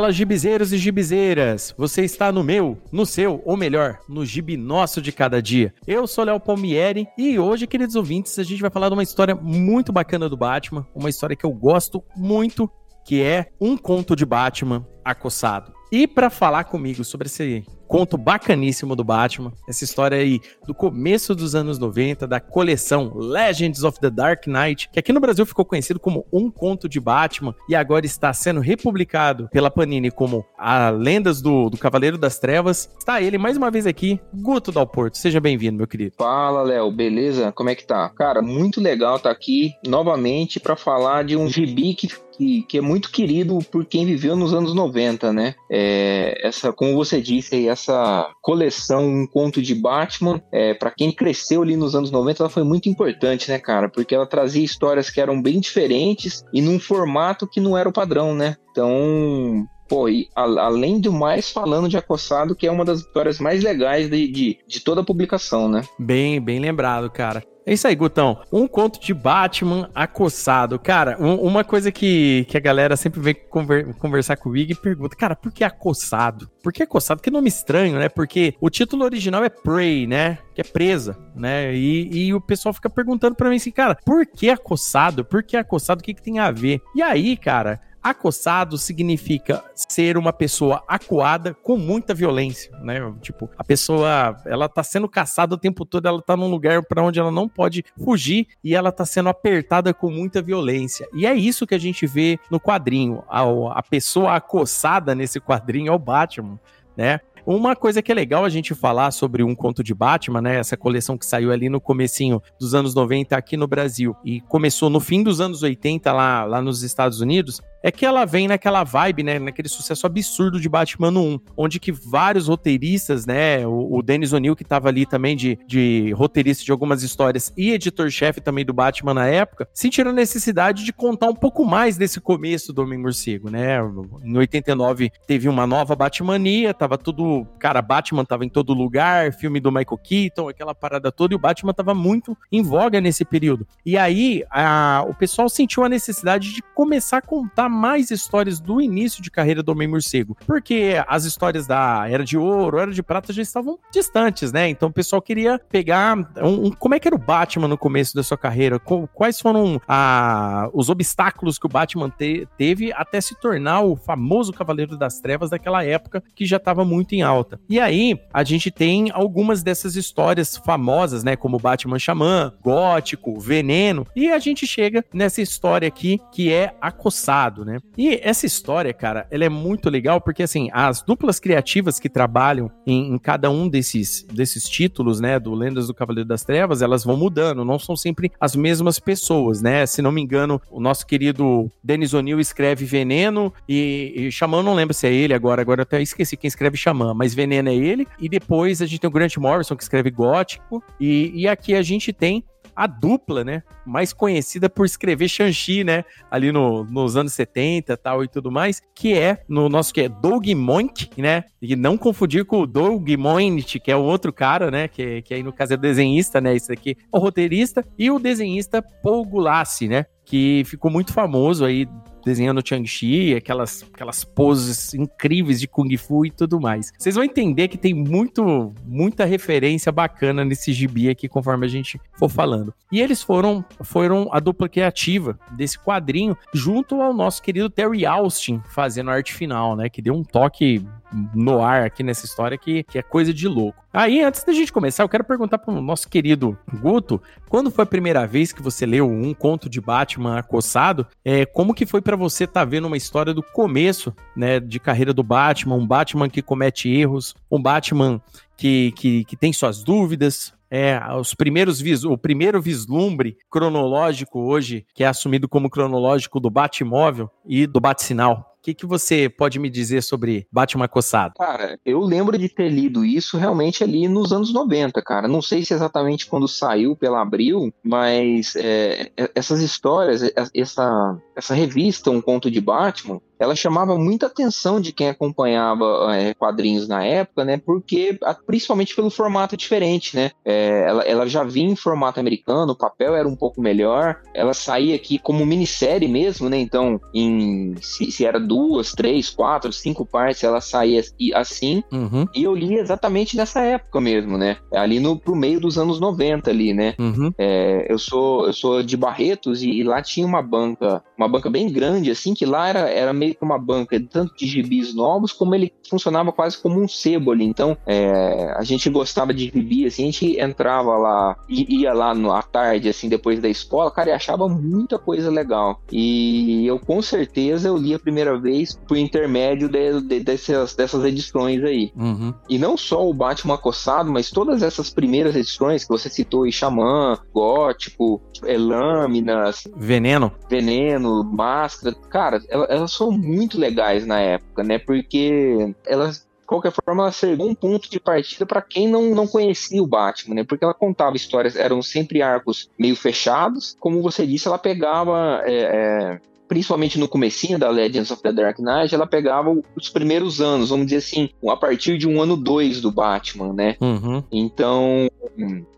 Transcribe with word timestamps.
Fala, 0.00 0.12
gibizeiros 0.12 0.72
e 0.72 0.78
gibizeiras! 0.78 1.74
Você 1.76 2.02
está 2.02 2.32
no 2.32 2.42
meu, 2.42 2.78
no 2.90 3.04
seu, 3.04 3.42
ou 3.44 3.54
melhor, 3.54 3.98
no 4.08 4.24
gibi 4.24 4.56
nosso 4.56 5.02
de 5.02 5.12
cada 5.12 5.42
dia. 5.42 5.74
Eu 5.86 6.06
sou 6.06 6.24
Léo 6.24 6.40
Palmieri 6.40 7.06
e 7.18 7.38
hoje, 7.38 7.66
queridos 7.66 7.96
ouvintes, 7.96 8.38
a 8.38 8.42
gente 8.42 8.62
vai 8.62 8.70
falar 8.70 8.88
de 8.88 8.94
uma 8.94 9.02
história 9.02 9.34
muito 9.34 9.92
bacana 9.92 10.26
do 10.26 10.38
Batman, 10.38 10.86
uma 10.94 11.10
história 11.10 11.36
que 11.36 11.44
eu 11.44 11.52
gosto 11.52 12.02
muito, 12.16 12.66
que 13.06 13.20
é 13.20 13.50
Um 13.60 13.76
Conto 13.76 14.16
de 14.16 14.24
Batman 14.24 14.86
Acossado. 15.04 15.70
E 15.92 16.08
para 16.08 16.30
falar 16.30 16.64
comigo 16.64 17.04
sobre 17.04 17.26
esse 17.26 17.62
conto 17.90 18.16
bacaníssimo 18.16 18.94
do 18.94 19.02
Batman, 19.02 19.52
essa 19.68 19.82
história 19.82 20.16
aí 20.16 20.40
do 20.64 20.72
começo 20.72 21.34
dos 21.34 21.56
anos 21.56 21.76
90, 21.76 22.24
da 22.24 22.38
coleção 22.38 23.12
Legends 23.16 23.82
of 23.82 23.98
the 23.98 24.08
Dark 24.08 24.46
Knight, 24.46 24.88
que 24.92 25.00
aqui 25.00 25.12
no 25.12 25.18
Brasil 25.18 25.44
ficou 25.44 25.64
conhecido 25.64 25.98
como 25.98 26.24
Um 26.32 26.52
Conto 26.52 26.88
de 26.88 27.00
Batman 27.00 27.52
e 27.68 27.74
agora 27.74 28.06
está 28.06 28.32
sendo 28.32 28.60
republicado 28.60 29.48
pela 29.50 29.72
Panini 29.72 30.08
como 30.08 30.46
A 30.56 30.88
Lendas 30.90 31.42
do, 31.42 31.68
do 31.68 31.76
Cavaleiro 31.76 32.16
das 32.16 32.38
Trevas. 32.38 32.88
Está 32.96 33.20
ele 33.20 33.36
mais 33.36 33.56
uma 33.56 33.72
vez 33.72 33.88
aqui, 33.88 34.20
Guto 34.32 34.70
Dalporto. 34.70 35.18
Seja 35.18 35.40
bem-vindo, 35.40 35.78
meu 35.78 35.88
querido. 35.88 36.14
Fala, 36.16 36.62
Léo, 36.62 36.92
beleza? 36.92 37.50
Como 37.50 37.70
é 37.70 37.74
que 37.74 37.84
tá? 37.84 38.08
Cara, 38.10 38.40
muito 38.40 38.80
legal 38.80 39.16
estar 39.16 39.30
tá 39.30 39.34
aqui 39.34 39.74
novamente 39.84 40.60
para 40.60 40.76
falar 40.76 41.24
de 41.24 41.36
um 41.36 41.48
gibi 41.48 41.94
que 41.94 42.06
que, 42.40 42.62
que, 42.62 42.78
é 42.78 42.80
muito 42.80 43.10
querido 43.10 43.58
por 43.70 43.84
quem 43.84 44.06
viveu 44.06 44.34
nos 44.34 44.54
anos 44.54 44.74
90, 44.74 45.30
né? 45.30 45.54
É, 45.70 46.40
essa, 46.42 46.72
como 46.72 46.94
você 46.94 47.20
disse 47.20 47.54
aí, 47.54 47.68
essa 47.80 48.30
coleção 48.42 49.06
Um 49.06 49.26
Conto 49.26 49.62
de 49.62 49.74
Batman, 49.74 50.42
é, 50.52 50.74
para 50.74 50.90
quem 50.90 51.10
cresceu 51.10 51.62
ali 51.62 51.76
nos 51.76 51.94
anos 51.94 52.10
90, 52.10 52.42
ela 52.42 52.50
foi 52.50 52.62
muito 52.62 52.88
importante, 52.88 53.50
né, 53.50 53.58
cara? 53.58 53.88
Porque 53.88 54.14
ela 54.14 54.26
trazia 54.26 54.64
histórias 54.64 55.10
que 55.10 55.20
eram 55.20 55.40
bem 55.40 55.60
diferentes 55.60 56.44
e 56.52 56.60
num 56.60 56.78
formato 56.78 57.46
que 57.46 57.60
não 57.60 57.76
era 57.76 57.88
o 57.88 57.92
padrão, 57.92 58.34
né? 58.34 58.56
Então, 58.70 59.66
Pô, 59.88 60.08
e 60.08 60.28
a, 60.36 60.42
além 60.42 61.00
do 61.00 61.12
mais, 61.12 61.50
falando 61.50 61.88
de 61.88 61.96
Acossado, 61.96 62.54
que 62.54 62.64
é 62.64 62.70
uma 62.70 62.84
das 62.84 63.00
histórias 63.00 63.40
mais 63.40 63.60
legais 63.60 64.08
de, 64.08 64.28
de, 64.28 64.58
de, 64.64 64.80
toda 64.80 65.00
a 65.00 65.04
publicação, 65.04 65.68
né? 65.68 65.82
Bem, 65.98 66.40
bem 66.40 66.60
lembrado, 66.60 67.10
cara. 67.10 67.42
É 67.70 67.74
isso 67.74 67.86
aí, 67.86 67.94
Gutão. 67.94 68.36
Um 68.50 68.66
conto 68.66 68.98
de 69.00 69.14
Batman 69.14 69.88
acossado. 69.94 70.76
Cara, 70.76 71.16
um, 71.20 71.36
uma 71.36 71.62
coisa 71.62 71.92
que, 71.92 72.44
que 72.48 72.56
a 72.56 72.60
galera 72.60 72.96
sempre 72.96 73.20
vem 73.20 73.36
conver, 73.48 73.94
conversar 73.94 74.36
comigo 74.38 74.72
e 74.72 74.74
pergunta, 74.74 75.14
cara, 75.14 75.36
por 75.36 75.52
que 75.52 75.62
acossado? 75.62 76.50
Por 76.64 76.72
que 76.72 76.82
acossado? 76.82 77.22
Que 77.22 77.30
nome 77.30 77.46
estranho, 77.46 77.96
né? 77.96 78.08
Porque 78.08 78.56
o 78.60 78.68
título 78.68 79.04
original 79.04 79.44
é 79.44 79.48
Prey, 79.48 80.04
né? 80.04 80.38
Que 80.52 80.62
é 80.62 80.64
presa, 80.64 81.16
né? 81.32 81.72
E, 81.72 82.26
e 82.26 82.34
o 82.34 82.40
pessoal 82.40 82.72
fica 82.72 82.90
perguntando 82.90 83.36
para 83.36 83.48
mim 83.48 83.54
assim, 83.54 83.70
cara, 83.70 83.96
por 84.04 84.26
que 84.26 84.50
acossado? 84.50 85.24
Por 85.24 85.44
que 85.44 85.56
acossado? 85.56 86.00
O 86.00 86.02
que, 86.02 86.14
que 86.14 86.22
tem 86.22 86.40
a 86.40 86.50
ver? 86.50 86.80
E 86.92 87.00
aí, 87.00 87.36
cara, 87.36 87.80
Acossado 88.02 88.78
significa 88.78 89.62
ser 89.74 90.16
uma 90.16 90.32
pessoa 90.32 90.82
acuada 90.88 91.52
com 91.52 91.76
muita 91.76 92.14
violência, 92.14 92.74
né? 92.78 92.98
Tipo, 93.20 93.50
a 93.58 93.62
pessoa, 93.62 94.36
ela 94.46 94.68
tá 94.68 94.82
sendo 94.82 95.08
caçada 95.08 95.54
o 95.54 95.58
tempo 95.58 95.84
todo, 95.84 96.06
ela 96.06 96.22
tá 96.22 96.34
num 96.36 96.48
lugar 96.48 96.82
para 96.82 97.02
onde 97.02 97.20
ela 97.20 97.30
não 97.30 97.46
pode 97.46 97.84
fugir 98.02 98.46
e 98.64 98.74
ela 98.74 98.90
tá 98.90 99.04
sendo 99.04 99.28
apertada 99.28 99.92
com 99.92 100.10
muita 100.10 100.40
violência. 100.40 101.06
E 101.14 101.26
é 101.26 101.34
isso 101.34 101.66
que 101.66 101.74
a 101.74 101.78
gente 101.78 102.06
vê 102.06 102.38
no 102.50 102.58
quadrinho. 102.58 103.22
A, 103.28 103.42
a 103.78 103.82
pessoa 103.82 104.34
acossada 104.34 105.14
nesse 105.14 105.38
quadrinho 105.38 105.92
é 105.92 105.94
o 105.94 105.98
Batman, 105.98 106.58
né? 106.96 107.20
Uma 107.46 107.74
coisa 107.74 108.02
que 108.02 108.12
é 108.12 108.14
legal 108.14 108.44
a 108.44 108.48
gente 108.48 108.74
falar 108.74 109.10
sobre 109.10 109.42
um 109.42 109.54
conto 109.54 109.82
de 109.82 109.94
Batman, 109.94 110.42
né? 110.42 110.56
Essa 110.56 110.76
coleção 110.76 111.16
que 111.16 111.24
saiu 111.24 111.50
ali 111.50 111.68
no 111.68 111.80
comecinho 111.80 112.42
dos 112.58 112.74
anos 112.74 112.94
90 112.94 113.36
aqui 113.36 113.56
no 113.56 113.66
Brasil 113.66 114.14
e 114.24 114.40
começou 114.42 114.90
no 114.90 115.00
fim 115.00 115.22
dos 115.22 115.40
anos 115.40 115.62
80 115.62 116.12
lá, 116.12 116.44
lá 116.44 116.60
nos 116.60 116.82
Estados 116.82 117.20
Unidos, 117.20 117.60
é 117.82 117.90
que 117.90 118.04
ela 118.04 118.24
vem 118.24 118.48
naquela 118.48 118.84
vibe, 118.84 119.22
né, 119.22 119.38
naquele 119.38 119.68
sucesso 119.68 120.06
absurdo 120.06 120.60
de 120.60 120.68
Batman 120.68 121.10
1, 121.10 121.40
onde 121.56 121.80
que 121.80 121.92
vários 121.92 122.48
roteiristas, 122.48 123.26
né, 123.26 123.66
o, 123.66 123.96
o 123.98 124.02
Dennis 124.02 124.32
O'Neill 124.32 124.56
que 124.56 124.62
estava 124.62 124.88
ali 124.88 125.06
também 125.06 125.36
de, 125.36 125.58
de 125.66 126.12
roteirista 126.12 126.64
de 126.64 126.72
algumas 126.72 127.02
histórias 127.02 127.52
e 127.56 127.72
editor-chefe 127.72 128.40
também 128.40 128.64
do 128.64 128.72
Batman 128.72 129.14
na 129.14 129.26
época, 129.26 129.68
sentiram 129.72 130.10
a 130.10 130.14
necessidade 130.14 130.84
de 130.84 130.92
contar 130.92 131.28
um 131.28 131.34
pouco 131.34 131.64
mais 131.64 131.96
desse 131.96 132.20
começo 132.20 132.72
do 132.72 132.82
Homem-Morcego, 132.82 133.50
né? 133.50 133.78
Em 134.22 134.36
89 134.36 135.10
teve 135.26 135.48
uma 135.48 135.66
nova 135.66 135.94
Batmania, 135.96 136.74
tava 136.74 136.98
tudo, 136.98 137.46
cara, 137.58 137.80
Batman 137.80 138.24
tava 138.24 138.44
em 138.44 138.48
todo 138.48 138.74
lugar, 138.74 139.32
filme 139.32 139.60
do 139.60 139.70
Michael 139.70 139.98
Keaton, 140.02 140.48
aquela 140.48 140.74
parada 140.74 141.10
toda, 141.10 141.34
e 141.34 141.36
o 141.36 141.38
Batman 141.38 141.72
tava 141.72 141.94
muito 141.94 142.36
em 142.52 142.62
voga 142.62 143.00
nesse 143.00 143.24
período. 143.24 143.66
E 143.84 143.96
aí, 143.96 144.44
a, 144.50 145.04
o 145.08 145.14
pessoal 145.14 145.48
sentiu 145.48 145.84
a 145.84 145.88
necessidade 145.88 146.52
de 146.52 146.62
começar 146.74 147.18
a 147.18 147.22
contar 147.22 147.69
mais 147.70 148.10
histórias 148.10 148.60
do 148.60 148.80
início 148.80 149.22
de 149.22 149.30
carreira 149.30 149.62
do 149.62 149.72
Homem-Morcego. 149.72 150.36
Porque 150.46 151.02
as 151.06 151.24
histórias 151.24 151.66
da 151.66 152.06
Era 152.08 152.24
de 152.24 152.36
Ouro, 152.36 152.78
Era 152.78 152.92
de 152.92 153.02
Prata 153.02 153.32
já 153.32 153.42
estavam 153.42 153.78
distantes, 153.92 154.52
né? 154.52 154.68
Então 154.68 154.88
o 154.88 154.92
pessoal 154.92 155.22
queria 155.22 155.58
pegar 155.58 156.16
um, 156.38 156.66
um, 156.66 156.70
como 156.70 156.94
é 156.94 157.00
que 157.00 157.08
era 157.08 157.14
o 157.14 157.18
Batman 157.18 157.68
no 157.68 157.78
começo 157.78 158.14
da 158.14 158.22
sua 158.22 158.36
carreira? 158.36 158.78
Quais 158.78 159.40
foram 159.40 159.80
a, 159.86 160.68
os 160.72 160.88
obstáculos 160.88 161.58
que 161.58 161.66
o 161.66 161.68
Batman 161.68 162.10
te, 162.10 162.46
teve 162.58 162.92
até 162.92 163.20
se 163.20 163.34
tornar 163.38 163.80
o 163.82 163.96
famoso 163.96 164.52
Cavaleiro 164.52 164.96
das 164.96 165.20
Trevas 165.20 165.50
daquela 165.50 165.84
época 165.84 166.22
que 166.34 166.44
já 166.44 166.56
estava 166.56 166.84
muito 166.84 167.14
em 167.14 167.22
alta. 167.22 167.60
E 167.68 167.78
aí 167.78 168.18
a 168.32 168.42
gente 168.42 168.70
tem 168.70 169.10
algumas 169.12 169.62
dessas 169.62 169.96
histórias 169.96 170.56
famosas, 170.56 171.22
né? 171.22 171.36
Como 171.36 171.58
Batman 171.58 171.98
Xamã, 171.98 172.52
Gótico, 172.62 173.38
Veneno. 173.38 174.06
E 174.14 174.30
a 174.30 174.38
gente 174.38 174.66
chega 174.66 175.04
nessa 175.12 175.40
história 175.40 175.88
aqui 175.88 176.20
que 176.32 176.52
é 176.52 176.74
Acossado 176.80 177.59
né? 177.64 177.78
E 177.96 178.20
essa 178.22 178.46
história, 178.46 178.92
cara, 178.92 179.26
ela 179.30 179.44
é 179.44 179.48
muito 179.48 179.88
legal 179.88 180.20
porque, 180.20 180.42
assim, 180.42 180.68
as 180.72 181.02
duplas 181.02 181.38
criativas 181.38 181.98
que 181.98 182.08
trabalham 182.08 182.70
em, 182.86 183.14
em 183.14 183.18
cada 183.18 183.50
um 183.50 183.68
desses, 183.68 184.24
desses 184.24 184.68
títulos, 184.68 185.20
né, 185.20 185.38
do 185.38 185.54
Lendas 185.54 185.86
do 185.86 185.94
Cavaleiro 185.94 186.28
das 186.28 186.44
Trevas, 186.44 186.82
elas 186.82 187.04
vão 187.04 187.16
mudando, 187.16 187.64
não 187.64 187.78
são 187.78 187.96
sempre 187.96 188.30
as 188.40 188.54
mesmas 188.56 188.98
pessoas, 188.98 189.62
né? 189.62 189.86
Se 189.86 190.02
não 190.02 190.12
me 190.12 190.20
engano, 190.20 190.60
o 190.70 190.80
nosso 190.80 191.06
querido 191.06 191.70
Denis 191.82 192.14
O'Neill 192.14 192.40
escreve 192.40 192.84
Veneno 192.84 193.52
e, 193.68 194.12
e 194.16 194.32
Xamã, 194.32 194.62
não 194.62 194.74
lembro 194.74 194.94
se 194.94 195.06
é 195.06 195.12
ele 195.12 195.34
agora, 195.34 195.62
agora 195.62 195.80
eu 195.80 195.82
até 195.82 196.00
esqueci 196.00 196.36
quem 196.36 196.48
escreve 196.48 196.76
Xamã, 196.76 197.14
mas 197.14 197.34
Veneno 197.34 197.68
é 197.68 197.74
ele, 197.74 198.06
e 198.18 198.28
depois 198.28 198.82
a 198.82 198.86
gente 198.86 199.00
tem 199.00 199.08
o 199.08 199.12
Grant 199.12 199.36
Morrison 199.36 199.76
que 199.76 199.82
escreve 199.82 200.10
Gótico, 200.10 200.82
e, 200.98 201.32
e 201.34 201.48
aqui 201.48 201.74
a 201.74 201.82
gente 201.82 202.12
tem 202.12 202.44
a 202.80 202.86
dupla, 202.86 203.44
né? 203.44 203.62
Mais 203.84 204.10
conhecida 204.10 204.70
por 204.70 204.86
escrever 204.86 205.28
Shang-Chi, 205.28 205.84
né? 205.84 206.02
Ali 206.30 206.50
no, 206.50 206.82
nos 206.84 207.14
anos 207.14 207.34
70 207.34 207.94
tal 207.98 208.24
e 208.24 208.28
tudo 208.28 208.50
mais, 208.50 208.80
que 208.94 209.12
é 209.12 209.42
no 209.46 209.68
nosso 209.68 209.92
que 209.92 210.00
é 210.00 210.08
Doug 210.08 210.46
Moink, 210.48 211.10
né? 211.20 211.44
E 211.60 211.76
não 211.76 211.98
confundir 211.98 212.46
com 212.46 212.62
o 212.62 212.66
Doug 212.66 213.06
Moint, 213.18 213.78
que 213.78 213.90
é 213.90 213.96
o 213.96 214.02
outro 214.02 214.32
cara, 214.32 214.70
né? 214.70 214.88
Que, 214.88 215.20
que 215.20 215.34
aí 215.34 215.42
no 215.42 215.52
caso 215.52 215.74
é 215.74 215.76
desenhista, 215.76 216.40
né? 216.40 216.56
Esse 216.56 216.72
aqui 216.72 216.96
é 216.98 217.18
o 217.18 217.20
roteirista, 217.20 217.84
e 217.98 218.10
o 218.10 218.18
desenhista 218.18 218.80
Paul 218.80 219.26
Gulassi, 219.26 219.86
né? 219.86 220.06
Que 220.24 220.62
ficou 220.64 220.90
muito 220.90 221.12
famoso 221.12 221.66
aí 221.66 221.86
desenhando 222.24 222.66
Chang-Chi, 222.66 223.34
aquelas, 223.34 223.84
aquelas 223.92 224.24
poses 224.24 224.94
incríveis 224.94 225.60
de 225.60 225.68
Kung 225.68 225.94
Fu 225.96 226.24
e 226.26 226.30
tudo 226.30 226.60
mais. 226.60 226.92
Vocês 226.98 227.14
vão 227.14 227.24
entender 227.24 227.68
que 227.68 227.78
tem 227.78 227.94
muito, 227.94 228.72
muita 228.86 229.24
referência 229.24 229.90
bacana 229.90 230.44
nesse 230.44 230.72
gibi 230.72 231.08
aqui, 231.08 231.28
conforme 231.28 231.66
a 231.66 231.68
gente 231.68 232.00
for 232.18 232.28
falando. 232.28 232.74
E 232.90 233.00
eles 233.00 233.22
foram, 233.22 233.64
foram 233.82 234.28
a 234.32 234.40
dupla 234.40 234.68
criativa 234.68 235.38
desse 235.52 235.78
quadrinho, 235.78 236.36
junto 236.52 237.00
ao 237.00 237.12
nosso 237.12 237.42
querido 237.42 237.70
Terry 237.70 238.04
Austin, 238.06 238.60
fazendo 238.70 239.10
a 239.10 239.14
arte 239.14 239.32
final, 239.32 239.76
né? 239.76 239.88
Que 239.88 240.02
deu 240.02 240.14
um 240.14 240.24
toque 240.24 240.84
no 241.34 241.62
ar 241.62 241.82
aqui 241.82 242.02
nessa 242.02 242.26
história 242.26 242.56
que, 242.56 242.82
que 242.84 242.98
é 242.98 243.02
coisa 243.02 243.32
de 243.32 243.48
louco. 243.48 243.84
Aí, 243.92 244.22
antes 244.22 244.44
da 244.44 244.52
gente 244.52 244.72
começar, 244.72 245.02
eu 245.02 245.08
quero 245.08 245.24
perguntar 245.24 245.58
para 245.58 245.74
o 245.74 245.80
nosso 245.80 246.08
querido 246.08 246.56
Guto, 246.80 247.20
quando 247.48 247.70
foi 247.70 247.82
a 247.82 247.86
primeira 247.86 248.26
vez 248.26 248.52
que 248.52 248.62
você 248.62 248.86
leu 248.86 249.10
um 249.10 249.34
conto 249.34 249.68
de 249.68 249.80
Batman 249.80 250.38
acossado? 250.38 251.06
É, 251.24 251.44
como 251.44 251.74
que 251.74 251.86
foi 251.86 252.00
para 252.00 252.16
você 252.16 252.44
estar 252.44 252.60
tá 252.60 252.64
vendo 252.64 252.86
uma 252.86 252.96
história 252.96 253.34
do 253.34 253.42
começo, 253.42 254.14
né, 254.36 254.60
de 254.60 254.78
carreira 254.78 255.12
do 255.12 255.22
Batman, 255.22 255.74
um 255.74 255.86
Batman 255.86 256.28
que 256.28 256.42
comete 256.42 256.88
erros, 256.88 257.34
um 257.50 257.60
Batman 257.60 258.20
que, 258.56 258.92
que, 258.92 259.24
que 259.24 259.36
tem 259.36 259.52
suas 259.52 259.82
dúvidas, 259.82 260.52
é, 260.70 261.00
os 261.18 261.34
primeiros 261.34 261.80
vis, 261.80 262.04
o 262.04 262.16
primeiro 262.16 262.62
vislumbre 262.62 263.36
cronológico 263.50 264.38
hoje, 264.38 264.86
que 264.94 265.02
é 265.02 265.06
assumido 265.08 265.48
como 265.48 265.68
cronológico 265.68 266.38
do 266.38 266.48
Batmóvel 266.48 267.28
e 267.44 267.66
do 267.66 267.80
Bat-sinal. 267.80 268.49
O 268.60 268.62
que, 268.62 268.74
que 268.74 268.84
você 268.84 269.26
pode 269.26 269.58
me 269.58 269.70
dizer 269.70 270.02
sobre 270.02 270.46
Batman 270.52 270.86
Coçado? 270.86 271.32
Cara, 271.38 271.78
eu 271.82 271.98
lembro 272.00 272.36
de 272.36 272.46
ter 272.46 272.68
lido 272.68 273.06
isso 273.06 273.38
realmente 273.38 273.82
ali 273.82 274.06
nos 274.06 274.34
anos 274.34 274.52
90, 274.52 275.00
cara. 275.00 275.26
Não 275.26 275.40
sei 275.40 275.64
se 275.64 275.72
exatamente 275.72 276.26
quando 276.26 276.46
saiu 276.46 276.94
pela 276.94 277.22
Abril, 277.22 277.72
mas 277.82 278.54
é, 278.56 279.10
é 279.16 279.30
essas 279.34 279.62
histórias, 279.62 280.30
essa, 280.54 281.18
essa 281.40 281.54
revista, 281.54 282.10
Um 282.10 282.20
Conto 282.20 282.50
de 282.50 282.60
Batman, 282.60 283.20
ela 283.40 283.56
chamava 283.56 283.96
muita 283.96 284.26
atenção 284.26 284.78
de 284.78 284.92
quem 284.92 285.08
acompanhava 285.08 286.14
é, 286.14 286.34
quadrinhos 286.34 286.86
na 286.86 287.02
época, 287.02 287.42
né? 287.42 287.56
Porque, 287.56 288.18
principalmente 288.46 288.94
pelo 288.94 289.08
formato 289.08 289.56
diferente, 289.56 290.14
né? 290.14 290.30
É, 290.44 290.84
ela, 290.86 291.02
ela, 291.04 291.26
já 291.26 291.42
vinha 291.42 291.72
em 291.72 291.76
formato 291.76 292.20
americano, 292.20 292.72
o 292.72 292.76
papel 292.76 293.16
era 293.16 293.26
um 293.26 293.34
pouco 293.34 293.62
melhor, 293.62 294.20
ela 294.34 294.52
saía 294.52 294.94
aqui 294.94 295.18
como 295.18 295.46
minissérie 295.46 296.06
mesmo, 296.06 296.50
né? 296.50 296.58
Então, 296.58 297.00
em, 297.14 297.74
se, 297.80 298.12
se 298.12 298.26
era 298.26 298.38
duas, 298.38 298.92
três, 298.92 299.30
quatro, 299.30 299.72
cinco 299.72 300.04
partes, 300.04 300.44
ela 300.44 300.60
saía 300.60 301.02
assim. 301.34 301.82
Uhum. 301.90 302.26
E 302.34 302.44
eu 302.44 302.54
li 302.54 302.74
exatamente 302.74 303.38
nessa 303.38 303.62
época 303.62 304.02
mesmo, 304.02 304.36
né? 304.36 304.58
Ali 304.70 305.00
no 305.00 305.18
pro 305.18 305.34
meio 305.34 305.58
dos 305.58 305.78
anos 305.78 305.98
90 305.98 306.50
ali, 306.50 306.74
né? 306.74 306.94
Uhum. 306.98 307.32
É, 307.38 307.90
eu 307.90 307.98
sou 307.98 308.46
eu 308.46 308.52
sou 308.52 308.82
de 308.82 308.98
Barretos 308.98 309.62
e, 309.62 309.70
e, 309.70 309.82
lá 309.82 310.02
tinha 310.02 310.26
uma 310.26 310.42
banca, 310.42 311.02
uma 311.16 311.28
banca 311.30 311.48
bem 311.48 311.70
grande, 311.70 312.10
assim, 312.10 312.34
que 312.34 312.44
lá 312.44 312.68
era, 312.68 312.90
era 312.90 313.12
meio 313.12 313.34
que 313.34 313.42
uma 313.42 313.58
banca 313.58 314.00
tanto 314.00 314.34
de 314.36 314.46
gibis 314.46 314.94
novos, 314.94 315.32
como 315.32 315.54
ele 315.54 315.72
funcionava 315.88 316.32
quase 316.32 316.58
como 316.58 316.80
um 316.80 316.88
sebo 316.88 317.32
ali. 317.32 317.44
Então, 317.44 317.76
é, 317.86 318.54
a 318.56 318.62
gente 318.62 318.88
gostava 318.90 319.32
de 319.32 319.50
gibi, 319.52 319.86
assim, 319.86 320.02
a 320.02 320.06
gente 320.06 320.40
entrava 320.40 320.96
lá, 320.96 321.36
ia 321.48 321.92
lá 321.92 322.14
no, 322.14 322.32
à 322.32 322.42
tarde, 322.42 322.88
assim, 322.88 323.08
depois 323.08 323.40
da 323.40 323.48
escola, 323.48 323.90
cara, 323.90 324.10
e 324.10 324.12
achava 324.12 324.48
muita 324.48 324.98
coisa 324.98 325.30
legal. 325.30 325.80
E 325.90 326.66
eu, 326.66 326.78
com 326.78 327.00
certeza, 327.02 327.68
eu 327.68 327.76
li 327.76 327.94
a 327.94 327.98
primeira 327.98 328.38
vez 328.38 328.78
por 328.86 328.96
intermédio 328.96 329.68
de, 329.68 330.00
de, 330.02 330.20
dessas, 330.20 330.74
dessas 330.74 331.04
edições 331.04 331.62
aí. 331.64 331.92
Uhum. 331.96 332.32
E 332.48 332.58
não 332.58 332.76
só 332.76 333.08
o 333.08 333.14
Batman 333.14 333.54
acossado, 333.54 334.10
mas 334.10 334.30
todas 334.30 334.62
essas 334.62 334.90
primeiras 334.90 335.34
edições 335.34 335.84
que 335.84 335.90
você 335.90 336.08
citou, 336.08 336.44
aí, 336.44 336.52
Xamã, 336.52 337.18
Gótico, 337.32 338.20
é, 338.44 338.56
Lâminas... 338.56 339.64
Veneno. 339.76 340.32
Veneno, 340.48 341.09
Máscara, 341.24 341.94
cara, 342.08 342.42
elas, 342.48 342.70
elas 342.70 342.92
são 342.92 343.10
muito 343.10 343.58
legais 343.58 344.06
na 344.06 344.20
época, 344.20 344.62
né? 344.62 344.78
Porque 344.78 345.74
elas 345.86 346.18
de 346.20 346.46
qualquer 346.46 346.72
forma, 346.72 347.04
ela 347.04 347.12
serviu 347.12 347.46
um 347.46 347.54
ponto 347.54 347.88
de 347.88 348.00
partida 348.00 348.44
para 348.44 348.60
quem 348.60 348.88
não, 348.88 349.14
não 349.14 349.26
conhecia 349.26 349.80
o 349.80 349.86
Batman, 349.86 350.34
né? 350.34 350.44
Porque 350.44 350.64
ela 350.64 350.74
contava 350.74 351.14
histórias, 351.14 351.54
eram 351.54 351.80
sempre 351.80 352.22
arcos 352.22 352.68
meio 352.76 352.96
fechados. 352.96 353.76
Como 353.78 354.02
você 354.02 354.26
disse, 354.26 354.48
ela 354.48 354.58
pegava 354.58 355.42
é, 355.44 355.54
é, 355.54 356.20
principalmente 356.50 356.98
no 356.98 357.06
comecinho 357.06 357.60
da 357.60 357.70
Legends 357.70 358.10
of 358.10 358.20
the 358.20 358.32
Dark 358.32 358.58
Knight, 358.58 358.92
ela 358.92 359.06
pegava 359.06 359.56
os 359.76 359.88
primeiros 359.88 360.40
anos, 360.40 360.70
vamos 360.70 360.86
dizer 360.86 360.96
assim, 360.96 361.30
a 361.48 361.56
partir 361.56 361.96
de 361.96 362.08
um 362.08 362.20
ano 362.20 362.36
dois 362.36 362.80
do 362.80 362.90
Batman, 362.90 363.52
né? 363.52 363.76
Uhum. 363.80 364.20
Então, 364.32 365.08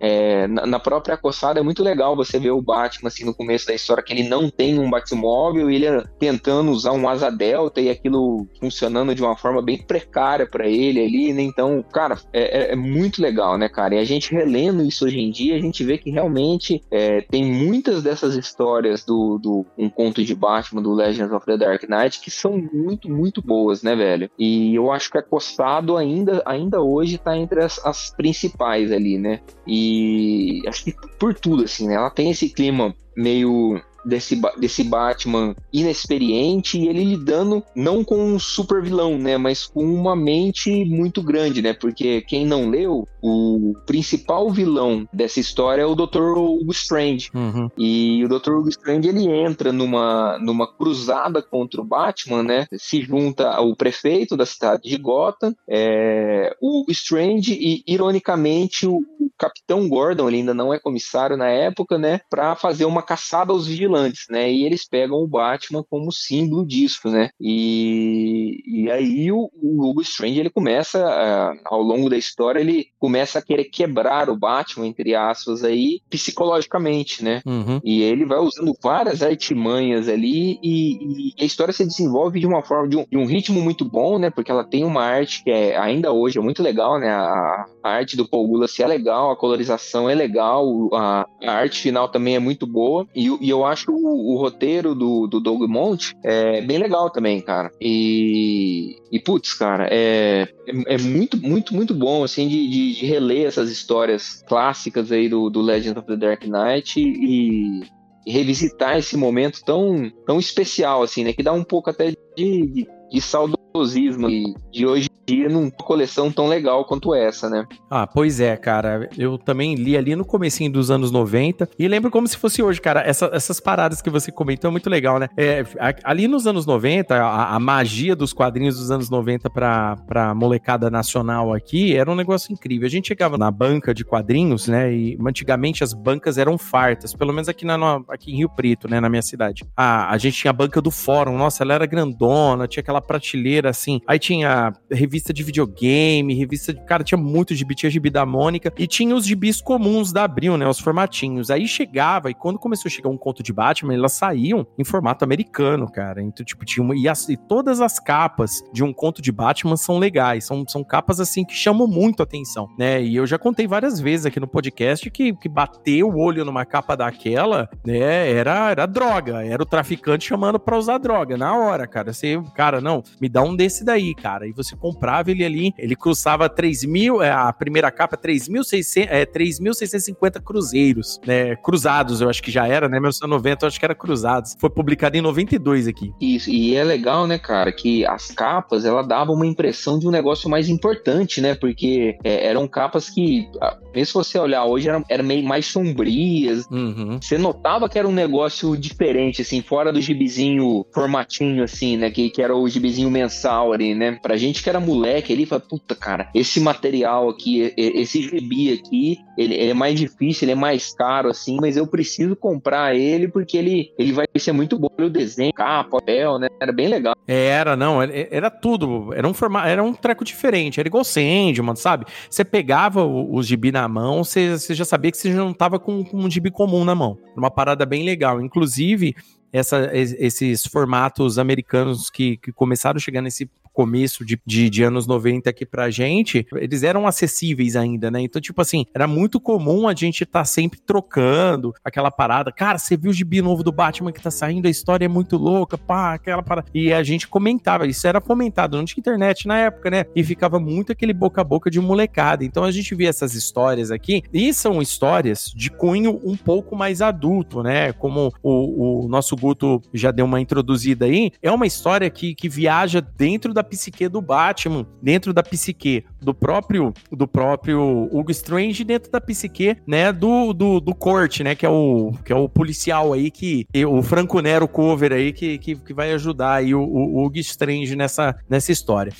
é, 0.01 0.47
na, 0.47 0.79
própria 0.79 1.15
acossada 1.15 1.61
é 1.61 1.63
muito 1.63 1.83
legal 1.83 2.17
você 2.17 2.39
ver 2.39 2.53
o 2.53 2.63
Batman, 2.63 3.09
assim, 3.09 3.23
no 3.23 3.35
começo 3.35 3.67
da 3.67 3.75
história, 3.75 4.03
que 4.03 4.15
ele 4.15 4.27
não 4.27 4.49
tem 4.49 4.79
um 4.79 4.89
Batmóvel, 4.89 5.71
ele 5.71 5.85
é 5.85 6.05
tentando 6.19 6.71
usar 6.71 6.93
um 6.93 7.07
asa 7.07 7.31
delta 7.31 7.79
e 7.79 7.91
aquilo 7.91 8.47
funcionando 8.59 9.15
de 9.15 9.21
uma 9.21 9.37
forma 9.37 9.61
bem 9.61 9.77
precária 9.77 10.47
para 10.47 10.67
ele 10.67 11.05
ali, 11.05 11.35
né? 11.35 11.43
Então, 11.43 11.85
cara, 11.93 12.19
é, 12.33 12.61
é, 12.61 12.73
é, 12.73 12.77
muito 12.77 13.21
legal, 13.21 13.59
né, 13.59 13.69
cara? 13.69 13.97
E 13.97 13.99
a 13.99 14.05
gente 14.05 14.33
relendo 14.33 14.83
isso 14.83 15.05
hoje 15.05 15.21
em 15.21 15.31
dia, 15.31 15.55
a 15.55 15.61
gente 15.61 15.85
vê 15.85 15.99
que 15.99 16.11
realmente 16.11 16.83
é, 16.91 17.21
tem 17.21 17.45
muitas 17.45 18.03
dessas 18.03 18.35
histórias 18.37 19.05
do, 19.05 19.39
do 19.39 19.67
Um 19.77 19.91
Conto 19.91 20.25
de 20.25 20.35
Batman 20.35 20.62
Batman 20.62 20.82
do 20.82 20.94
Legends 20.94 21.32
of 21.32 21.44
the 21.44 21.56
Dark 21.56 21.82
Knight 21.88 22.20
que 22.20 22.31
são 22.31 22.56
muito, 22.73 23.11
muito 23.11 23.43
boas, 23.43 23.82
né, 23.82 23.97
velho? 23.97 24.31
E 24.38 24.75
eu 24.75 24.91
acho 24.91 25.11
que 25.11 25.19
Acostado 25.19 25.97
ainda, 25.97 26.43
ainda 26.44 26.81
hoje 26.81 27.19
tá 27.19 27.37
entre 27.37 27.62
as, 27.62 27.85
as 27.85 28.11
principais 28.11 28.91
ali, 28.93 29.19
né? 29.19 29.41
E 29.67 30.62
acho 30.67 30.85
que 30.85 30.94
por 31.19 31.35
tudo, 31.35 31.64
assim, 31.64 31.87
né? 31.87 31.94
Ela 31.94 32.11
tem 32.11 32.31
esse 32.31 32.49
clima 32.49 32.94
meio 33.17 33.81
desse, 34.04 34.40
desse 34.58 34.84
Batman 34.84 35.54
inexperiente 35.72 36.78
e 36.78 36.88
ele 36.88 37.04
lidando 37.04 37.62
não 37.75 38.04
com 38.04 38.16
um 38.16 38.38
super 38.38 38.82
vilão, 38.82 39.19
né, 39.19 39.37
mas 39.37 39.66
com 39.66 39.84
uma 39.84 40.16
mente 40.16 40.84
muito 40.84 41.22
grande, 41.22 41.62
né, 41.62 41.72
porque 41.72 42.22
quem 42.22 42.46
não 42.46 42.69
leu, 42.69 43.06
o 43.22 43.75
principal 43.87 44.50
vilão 44.50 45.06
dessa 45.12 45.40
história 45.40 45.82
é 45.82 45.87
o 45.87 45.94
Dr. 45.94 46.37
Hugo 46.37 46.72
Strange. 46.72 47.31
Uhum. 47.34 47.69
E 47.78 48.25
o 48.25 48.28
Dr. 48.28 48.52
Hugo 48.52 48.69
Strange 48.69 49.08
ele 49.08 49.26
entra 49.26 49.72
numa, 49.72 50.38
numa 50.38 50.66
cruzada 50.66 51.40
contra 51.40 51.81
o 51.81 51.84
Batman, 51.84 52.43
né, 52.43 52.66
se 52.76 53.02
junta 53.02 53.50
ao 53.50 53.75
prefeito 53.76 54.37
da 54.37 54.46
cidade 54.46 54.82
de 54.88 54.96
Gotham, 54.96 55.54
é, 55.69 56.54
o 56.60 56.84
Strange 56.88 57.52
e, 57.54 57.82
ironicamente, 57.87 58.87
o 58.87 59.02
Capitão 59.38 59.88
Gordon, 59.88 60.28
ele 60.28 60.38
ainda 60.38 60.54
não 60.54 60.72
é 60.72 60.78
comissário 60.78 61.37
na 61.37 61.49
época, 61.49 61.99
né, 61.99 62.20
para 62.31 62.54
fazer 62.54 62.84
uma 62.84 63.02
caçada 63.02 63.52
aos 63.52 63.66
vigilantes 63.66 63.92
vigilantes, 63.93 64.27
né? 64.31 64.50
E 64.50 64.65
eles 64.65 64.87
pegam 64.87 65.19
o 65.19 65.27
Batman 65.27 65.85
como 65.89 66.12
símbolo 66.12 66.67
disso, 66.67 67.09
né? 67.09 67.31
E, 67.41 68.62
e 68.67 68.91
aí 68.91 69.31
o, 69.31 69.50
o 69.55 69.89
Hugo 69.89 70.00
Strange 70.03 70.41
ele 70.41 70.50
começa 70.50 71.05
a, 71.05 71.55
ao 71.67 71.83
longo 71.83 72.09
da 72.09 72.17
história 72.17 72.61
ele 72.61 72.89
começa 72.99 73.39
a 73.39 73.43
querer 73.43 73.65
quebrar 73.65 74.31
o 74.31 74.37
Batman 74.37 74.87
entre 74.87 75.15
aspas 75.15 75.62
aí 75.65 76.00
psicologicamente, 76.09 77.23
né? 77.23 77.43
Uhum. 77.47 77.81
E 77.85 78.03
ele 78.03 78.25
vai 78.25 78.39
usando 78.39 78.75
várias 78.83 79.23
artimanhas 79.23 80.09
ali 80.09 80.59
e, 80.62 81.33
e, 81.37 81.43
a 81.43 81.45
história 81.45 81.73
se 81.73 81.85
desenvolve 81.85 82.41
de 82.41 82.47
uma 82.47 82.62
forma 82.62 82.88
de 82.88 82.97
um, 82.97 83.06
de 83.11 83.17
um, 83.17 83.27
ritmo 83.27 83.61
muito 83.61 83.85
bom, 83.85 84.19
né? 84.19 84.31
Porque 84.31 84.50
ela 84.50 84.65
tem 84.65 84.85
uma 84.85 85.03
arte 85.03 85.43
que 85.45 85.50
é 85.50 85.77
ainda 85.77 86.12
hoje 86.12 86.38
é 86.38 86.43
muito 86.43 86.62
legal, 86.62 86.99
né? 86.99 87.11
A, 87.11 87.67
a 87.83 87.91
arte 87.91 88.17
do 88.17 88.29
Paul 88.29 88.47
Gulass 88.47 88.79
é 88.79 88.87
legal, 88.87 89.31
a 89.31 89.37
colorização 89.37 90.09
é 90.09 90.15
legal, 90.15 90.65
a, 90.95 91.27
a 91.43 91.53
arte 91.53 91.81
final 91.81 92.09
também 92.09 92.37
é 92.37 92.38
muito 92.38 92.67
boa 92.67 93.06
e, 93.15 93.29
e 93.41 93.50
eu 93.50 93.65
acho 93.65 93.81
acho 93.82 93.93
o, 93.93 94.34
o 94.34 94.37
roteiro 94.37 94.94
do, 94.94 95.26
do 95.26 95.40
Doug 95.40 95.62
Monte 95.62 96.17
é 96.25 96.61
bem 96.61 96.79
legal 96.79 97.11
também, 97.11 97.40
cara. 97.40 97.70
E, 97.81 98.96
e 99.11 99.19
putz, 99.19 99.55
cara, 99.55 99.88
é, 99.90 100.49
é, 100.67 100.94
é, 100.94 100.99
muito, 100.99 101.37
muito, 101.37 101.75
muito 101.75 101.94
bom, 101.94 102.23
assim, 102.23 102.49
de, 102.49 102.69
de, 102.69 102.94
de, 102.94 103.06
reler 103.06 103.46
essas 103.46 103.70
histórias 103.70 104.43
clássicas 104.46 105.11
aí 105.11 105.29
do, 105.29 105.50
do 105.50 105.61
Legend 105.61 105.99
of 105.99 106.06
the 106.06 106.17
Dark 106.17 106.44
Knight 106.44 107.00
e, 107.00 107.82
e, 108.26 108.32
revisitar 108.32 108.96
esse 108.96 109.17
momento 109.17 109.61
tão, 109.64 110.11
tão 110.25 110.38
especial, 110.38 111.02
assim, 111.02 111.25
né? 111.25 111.32
Que 111.32 111.43
dá 111.43 111.52
um 111.52 111.64
pouco 111.64 111.90
até 111.90 112.11
de, 112.11 112.17
de, 112.37 112.88
de 113.11 113.20
saudosismo 113.20 114.28
de 114.70 114.87
hoje 114.87 115.08
dia 115.27 115.49
numa 115.49 115.71
coleção 115.71 116.31
tão 116.31 116.49
legal 116.49 116.85
quanto 116.85 117.15
essa, 117.15 117.49
né? 117.49 117.67
Ah, 117.91 118.07
pois 118.07 118.41
é, 118.41 118.57
cara. 118.57 119.09
Eu 119.17 119.39
também 119.39 119.75
li 119.75 119.97
ali 119.97 120.17
no 120.17 120.25
comecinho 120.25 120.71
dos 120.71 120.91
anos 120.91 121.11
90 121.11 121.69
e 121.79 121.87
lembro 121.89 122.11
como 122.11 122.27
se 122.27 122.37
fosse 122.37 122.63
hoje, 122.63 122.81
cara. 122.81 123.01
Essa, 123.01 123.31
essas 123.33 123.61
paradas 123.61 124.03
que 124.03 124.11
você 124.11 124.33
comentou 124.33 124.69
é 124.69 124.73
muito 124.73 124.91
legal, 124.91 125.19
né? 125.19 125.29
É, 125.37 125.65
ali 126.05 126.27
nos 126.27 126.47
anos 126.47 126.67
90, 126.67 127.15
a, 127.15 127.55
a, 127.55 127.61
magia 127.61 128.17
dos 128.17 128.33
quadrinhos 128.33 128.79
dos 128.79 128.91
anos 128.91 129.09
90 129.09 129.49
pra, 129.51 129.97
pra 130.07 130.35
molecada 130.35 130.91
nacional 130.91 131.53
aqui 131.53 131.97
era 131.97 132.11
um 132.11 132.15
negócio 132.15 132.53
incrível. 132.53 132.87
A 132.87 132.91
gente 132.91 133.09
chegava 133.09 133.39
na 133.39 133.51
banca 133.51 133.95
de 133.95 134.05
quadrinhos, 134.05 134.69
né? 134.69 134.93
E 134.93 135.19
antigamente 135.25 135.85
as 135.85 135.93
bancas 135.93 136.38
eram 136.38 136.59
fartas, 136.59 137.14
pelo 137.14 137.33
menos 137.33 137.49
aqui, 137.49 137.64
na, 137.64 137.76
aqui 138.09 138.33
em 138.33 138.38
Rio 138.38 138.50
Preto, 138.50 138.88
né? 138.88 139.00
Na 139.00 139.09
minha 139.09 139.23
cidade. 139.23 139.64
Ah, 139.76 140.11
a 140.11 140.19
gente 140.19 140.37
tinha 140.37 140.50
a 140.50 140.55
banca 140.55 140.81
do 140.81 140.91
fórum, 140.91 141.37
nossa, 141.37 141.62
ela 141.62 141.75
era 141.75 141.87
grandona, 141.87 142.67
tinha 142.67 142.81
aquela 142.81 143.00
prateleira 143.00 143.71
assim. 143.71 144.00
Aí 144.07 144.19
tinha 144.19 144.73
revista 144.91 145.12
de 145.12 145.42
videogame, 145.42 146.35
revista 146.35 146.73
de. 146.73 146.81
Cara, 146.85 147.04
tinha 147.04 147.19
muito 147.19 147.54
gibi, 147.54 147.75
tinha 147.75 147.90
gibi 147.90 148.09
da 148.09 148.25
Mônica 148.25 148.73
e 148.78 148.87
tinha 148.87 149.14
os 149.14 149.26
gibis 149.26 149.61
comuns 149.61 150.12
da 150.12 150.25
Abril, 150.25 150.57
né? 150.57 150.66
Os 150.66 150.78
formatinhos. 150.78 151.50
Aí 151.50 151.66
chegava, 151.69 152.31
e 152.31 152.35
quando 152.35 152.59
começou 152.59 152.88
a 152.88 152.92
chegar 152.92 153.11
um 153.11 153.16
conto 153.16 153.42
de 153.42 153.52
Batman, 153.52 153.95
elas 153.95 154.12
saíam 154.12 154.66
em 154.78 154.85
formato 154.85 155.25
americano, 155.25 155.90
cara. 155.90 156.23
Então, 156.23 156.45
tipo, 156.45 156.64
tinha 156.64 156.83
uma. 156.83 156.97
E, 156.97 157.09
as, 157.09 157.28
e 157.28 157.37
todas 157.37 157.81
as 157.81 158.00
capas 158.00 158.62
de 158.73 158.83
um 158.83 158.92
conto 158.92 159.21
de 159.21 159.31
Batman 159.31 159.76
são 159.76 159.99
legais. 159.99 160.45
São, 160.45 160.64
são 160.66 160.83
capas, 160.83 161.21
assim, 161.21 161.45
que 161.45 161.54
chamam 161.54 161.87
muito 161.87 162.23
atenção, 162.23 162.69
né? 162.78 163.02
E 163.02 163.14
eu 163.14 163.26
já 163.26 163.38
contei 163.38 163.66
várias 163.66 164.00
vezes 164.00 164.26
aqui 164.26 164.40
no 164.40 164.49
podcast 164.49 165.11
que, 165.11 165.35
que 165.35 165.49
bater 165.49 166.02
o 166.02 166.16
olho 166.16 166.45
numa 166.45 166.64
capa 166.64 166.97
daquela, 166.97 167.69
né? 167.85 168.31
Era, 168.31 168.71
era 168.71 168.87
droga. 168.87 169.45
Era 169.45 169.62
o 169.62 169.66
traficante 169.66 170.26
chamando 170.26 170.59
pra 170.59 170.78
usar 170.78 170.99
droga. 170.99 171.37
Na 171.37 171.57
hora, 171.57 171.87
cara. 171.87 172.12
Você, 172.12 172.40
cara, 172.54 172.81
não, 172.81 173.02
me 173.21 173.28
dá 173.28 173.42
um 173.42 173.54
desse 173.54 173.85
daí, 173.85 174.14
cara. 174.14 174.47
E 174.47 174.52
você 174.52 174.76
compra 174.76 175.01
ele 175.26 175.44
ali, 175.44 175.75
ele 175.78 175.97
cruzava 175.97 176.49
3 176.49 176.85
mil, 176.85 177.23
é, 177.23 177.30
a 177.30 177.52
primeira 177.52 177.90
capa, 177.90 178.16
3.650 178.16 179.06
é, 179.09 179.26
3.650 179.26 180.40
cruzeiros, 180.42 181.21
né, 181.26 181.56
cruzados, 181.56 182.21
eu 182.21 182.28
acho 182.28 182.42
que 182.42 182.50
já 182.50 182.66
era, 182.66 182.88
né, 182.88 182.99
1990 182.99 183.64
eu 183.64 183.68
acho 183.68 183.78
que 183.78 183.85
era 183.85 183.94
cruzados. 183.94 184.56
Foi 184.59 184.71
publicado 184.71 185.16
em 185.16 185.21
92 185.21 185.88
aqui. 185.88 186.12
Isso, 186.21 186.50
e 186.50 186.75
é 186.75 186.85
legal, 186.85 187.26
né, 187.26 187.38
cara, 187.38 187.73
que 187.73 188.04
as 188.06 188.30
capas, 188.30 188.85
ela 188.85 189.02
davam 189.02 189.35
uma 189.35 189.47
impressão 189.47 189.99
de 189.99 190.06
um 190.06 190.11
negócio 190.11 190.49
mais 190.49 190.68
importante, 190.68 191.40
né, 191.40 191.54
porque 191.54 192.16
é, 192.25 192.47
eram 192.47 192.66
capas 192.68 193.11
que, 193.11 193.49
mesmo 193.94 194.06
se 194.06 194.14
você 194.14 194.38
olhar 194.38 194.64
hoje, 194.64 194.88
eram, 194.88 195.04
eram 195.09 195.25
meio 195.25 195.44
mais 195.44 195.66
sombrias, 195.66 196.66
uhum. 196.71 197.18
você 197.21 197.38
notava 197.38 197.88
que 197.88 197.99
era 197.99 198.09
um 198.09 198.12
negócio 198.12 198.76
diferente, 198.76 199.42
assim, 199.42 199.62
fora 199.62 199.92
do 199.92 200.00
gibizinho 200.00 200.85
formatinho, 200.92 201.62
assim, 201.64 201.97
né, 201.97 202.11
que, 202.11 202.30
que 202.30 202.42
era 202.42 202.54
o 202.54 202.68
gibizinho 202.68 203.11
mensal 203.11 203.73
ali, 203.73 203.94
né, 203.94 204.18
pra 204.23 204.37
gente 204.37 204.62
que 204.62 204.68
era 204.68 204.80
moleque 204.92 205.32
ali 205.32 205.42
e 205.42 205.46
fala, 205.46 205.61
puta, 205.61 205.94
cara, 205.94 206.28
esse 206.34 206.61
material 206.61 207.28
aqui, 207.28 207.72
esse 207.76 208.22
gibi 208.22 208.72
aqui, 208.72 209.18
ele, 209.37 209.54
ele, 209.54 209.70
é 209.70 209.75
mais 209.75 209.99
difícil, 209.99 210.44
ele 210.44 210.52
é 210.52 210.56
mais 210.56 210.94
caro, 210.94 211.28
assim, 211.30 211.58
mas 211.61 211.76
eu 211.76 211.87
preciso 211.87 212.37
comprar 212.37 212.94
ele 212.94 213.28
porque 213.28 213.56
ele, 213.56 213.92
ele 213.99 214.12
vai 214.12 214.26
ser 214.37 214.52
muito 214.52 214.78
bom. 214.78 214.88
O 214.99 215.08
desenho, 215.08 215.52
capa, 215.52 215.99
papel, 215.99 216.38
né? 216.38 216.49
Era 216.61 216.72
bem 216.72 216.88
legal. 216.88 217.14
Era, 217.26 217.76
não, 217.76 218.00
era, 218.02 218.50
tudo. 218.50 219.12
Era 219.14 219.26
um 219.26 219.34
formato, 219.34 219.68
era 219.68 219.82
um 219.82 219.94
treco 219.94 220.25
diferente. 220.25 220.78
Era 220.78 220.88
igual 220.88 221.04
Sandman, 221.04 221.75
sabe? 221.76 222.06
Você 222.28 222.44
pegava 222.44 223.04
o, 223.04 223.34
o 223.34 223.42
gibi 223.42 223.72
na 223.72 223.88
mão, 223.88 224.22
você, 224.22 224.58
você 224.58 224.75
já 224.75 224.84
sabia 224.84 225.11
que 225.11 225.16
você 225.16 225.30
não 225.30 225.52
tava 225.52 225.78
com, 225.78 226.04
com 226.04 226.18
um 226.18 226.30
gibi 226.30 226.50
comum 226.50 226.84
na 226.84 226.94
mão. 226.94 227.18
Uma 227.37 227.50
parada 227.50 227.87
bem 227.87 228.04
legal. 228.04 228.40
Inclusive, 228.40 229.14
essa, 229.52 229.90
esses 229.92 230.66
formatos 230.66 231.38
americanos 231.38 232.08
que, 232.11 232.37
que 232.38 232.52
começaram 232.52 232.96
a 232.96 233.00
chegar 233.00 233.20
nesse 233.20 233.49
começo 233.73 234.25
de, 234.25 234.41
de, 234.47 234.69
de, 234.71 234.83
anos 234.83 235.07
90 235.07 235.49
aqui 235.49 235.64
pra 235.64 235.91
gente, 235.91 236.47
eles 236.57 236.83
eram 236.83 237.07
acessíveis 237.07 237.76
ainda, 237.76 238.11
né? 238.11 238.21
Então, 238.21 238.41
tipo 238.41 238.61
assim, 238.61 238.85
era 238.95 239.07
muito 239.07 239.41
comum 239.41 239.88
a 239.88 239.95
gente 239.95 240.25
estar 240.25 240.41
tá 240.41 240.45
sempre 240.45 240.81
trocando 240.81 241.75
aquela 241.85 242.11
parada. 242.11 242.52
Cara, 242.52 242.79
você 242.79 242.97
viu 242.97 243.11
o 243.11 243.14
gibi 243.14 243.41
novo 243.41 243.62
do 243.62 243.73
Batman 243.73 244.12
que 244.12 244.21
tá 244.21 244.31
saindo, 244.31 244.67
a 244.67 244.71
história 244.71 245.05
é 245.05 245.09
muito 245.09 245.37
louca, 245.37 245.79
pá, 245.79 246.14
aquela 246.14 246.43
parada. 246.43 246.69
E 246.75 246.93
a 246.93 247.02
gente 247.02 247.26
comentava, 247.26 247.87
isso 247.87 248.07
era 248.07 248.21
fomentado, 248.21 248.76
não 248.76 248.85
tinha 248.85 249.00
internet 249.00 249.47
na 249.47 249.59
época, 249.59 249.91
né? 249.91 250.05
E 250.14 250.23
ficava 250.23 250.61
muito 250.61 250.93
aquele 250.93 251.12
boca 251.12 251.41
a 251.41 251.45
boca 251.45 251.71
de 251.71 251.81
molecada. 251.81 252.45
Então 252.45 252.64
a 252.64 252.71
gente 252.71 252.95
via 252.95 253.09
essas 253.09 253.35
histórias 253.35 253.91
aqui, 253.91 254.23
e 254.33 254.52
são 254.52 254.83
histórias 254.83 255.52
de 255.55 255.71
cunho 255.71 256.21
um 256.25 256.37
pouco 256.37 256.76
mais 256.76 257.00
adulto, 257.00 257.62
né? 257.62 257.93
Como 257.93 258.33
o, 258.43 259.05
o 259.05 259.09
nosso 259.09 259.37
Guto 259.37 259.81
já 259.93 260.11
deu 260.11 260.25
uma 260.25 260.41
introduzida 260.41 261.07
aí, 261.07 261.33
é 261.43 261.50
uma 261.50 261.67
história 261.67 262.09
que, 262.11 262.35
que 262.35 262.49
viaja 262.49 263.00
dentro 263.00 263.52
da 263.52 263.62
da 263.62 263.69
psique 263.69 264.09
do 264.09 264.21
Batman, 264.21 264.85
dentro 265.00 265.33
da 265.33 265.42
psique 265.42 266.04
do 266.21 266.35
próprio 266.35 266.92
do 267.11 267.26
próprio 267.28 268.09
Hugo 268.11 268.31
Strange, 268.31 268.85
dentro 268.85 269.11
da 269.11 269.21
psique, 269.21 269.76
né, 269.87 270.12
do, 270.12 270.52
do, 270.52 270.81
do 270.81 270.95
Corte, 270.95 271.45
né, 271.45 271.54
que 271.54 271.64
é 271.64 271.69
o 271.69 272.12
que 272.25 272.33
é 272.33 272.37
o 272.37 272.49
policial 272.49 273.12
aí 273.12 273.31
que 273.31 273.66
o 273.87 274.02
Franco 274.02 274.40
Nero 274.40 274.66
cover 274.66 275.12
aí 275.12 275.33
que, 275.33 275.59
que, 275.59 275.76
que 275.76 275.95
vai 275.95 276.12
ajudar 276.12 276.54
aí 276.54 276.75
o, 276.75 276.83
o 276.83 277.25
Hugo 277.25 277.38
Strange 277.38 277.95
nessa 277.95 278.35
nessa 278.49 278.73
história. 278.73 279.12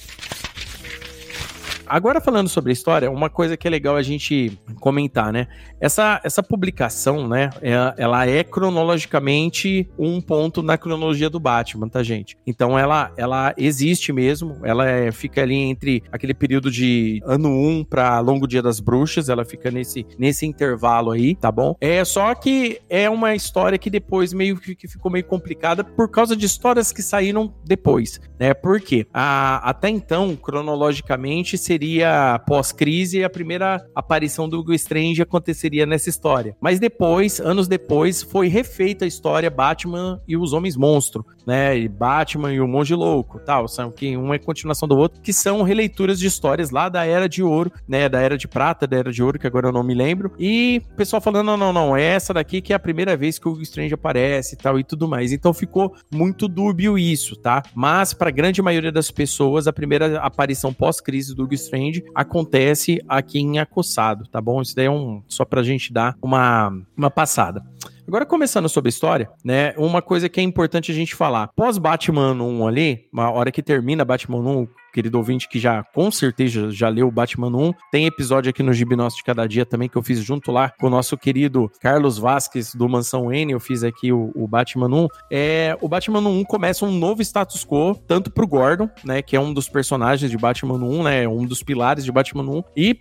Agora 1.93 2.23
falando 2.23 2.49
sobre 2.49 2.71
a 2.71 2.73
história, 2.73 3.11
uma 3.11 3.29
coisa 3.29 3.55
que 3.55 3.69
é 3.69 3.71
legal 3.71 3.97
a 3.97 4.03
gente 4.03 4.59
comentar, 4.81 5.31
né? 5.31 5.47
Essa, 5.79 6.23
essa 6.25 6.43
publicação, 6.43 7.29
né? 7.29 7.51
É, 7.61 7.75
ela 7.99 8.27
é 8.27 8.43
cronologicamente 8.43 9.87
um 9.99 10.19
ponto 10.19 10.63
na 10.63 10.79
cronologia 10.79 11.29
do 11.29 11.39
Batman, 11.39 11.91
tá, 11.91 12.03
gente? 12.03 12.35
Então 12.47 12.79
ela, 12.79 13.13
ela 13.15 13.53
existe 13.59 14.11
mesmo, 14.11 14.57
ela 14.65 14.89
é, 14.89 15.13
fica 15.13 15.43
ali 15.43 15.55
entre 15.55 16.03
aquele 16.11 16.33
período 16.33 16.71
de 16.71 17.21
ano 17.27 17.51
1 17.51 17.85
para 17.85 18.19
Longo 18.21 18.49
Dia 18.49 18.63
das 18.63 18.81
Bruxas, 18.81 19.29
ela 19.29 19.45
fica 19.45 19.71
nesse, 19.71 20.07
nesse 20.19 20.47
intervalo 20.47 21.11
aí, 21.11 21.35
tá 21.35 21.53
bom? 21.53 21.77
É 21.79 22.03
só 22.07 22.35
que 22.35 22.81
é 22.89 23.11
uma 23.11 23.35
história 23.35 23.77
que 23.77 23.91
depois 23.91 24.33
meio 24.33 24.57
que 24.57 24.89
ficou 24.89 25.13
meio 25.13 25.27
complicada 25.27 25.85
por 25.85 26.09
causa 26.11 26.35
de 26.35 26.47
histórias 26.47 26.91
que 26.91 27.03
saíram 27.03 27.53
depois, 27.67 28.19
né? 28.41 28.55
Por 28.55 28.81
quê? 28.81 29.07
A, 29.13 29.69
até 29.69 29.91
então, 29.91 30.35
cronologicamente, 30.37 31.59
seria 31.59 31.82
seria 31.83 32.41
pós-crise, 32.47 33.25
a 33.25 33.29
primeira 33.29 33.85
aparição 33.93 34.49
do 34.49 34.61
Hugo 34.61 34.73
Strange 34.73 35.21
aconteceria 35.21 35.85
nessa 35.85 36.09
história. 36.09 36.57
Mas 36.61 36.79
depois, 36.79 37.41
anos 37.41 37.67
depois, 37.67 38.23
foi 38.23 38.47
refeita 38.47 39.05
a 39.05 39.09
história 39.09 39.51
Batman 39.51 40.21
e 40.29 40.37
os 40.37 40.53
Homens 40.53 40.77
Monstro, 40.77 41.27
né? 41.45 41.77
E 41.77 41.89
Batman 41.89 42.53
e 42.53 42.61
o 42.61 42.69
Monge 42.69 42.95
Louco, 42.95 43.41
tal, 43.41 43.67
são 43.67 43.91
que 43.91 44.17
um 44.17 44.33
é 44.33 44.39
continuação 44.39 44.87
do 44.87 44.97
outro, 44.97 45.21
que 45.21 45.33
são 45.33 45.63
releituras 45.63 46.21
de 46.21 46.27
histórias 46.29 46.71
lá 46.71 46.89
da 46.89 47.05
Era 47.05 47.29
de 47.29 47.43
Ouro, 47.43 47.73
né? 47.89 48.09
Da 48.09 48.21
Era 48.21 48.39
de 48.39 48.47
Prata, 48.47 48.87
da 48.87 48.97
Era 48.97 49.11
de 49.11 49.21
Ouro, 49.21 49.41
que 49.41 49.47
agora 49.49 49.67
eu 49.67 49.73
não 49.73 49.83
me 49.83 49.93
lembro. 49.93 50.33
E 50.39 50.81
o 50.93 50.97
pessoal 50.97 51.21
falando, 51.21 51.47
não, 51.47 51.57
não, 51.57 51.73
não, 51.73 51.97
é 51.97 52.03
essa 52.03 52.33
daqui 52.33 52.61
que 52.61 52.73
é 52.73 52.77
a 52.77 52.79
primeira 52.79 53.17
vez 53.17 53.41
que 53.41 53.49
o 53.49 53.51
Hugo 53.51 53.63
Strange 53.63 53.93
aparece 53.93 54.55
e 54.55 54.59
tal 54.59 54.79
e 54.79 54.85
tudo 54.85 55.09
mais. 55.09 55.33
Então 55.33 55.53
ficou 55.53 55.97
muito 56.15 56.47
dúbio 56.47 56.97
isso, 56.97 57.35
tá? 57.35 57.61
Mas 57.75 58.15
para 58.15 58.29
a 58.29 58.33
grande 58.33 58.63
maioria 58.63 58.93
das 58.93 59.11
pessoas, 59.11 59.67
a 59.67 59.73
primeira 59.73 60.21
aparição 60.21 60.73
pós-crise 60.73 61.35
do 61.35 61.43
Hugo 61.43 61.55
Strange 61.65 62.05
acontece 62.15 63.01
aqui 63.09 63.39
em 63.39 63.59
Acossado, 63.59 64.27
tá 64.29 64.41
bom? 64.41 64.61
Isso 64.61 64.75
daí 64.75 64.87
é 64.87 64.91
um 64.91 65.23
só 65.29 65.45
pra 65.45 65.63
gente 65.63 65.93
dar 65.93 66.17
uma, 66.23 66.73
uma 66.97 67.11
passada. 67.11 67.63
Agora, 68.07 68.27
começando 68.27 68.69
sobre 68.69 68.89
a 68.89 68.91
história, 68.91 69.31
né? 69.45 69.73
Uma 69.77 70.03
coisa 70.03 70.29
que 70.29 70.41
é 70.41 70.43
importante 70.43 70.91
a 70.91 70.95
gente 70.95 71.15
falar. 71.15 71.49
Pós 71.55 71.79
Batman 71.79 72.35
1 72.35 72.67
ali, 72.67 73.07
uma 73.13 73.31
hora 73.31 73.53
que 73.53 73.63
termina 73.63 74.05
Batman 74.05 74.39
1, 74.39 74.69
querido 74.93 75.19
ouvinte 75.19 75.49
que 75.49 75.59
já 75.59 75.83
com 75.83 76.11
certeza 76.11 76.71
já 76.71 76.89
leu 76.89 77.09
o 77.09 77.11
Batman 77.11 77.49
1. 77.49 77.73
Tem 77.91 78.07
episódio 78.07 78.51
aqui 78.51 78.63
no 78.63 78.73
Gibi 78.73 78.93
de 78.97 79.23
Cada 79.25 79.47
Dia 79.47 79.65
também 79.65 79.89
que 79.89 79.97
eu 79.97 80.03
fiz 80.03 80.21
junto 80.21 80.53
lá 80.53 80.71
com 80.79 80.87
o 80.87 80.91
nosso 80.91 81.17
querido 81.17 81.71
Carlos 81.81 82.19
Vasques 82.19 82.75
do 82.75 82.89
Mansão 82.89 83.33
N. 83.33 83.53
Eu 83.53 83.61
fiz 83.61 83.83
aqui 83.83 84.13
o, 84.13 84.31
o 84.35 84.47
Batman 84.47 84.89
1. 84.89 85.09
É, 85.31 85.77
o 85.81 85.89
Batman 85.89 86.21
1 86.21 86.45
começa 86.45 86.85
um 86.85 86.93
novo 86.93 87.23
status 87.23 87.65
quo, 87.65 87.95
tanto 88.07 88.31
pro 88.31 88.47
Gordon, 88.47 88.89
né, 89.03 89.23
que 89.23 89.35
é 89.35 89.41
um 89.41 89.53
dos 89.53 89.69
personagens 89.69 90.31
de 90.31 90.37
Batman 90.37 90.75
1, 90.75 91.03
né, 91.03 91.29
um 91.29 91.47
dos 91.47 91.63
pilares 91.63 92.05
de 92.05 92.13
Batman 92.13 92.43
1, 92.43 92.63
e 92.77 92.95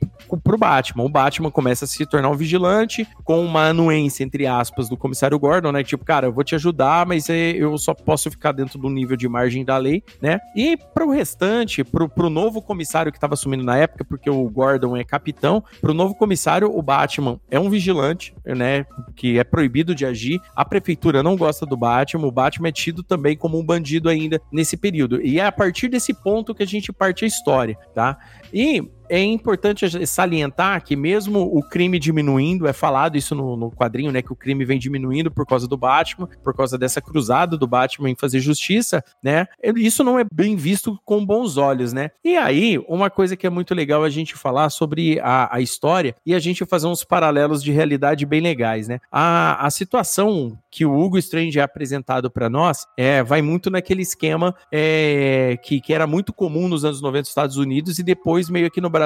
pro 0.43 0.57
Batman. 0.57 1.03
O 1.03 1.09
Batman 1.09 1.51
começa 1.51 1.85
a 1.85 1.87
se 1.87 2.05
tornar 2.05 2.29
um 2.29 2.35
vigilante 2.35 3.05
com 3.23 3.43
uma 3.43 3.69
anuência, 3.69 4.23
entre 4.23 4.47
aspas, 4.47 4.87
do 4.87 4.95
comissário 4.95 5.37
Gordon, 5.37 5.71
né, 5.71 5.83
tipo, 5.83 6.05
cara, 6.05 6.27
eu 6.27 6.33
vou 6.33 6.43
te 6.43 6.55
ajudar, 6.55 7.05
mas 7.05 7.29
é, 7.29 7.51
eu 7.51 7.77
só 7.77 7.93
posso 7.93 8.31
ficar 8.31 8.53
dentro 8.53 8.79
do 8.79 8.89
nível 8.89 9.17
de 9.17 9.27
margem 9.27 9.65
da 9.65 9.77
lei, 9.77 10.01
né, 10.21 10.39
e 10.55 10.77
pro 10.93 11.11
restante 11.11 11.80
pro, 11.83 12.09
pro 12.09 12.29
novo 12.29 12.61
comissário 12.61 13.11
que 13.11 13.17
estava 13.17 13.33
assumindo 13.33 13.63
na 13.63 13.77
época, 13.77 14.03
porque 14.03 14.29
o 14.29 14.49
Gordon 14.49 14.95
é 14.95 15.03
capitão, 15.03 15.63
pro 15.79 15.93
novo 15.93 16.15
comissário, 16.15 16.71
o 16.75 16.81
Batman 16.81 17.39
é 17.49 17.59
um 17.59 17.69
vigilante, 17.69 18.33
né, 18.45 18.85
que 19.15 19.39
é 19.39 19.43
proibido 19.43 19.93
de 19.93 20.05
agir. 20.05 20.41
A 20.55 20.65
prefeitura 20.65 21.23
não 21.23 21.35
gosta 21.35 21.65
do 21.65 21.77
Batman, 21.77 22.27
o 22.27 22.31
Batman 22.31 22.69
é 22.69 22.71
tido 22.71 23.03
também 23.03 23.35
como 23.35 23.59
um 23.59 23.63
bandido 23.63 24.09
ainda 24.09 24.41
nesse 24.51 24.77
período. 24.77 25.21
E 25.21 25.39
é 25.39 25.45
a 25.45 25.51
partir 25.51 25.87
desse 25.87 26.13
ponto 26.13 26.53
que 26.55 26.63
a 26.63 26.67
gente 26.67 26.91
parte 26.91 27.25
a 27.25 27.27
história, 27.27 27.77
tá? 27.93 28.17
E 28.53 28.83
é 29.11 29.21
importante 29.21 30.07
salientar 30.07 30.81
que 30.85 30.95
mesmo 30.95 31.41
o 31.41 31.61
crime 31.61 31.99
diminuindo, 31.99 32.65
é 32.65 32.71
falado 32.71 33.17
isso 33.17 33.35
no, 33.35 33.57
no, 33.57 33.69
quadrinho, 33.69 34.09
né, 34.09 34.21
que 34.21 34.31
o 34.31 34.35
crime 34.35 34.63
vem 34.63 34.79
diminuindo 34.79 35.29
por 35.29 35.45
causa 35.45 35.67
do 35.67 35.75
Batman, 35.75 36.29
por 36.41 36.55
causa 36.55 36.77
dessa 36.77 37.01
cruzada 37.01 37.57
do 37.57 37.67
Batman 37.67 38.09
em 38.09 38.15
fazer 38.15 38.39
justiça, 38.39 39.03
né, 39.21 39.47
isso 39.75 40.01
não 40.01 40.17
é 40.17 40.23
bem 40.31 40.55
visto 40.55 40.97
com 41.03 41.25
bons 41.25 41.57
olhos, 41.57 41.91
né. 41.91 42.11
E 42.23 42.37
aí, 42.37 42.81
uma 42.87 43.09
coisa 43.09 43.35
que 43.35 43.45
é 43.45 43.49
muito 43.49 43.75
legal 43.75 44.01
a 44.01 44.09
gente 44.09 44.33
falar 44.33 44.69
sobre 44.69 45.19
a, 45.19 45.53
a 45.57 45.59
história 45.59 46.15
e 46.25 46.33
a 46.33 46.39
gente 46.39 46.65
fazer 46.65 46.87
uns 46.87 47.03
paralelos 47.03 47.61
de 47.61 47.71
realidade 47.71 48.25
bem 48.25 48.39
legais, 48.39 48.87
né. 48.87 49.01
A, 49.11 49.65
a 49.65 49.69
situação 49.69 50.57
que 50.69 50.85
o 50.85 50.97
Hugo 50.97 51.17
Strange 51.17 51.59
é 51.59 51.61
apresentado 51.61 52.31
para 52.31 52.49
nós 52.49 52.87
é, 52.95 53.21
vai 53.21 53.41
muito 53.41 53.69
naquele 53.69 54.03
esquema 54.03 54.55
é, 54.71 55.59
que, 55.61 55.81
que 55.81 55.93
era 55.93 56.07
muito 56.07 56.31
comum 56.31 56.69
nos 56.69 56.85
anos 56.85 57.01
90 57.01 57.19
nos 57.19 57.29
Estados 57.29 57.57
Unidos 57.57 57.99
e 57.99 58.03
depois 58.03 58.49
meio 58.49 58.67
aqui 58.67 58.79
no 58.79 58.89
Brasil 58.89 59.00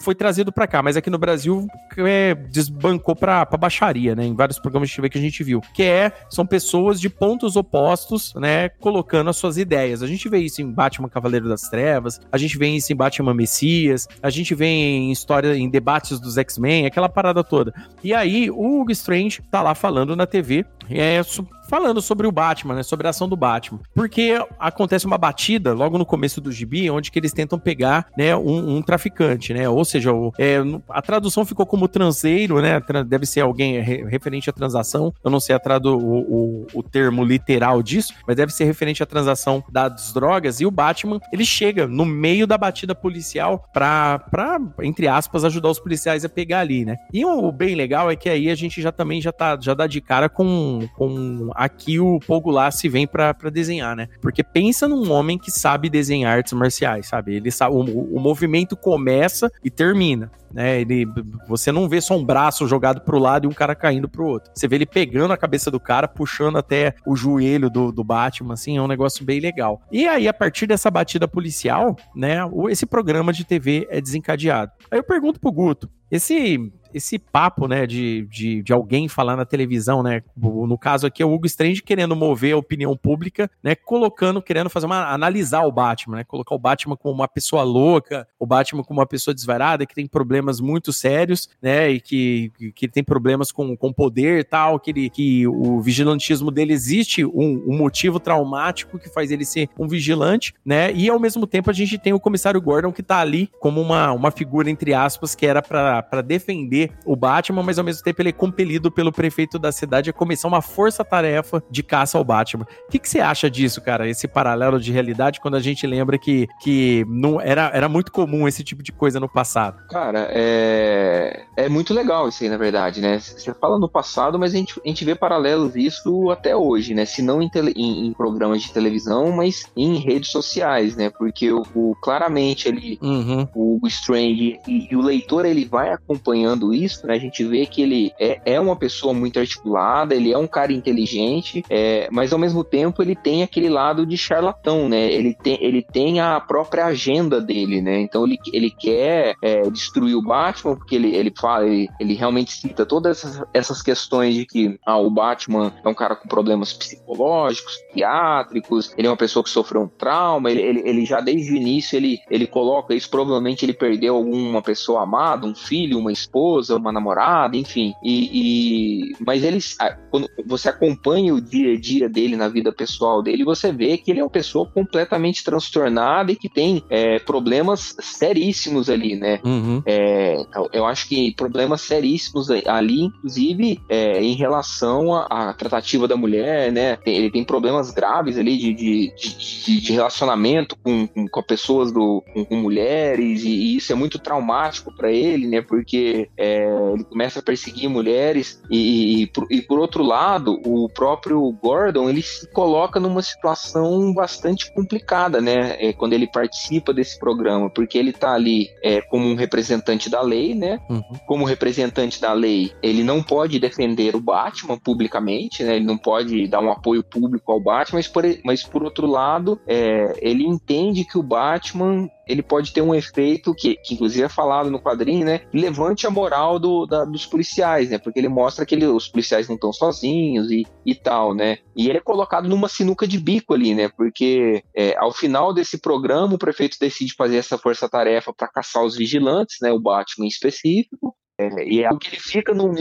foi 0.00 0.14
trazido 0.14 0.52
para 0.52 0.66
cá, 0.66 0.82
mas 0.82 0.96
aqui 0.96 1.10
no 1.10 1.18
Brasil 1.18 1.66
é, 1.96 2.34
desbancou 2.34 3.16
para 3.16 3.44
baixaria, 3.44 4.14
né? 4.14 4.24
Em 4.24 4.34
vários 4.34 4.58
programas 4.58 4.88
de 4.88 4.96
TV 4.96 5.08
que 5.08 5.18
a 5.18 5.20
gente 5.20 5.42
viu, 5.42 5.60
que 5.74 5.82
é 5.82 6.12
são 6.28 6.46
pessoas 6.46 7.00
de 7.00 7.08
pontos 7.08 7.56
opostos, 7.56 8.32
né, 8.34 8.68
colocando 8.68 9.30
as 9.30 9.36
suas 9.36 9.56
ideias. 9.56 10.02
A 10.02 10.06
gente 10.06 10.28
vê 10.28 10.38
isso 10.38 10.62
em 10.62 10.70
Batman 10.70 11.08
Cavaleiro 11.08 11.48
das 11.48 11.62
Trevas, 11.62 12.20
a 12.30 12.38
gente 12.38 12.56
vê 12.56 12.68
isso 12.68 12.92
em 12.92 12.96
Batman 12.96 13.34
Messias, 13.34 14.08
a 14.22 14.30
gente 14.30 14.54
vê 14.54 14.66
em 14.66 15.10
história 15.10 15.56
em 15.56 15.68
debates 15.68 16.20
dos 16.20 16.38
X-Men, 16.38 16.86
aquela 16.86 17.08
parada 17.08 17.42
toda. 17.42 17.74
E 18.02 18.14
aí 18.14 18.50
o 18.50 18.80
Hugo 18.80 18.92
Strange 18.92 19.42
tá 19.50 19.62
lá 19.62 19.74
falando 19.74 20.16
na 20.16 20.26
TV 20.26 20.64
é, 20.88 21.22
falando 21.70 22.02
sobre 22.02 22.26
o 22.26 22.32
Batman, 22.32 22.74
né? 22.74 22.82
Sobre 22.82 23.06
a 23.06 23.10
ação 23.10 23.28
do 23.28 23.36
Batman. 23.36 23.78
Porque 23.94 24.34
acontece 24.58 25.06
uma 25.06 25.16
batida 25.16 25.72
logo 25.72 25.96
no 25.96 26.04
começo 26.04 26.40
do 26.40 26.50
gibi, 26.50 26.90
onde 26.90 27.12
que 27.12 27.18
eles 27.18 27.32
tentam 27.32 27.58
pegar, 27.58 28.08
né, 28.16 28.34
um, 28.34 28.76
um 28.76 28.82
traficante, 28.82 29.54
né? 29.54 29.68
Ou 29.68 29.84
seja, 29.84 30.12
o, 30.12 30.32
é, 30.36 30.56
a 30.88 31.00
tradução 31.00 31.44
ficou 31.44 31.64
como 31.64 31.86
transeiro, 31.86 32.60
né? 32.60 32.82
Deve 33.06 33.24
ser 33.24 33.40
alguém 33.40 33.80
referente 33.80 34.50
à 34.50 34.52
transação. 34.52 35.14
Eu 35.22 35.30
não 35.30 35.38
sei 35.38 35.54
a 35.54 35.60
tradu 35.60 35.96
o, 35.96 36.18
o, 36.18 36.66
o, 36.74 36.82
termo 36.82 37.24
literal 37.24 37.82
disso, 37.82 38.14
mas 38.26 38.36
deve 38.36 38.52
ser 38.52 38.64
referente 38.64 39.02
à 39.02 39.06
transação 39.06 39.62
das 39.70 40.12
drogas. 40.12 40.60
E 40.60 40.66
o 40.66 40.70
Batman, 40.70 41.20
ele 41.32 41.44
chega 41.44 41.86
no 41.86 42.04
meio 42.04 42.46
da 42.46 42.58
batida 42.58 42.94
policial 42.94 43.64
pra, 43.72 44.18
pra 44.18 44.58
entre 44.82 45.06
aspas, 45.06 45.44
ajudar 45.44 45.68
os 45.68 45.78
policiais 45.78 46.24
a 46.24 46.28
pegar 46.28 46.60
ali, 46.60 46.84
né? 46.84 46.96
E 47.12 47.24
o 47.24 47.52
bem 47.52 47.76
legal 47.76 48.10
é 48.10 48.16
que 48.16 48.28
aí 48.28 48.50
a 48.50 48.54
gente 48.56 48.82
já 48.82 48.90
também 48.90 49.20
já 49.20 49.30
tá, 49.30 49.56
já 49.60 49.72
dá 49.74 49.86
de 49.86 50.00
cara 50.00 50.28
com, 50.28 50.88
com 50.96 51.50
aqui 51.60 52.00
o 52.00 52.18
Paul 52.20 52.42
se 52.72 52.88
vem 52.88 53.06
para 53.06 53.34
desenhar, 53.52 53.94
né? 53.94 54.08
Porque 54.20 54.42
pensa 54.42 54.88
num 54.88 55.10
homem 55.12 55.38
que 55.38 55.50
sabe 55.50 55.90
desenhar 55.90 56.38
artes 56.38 56.52
marciais, 56.54 57.06
sabe? 57.06 57.34
Ele 57.34 57.50
sabe, 57.50 57.74
o, 57.74 57.80
o 57.80 58.18
movimento 58.18 58.76
começa 58.76 59.50
e 59.62 59.70
termina 59.70 60.30
né? 60.52 60.80
Ele, 60.80 61.06
você 61.46 61.70
não 61.70 61.88
vê 61.88 62.00
só 62.00 62.16
um 62.16 62.24
braço 62.24 62.66
jogado 62.66 63.00
pro 63.02 63.18
lado 63.18 63.44
e 63.44 63.48
um 63.48 63.52
cara 63.52 63.74
caindo 63.74 64.08
pro 64.08 64.26
outro. 64.26 64.50
Você 64.54 64.66
vê 64.66 64.76
ele 64.76 64.86
pegando 64.86 65.32
a 65.32 65.36
cabeça 65.36 65.70
do 65.70 65.80
cara, 65.80 66.08
puxando 66.08 66.58
até 66.58 66.94
o 67.06 67.14
joelho 67.14 67.70
do, 67.70 67.92
do 67.92 68.04
Batman, 68.04 68.54
assim, 68.54 68.76
é 68.76 68.82
um 68.82 68.88
negócio 68.88 69.24
bem 69.24 69.40
legal. 69.40 69.80
E 69.90 70.06
aí, 70.08 70.28
a 70.28 70.34
partir 70.34 70.66
dessa 70.66 70.90
batida 70.90 71.28
policial, 71.28 71.96
né, 72.14 72.38
esse 72.68 72.84
programa 72.84 73.32
de 73.32 73.44
TV 73.44 73.86
é 73.90 74.00
desencadeado. 74.00 74.72
Aí 74.90 74.98
eu 74.98 75.04
pergunto 75.04 75.40
pro 75.40 75.52
Guto, 75.52 75.88
esse 76.10 76.72
esse 76.92 77.18
papo, 77.18 77.66
né, 77.66 77.86
de, 77.86 78.26
de, 78.30 78.62
de, 78.62 78.72
alguém 78.72 79.08
falar 79.08 79.36
na 79.36 79.44
televisão, 79.44 80.02
né, 80.02 80.22
no 80.36 80.78
caso 80.78 81.06
aqui 81.06 81.22
é 81.22 81.26
o 81.26 81.32
Hugo 81.32 81.46
Strange 81.46 81.82
querendo 81.82 82.16
mover 82.16 82.54
a 82.54 82.58
opinião 82.58 82.96
pública, 82.96 83.50
né, 83.62 83.74
colocando, 83.74 84.42
querendo 84.42 84.70
fazer 84.70 84.86
uma, 84.86 85.12
analisar 85.12 85.62
o 85.62 85.72
Batman, 85.72 86.18
né, 86.18 86.24
colocar 86.24 86.54
o 86.54 86.58
Batman 86.58 86.96
como 86.96 87.14
uma 87.14 87.28
pessoa 87.28 87.62
louca, 87.62 88.26
o 88.38 88.46
Batman 88.46 88.82
como 88.82 89.00
uma 89.00 89.06
pessoa 89.06 89.34
desvarada, 89.34 89.86
que 89.86 89.94
tem 89.94 90.06
problemas 90.06 90.60
muito 90.60 90.92
sérios, 90.92 91.48
né, 91.62 91.90
e 91.90 92.00
que, 92.00 92.52
que 92.74 92.88
tem 92.88 93.04
problemas 93.04 93.52
com, 93.52 93.76
com 93.76 93.92
poder 93.92 94.40
e 94.40 94.44
tal, 94.44 94.78
que, 94.78 94.90
ele, 94.90 95.10
que 95.10 95.46
o 95.46 95.80
vigilantismo 95.80 96.50
dele 96.50 96.72
existe 96.72 97.24
um, 97.24 97.64
um 97.66 97.76
motivo 97.76 98.18
traumático 98.18 98.98
que 98.98 99.08
faz 99.08 99.30
ele 99.30 99.44
ser 99.44 99.68
um 99.78 99.86
vigilante, 99.86 100.54
né, 100.64 100.92
e 100.92 101.08
ao 101.08 101.18
mesmo 101.18 101.46
tempo 101.46 101.70
a 101.70 101.74
gente 101.74 101.98
tem 101.98 102.12
o 102.12 102.20
comissário 102.20 102.60
Gordon 102.60 102.92
que 102.92 103.02
tá 103.02 103.18
ali 103.18 103.50
como 103.60 103.80
uma, 103.80 104.12
uma 104.12 104.30
figura, 104.30 104.70
entre 104.70 104.94
aspas, 104.94 105.34
que 105.34 105.46
era 105.46 105.62
para 105.62 106.22
defender 106.22 106.79
o 107.04 107.16
Batman, 107.16 107.62
mas 107.62 107.78
ao 107.78 107.84
mesmo 107.84 108.02
tempo 108.02 108.22
ele 108.22 108.30
é 108.30 108.32
compelido 108.32 108.90
pelo 108.90 109.12
prefeito 109.12 109.58
da 109.58 109.72
cidade 109.72 110.10
a 110.10 110.12
começar 110.12 110.48
uma 110.48 110.62
força-tarefa 110.62 111.62
de 111.70 111.82
caça 111.82 112.16
ao 112.16 112.24
Batman. 112.24 112.66
O 112.86 112.90
que, 112.90 112.98
que 112.98 113.08
você 113.08 113.20
acha 113.20 113.50
disso, 113.50 113.80
cara? 113.80 114.08
Esse 114.08 114.28
paralelo 114.28 114.80
de 114.80 114.92
realidade 114.92 115.40
quando 115.40 115.56
a 115.56 115.60
gente 115.60 115.86
lembra 115.86 116.18
que, 116.18 116.46
que 116.60 117.04
não 117.08 117.40
era, 117.40 117.70
era 117.74 117.88
muito 117.88 118.12
comum 118.12 118.46
esse 118.46 118.62
tipo 118.62 118.82
de 118.82 118.92
coisa 118.92 119.18
no 119.18 119.28
passado? 119.28 119.82
Cara, 119.88 120.28
é, 120.30 121.44
é 121.56 121.68
muito 121.68 121.92
legal 121.92 122.28
isso 122.28 122.42
aí, 122.42 122.50
na 122.50 122.56
verdade, 122.56 123.00
né? 123.00 123.18
Você 123.18 123.52
fala 123.54 123.78
no 123.78 123.88
passado, 123.88 124.38
mas 124.38 124.54
a 124.54 124.56
gente, 124.56 124.80
a 124.84 124.88
gente 124.88 125.04
vê 125.04 125.14
paralelos 125.14 125.72
disso 125.72 126.30
até 126.30 126.54
hoje, 126.54 126.94
né? 126.94 127.04
Se 127.04 127.22
não 127.22 127.42
em, 127.42 127.48
tele, 127.48 127.72
em, 127.76 128.06
em 128.06 128.12
programas 128.12 128.62
de 128.62 128.72
televisão, 128.72 129.32
mas 129.32 129.64
em 129.76 129.96
redes 129.96 130.30
sociais, 130.30 130.96
né? 130.96 131.10
Porque 131.10 131.50
o, 131.52 131.62
o 131.74 131.94
claramente 132.00 132.68
ele, 132.68 132.98
uhum. 133.02 133.46
o 133.54 133.80
Strange 133.86 134.58
e, 134.66 134.88
e 134.90 134.96
o 134.96 135.00
leitor 135.00 135.44
ele 135.44 135.64
vai 135.64 135.90
acompanhando 135.90 136.69
isso, 136.72 137.06
né, 137.06 137.14
a 137.14 137.18
gente 137.18 137.44
vê 137.44 137.66
que 137.66 137.82
ele 137.82 138.12
é, 138.18 138.40
é 138.44 138.60
uma 138.60 138.76
pessoa 138.76 139.12
muito 139.12 139.38
articulada, 139.38 140.14
ele 140.14 140.32
é 140.32 140.38
um 140.38 140.46
cara 140.46 140.72
inteligente, 140.72 141.62
é, 141.68 142.08
mas 142.10 142.32
ao 142.32 142.38
mesmo 142.38 142.64
tempo 142.64 143.02
ele 143.02 143.14
tem 143.14 143.42
aquele 143.42 143.68
lado 143.68 144.06
de 144.06 144.16
charlatão, 144.16 144.88
né? 144.88 145.10
Ele 145.12 145.34
tem, 145.34 145.58
ele 145.62 145.82
tem 145.82 146.20
a 146.20 146.38
própria 146.40 146.86
agenda 146.86 147.40
dele, 147.40 147.80
né? 147.80 148.00
Então 148.00 148.26
ele, 148.26 148.38
ele 148.52 148.70
quer 148.70 149.34
é, 149.42 149.62
destruir 149.70 150.14
o 150.16 150.22
Batman, 150.22 150.76
porque 150.76 150.94
ele, 150.94 151.14
ele 151.14 151.32
fala, 151.38 151.66
ele, 151.66 151.88
ele 151.98 152.14
realmente 152.14 152.52
cita 152.52 152.84
todas 152.84 153.18
essas, 153.18 153.42
essas 153.52 153.82
questões 153.82 154.34
de 154.34 154.46
que 154.46 154.78
ah, 154.84 154.98
o 154.98 155.10
Batman 155.10 155.72
é 155.84 155.88
um 155.88 155.94
cara 155.94 156.16
com 156.16 156.28
problemas 156.28 156.72
psicológicos, 156.72 157.76
psiquiátricos, 157.76 158.94
ele 158.96 159.06
é 159.06 159.10
uma 159.10 159.16
pessoa 159.16 159.42
que 159.42 159.50
sofreu 159.50 159.82
um 159.82 159.88
trauma, 159.88 160.50
ele, 160.50 160.62
ele, 160.62 160.82
ele 160.84 161.04
já 161.04 161.20
desde 161.20 161.52
o 161.52 161.56
início 161.56 161.96
ele, 161.96 162.20
ele 162.30 162.46
coloca 162.46 162.94
isso, 162.94 163.10
provavelmente 163.10 163.64
ele 163.64 163.72
perdeu 163.72 164.16
alguma 164.16 164.62
pessoa 164.62 165.02
amada, 165.02 165.46
um 165.46 165.54
filho, 165.54 165.98
uma 165.98 166.12
esposa, 166.12 166.59
esposa, 166.60 166.76
uma 166.76 166.92
namorada, 166.92 167.56
enfim. 167.56 167.94
E, 168.02 169.10
e, 169.12 169.16
mas 169.24 169.42
eles, 169.42 169.76
quando 170.10 170.28
você 170.46 170.68
acompanha 170.68 171.34
o 171.34 171.40
dia 171.40 171.74
a 171.74 171.80
dia 171.80 172.08
dele 172.08 172.36
na 172.36 172.48
vida 172.48 172.72
pessoal 172.72 173.22
dele, 173.22 173.44
você 173.44 173.72
vê 173.72 173.96
que 173.96 174.10
ele 174.10 174.20
é 174.20 174.22
uma 174.22 174.30
pessoa 174.30 174.66
completamente 174.66 175.42
transtornada 175.42 176.30
e 176.32 176.36
que 176.36 176.48
tem 176.48 176.82
é, 176.90 177.18
problemas 177.18 177.96
seríssimos 178.00 178.88
ali, 178.88 179.16
né? 179.16 179.40
Uhum. 179.44 179.82
É, 179.86 180.44
eu 180.72 180.84
acho 180.84 181.08
que 181.08 181.34
problemas 181.34 181.80
seríssimos 181.80 182.50
ali, 182.50 183.02
inclusive 183.02 183.80
é, 183.88 184.22
em 184.22 184.34
relação 184.34 185.14
à 185.14 185.52
tratativa 185.54 186.06
da 186.06 186.16
mulher, 186.16 186.70
né? 186.70 186.98
Ele 187.06 187.30
tem 187.30 187.44
problemas 187.44 187.90
graves 187.90 188.36
ali 188.38 188.56
de, 188.56 188.74
de, 188.74 189.14
de, 189.16 189.80
de 189.80 189.92
relacionamento 189.92 190.76
com, 190.82 191.06
com, 191.06 191.26
com, 191.28 191.42
pessoas 191.42 191.90
do, 191.90 192.22
com, 192.32 192.44
com 192.44 192.56
mulheres 192.56 193.42
e, 193.42 193.48
e, 193.48 193.76
isso 193.76 193.92
é 193.92 193.94
muito 193.94 194.18
traumático 194.18 194.94
para 194.94 195.10
ele, 195.10 195.46
né? 195.46 195.62
Porque 195.62 196.28
é, 196.36 196.49
é, 196.50 196.92
ele 196.94 197.04
começa 197.04 197.38
a 197.38 197.42
perseguir 197.42 197.88
mulheres 197.88 198.60
e, 198.70 199.22
e, 199.22 199.32
e, 199.50 199.62
por 199.62 199.78
outro 199.78 200.02
lado, 200.02 200.60
o 200.64 200.88
próprio 200.88 201.40
Gordon 201.62 202.08
ele 202.08 202.22
se 202.22 202.50
coloca 202.52 202.98
numa 202.98 203.22
situação 203.22 204.12
bastante 204.12 204.72
complicada, 204.72 205.40
né? 205.40 205.76
É, 205.78 205.92
quando 205.92 206.12
ele 206.12 206.26
participa 206.26 206.92
desse 206.92 207.18
programa, 207.18 207.70
porque 207.70 207.96
ele 207.96 208.10
está 208.10 208.32
ali 208.32 208.68
é, 208.82 209.00
como 209.00 209.26
um 209.26 209.34
representante 209.34 210.10
da 210.10 210.20
lei, 210.20 210.54
né? 210.54 210.80
Uhum. 210.90 211.02
Como 211.26 211.44
representante 211.44 212.20
da 212.20 212.32
lei, 212.32 212.72
ele 212.82 213.04
não 213.04 213.22
pode 213.22 213.58
defender 213.60 214.16
o 214.16 214.20
Batman 214.20 214.78
publicamente, 214.78 215.62
né? 215.62 215.76
Ele 215.76 215.84
não 215.84 215.96
pode 215.96 216.48
dar 216.48 216.60
um 216.60 216.70
apoio 216.70 217.04
público 217.04 217.52
ao 217.52 217.60
Batman, 217.60 217.98
mas 217.98 218.08
por, 218.08 218.24
mas 218.44 218.62
por 218.62 218.82
outro 218.82 219.06
lado, 219.06 219.60
é, 219.66 220.18
ele 220.20 220.44
entende 220.44 221.04
que 221.04 221.18
o 221.18 221.22
Batman 221.22 222.08
ele 222.30 222.42
pode 222.42 222.72
ter 222.72 222.80
um 222.80 222.94
efeito 222.94 223.54
que, 223.54 223.76
que 223.76 223.94
inclusive 223.94 224.24
é 224.24 224.28
falado 224.28 224.70
no 224.70 224.80
quadrinho, 224.80 225.24
né? 225.24 225.42
Levante 225.52 226.06
a 226.06 226.10
moral 226.10 226.58
do, 226.58 226.86
da, 226.86 227.04
dos 227.04 227.26
policiais, 227.26 227.90
né? 227.90 227.98
Porque 227.98 228.18
ele 228.18 228.28
mostra 228.28 228.64
que 228.64 228.74
ele, 228.74 228.86
os 228.86 229.08
policiais 229.08 229.48
não 229.48 229.56
estão 229.56 229.72
sozinhos 229.72 230.50
e, 230.50 230.64
e 230.86 230.94
tal, 230.94 231.34
né? 231.34 231.58
E 231.74 231.88
ele 231.88 231.98
é 231.98 232.02
colocado 232.02 232.48
numa 232.48 232.68
sinuca 232.68 233.06
de 233.06 233.18
bico 233.18 233.54
ali, 233.54 233.74
né? 233.74 233.88
Porque 233.88 234.62
é, 234.74 234.96
ao 234.96 235.12
final 235.12 235.52
desse 235.52 235.78
programa, 235.78 236.34
o 236.34 236.38
prefeito 236.38 236.76
decide 236.80 237.14
fazer 237.14 237.36
essa 237.36 237.58
força-tarefa 237.58 238.32
para 238.32 238.48
caçar 238.48 238.84
os 238.84 238.96
vigilantes, 238.96 239.56
né? 239.60 239.72
O 239.72 239.80
Batman 239.80 240.26
em 240.26 240.28
específico. 240.28 241.16
É, 241.38 241.64
e 241.66 241.82
é 241.82 241.90
o 241.90 241.98
que 241.98 242.08
ele 242.08 242.20
fica 242.20 242.52
num, 242.52 242.72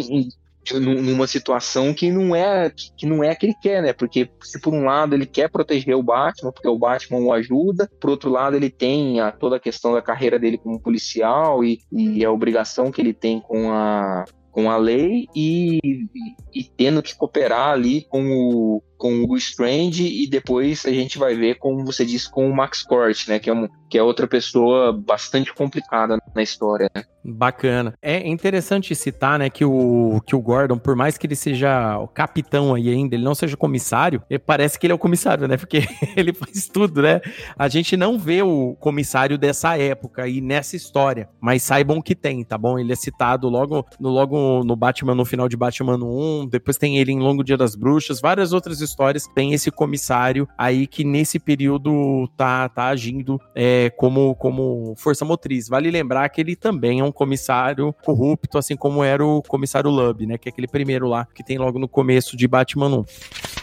numa 0.79 1.25
situação 1.25 1.93
que 1.93 2.11
não 2.11 2.35
é 2.35 2.69
que 2.69 3.05
não 3.05 3.23
é 3.23 3.33
que 3.33 3.47
ele 3.47 3.55
quer, 3.61 3.81
né? 3.81 3.93
Porque 3.93 4.29
se 4.41 4.59
por 4.59 4.73
um 4.73 4.83
lado 4.83 5.15
ele 5.15 5.25
quer 5.25 5.49
proteger 5.49 5.95
o 5.95 6.03
Batman, 6.03 6.51
porque 6.51 6.67
o 6.67 6.77
Batman 6.77 7.19
o 7.19 7.33
ajuda, 7.33 7.89
por 7.99 8.09
outro 8.09 8.29
lado 8.29 8.55
ele 8.55 8.69
tem 8.69 9.19
a, 9.19 9.31
toda 9.31 9.55
a 9.55 9.59
questão 9.59 9.93
da 9.93 10.01
carreira 10.01 10.37
dele 10.37 10.57
como 10.57 10.79
policial 10.79 11.63
e, 11.63 11.79
e 11.91 12.23
a 12.23 12.31
obrigação 12.31 12.91
que 12.91 13.01
ele 13.01 13.13
tem 13.13 13.39
com 13.39 13.71
a 13.71 14.25
com 14.51 14.69
a 14.69 14.77
lei 14.77 15.27
e, 15.35 15.79
e, 15.83 16.07
e 16.53 16.63
tendo 16.75 17.03
que 17.03 17.15
cooperar 17.15 17.69
ali 17.69 18.05
com 18.09 18.31
o, 18.31 18.83
com 18.99 19.25
o 19.27 19.37
Strange 19.37 20.05
e 20.05 20.27
depois 20.27 20.85
a 20.85 20.91
gente 20.91 21.17
vai 21.17 21.33
ver, 21.33 21.55
como 21.55 21.85
você 21.85 22.05
disse, 22.05 22.29
com 22.29 22.47
o 22.47 22.55
Max 22.55 22.83
Cort, 22.83 23.29
né? 23.29 23.39
Que 23.39 23.49
é, 23.49 23.53
um, 23.53 23.67
que 23.89 23.97
é 23.97 24.03
outra 24.03 24.27
pessoa 24.27 24.91
bastante 24.91 25.53
complicada 25.53 26.19
na 26.35 26.43
história, 26.43 26.91
né? 26.93 27.03
Bacana. 27.23 27.93
É 28.01 28.27
interessante 28.27 28.95
citar, 28.95 29.39
né, 29.39 29.49
que 29.49 29.63
o, 29.63 30.21
que 30.25 30.35
o 30.35 30.41
Gordon, 30.41 30.77
por 30.77 30.95
mais 30.95 31.17
que 31.17 31.27
ele 31.27 31.35
seja 31.35 31.97
o 31.99 32.07
capitão 32.07 32.73
aí 32.73 32.89
ainda, 32.89 33.13
ele 33.13 33.23
não 33.23 33.35
seja 33.35 33.57
comissário, 33.57 34.23
parece 34.45 34.79
que 34.79 34.85
ele 34.85 34.93
é 34.93 34.95
o 34.95 34.99
comissário, 34.99 35.47
né? 35.47 35.55
Porque 35.57 35.83
ele 36.15 36.33
faz 36.33 36.67
tudo, 36.67 37.01
né? 37.01 37.21
A 37.57 37.67
gente 37.67 37.95
não 37.95 38.17
vê 38.17 38.41
o 38.41 38.75
comissário 38.79 39.37
dessa 39.37 39.77
época 39.77 40.27
e 40.27 40.41
nessa 40.41 40.75
história, 40.75 41.29
mas 41.39 41.63
saibam 41.63 42.01
que 42.01 42.15
tem, 42.15 42.43
tá 42.43 42.57
bom? 42.57 42.77
Ele 42.77 42.91
é 42.91 42.95
citado 42.95 43.47
logo 43.47 43.85
no, 43.99 44.09
logo 44.09 44.63
no 44.63 44.75
Batman, 44.75 45.15
no 45.15 45.25
final 45.25 45.47
de 45.47 45.55
Batman 45.55 45.97
1, 45.97 46.47
depois 46.47 46.77
tem 46.77 46.97
ele 46.97 47.11
em 47.11 47.19
Longo 47.19 47.43
Dia 47.43 47.57
das 47.57 47.75
Bruxas, 47.75 48.19
várias 48.19 48.53
outras 48.53 48.81
histórias 48.81 48.88
tem 49.33 49.53
esse 49.53 49.71
comissário 49.71 50.47
aí 50.57 50.87
que 50.87 51.03
nesse 51.03 51.39
período 51.39 52.27
tá, 52.35 52.67
tá 52.69 52.87
agindo 52.87 53.39
é, 53.55 53.89
como, 53.91 54.35
como 54.35 54.93
força 54.97 55.25
motriz. 55.25 55.67
Vale 55.67 55.91
lembrar 55.91 56.29
que 56.29 56.41
ele 56.41 56.55
também 56.55 56.99
é 56.99 57.03
um 57.03 57.11
comissário 57.11 57.93
corrupto, 58.03 58.57
assim 58.57 58.75
como 58.75 59.03
era 59.03 59.25
o 59.25 59.41
comissário 59.41 59.89
Lub, 59.89 60.25
né? 60.25 60.37
Que 60.37 60.49
é 60.49 60.51
aquele 60.51 60.67
primeiro 60.67 61.07
lá 61.07 61.27
que 61.33 61.43
tem 61.43 61.57
logo 61.57 61.79
no 61.79 61.87
começo 61.87 62.35
de 62.35 62.47
Batman 62.47 62.89
1 62.99 63.58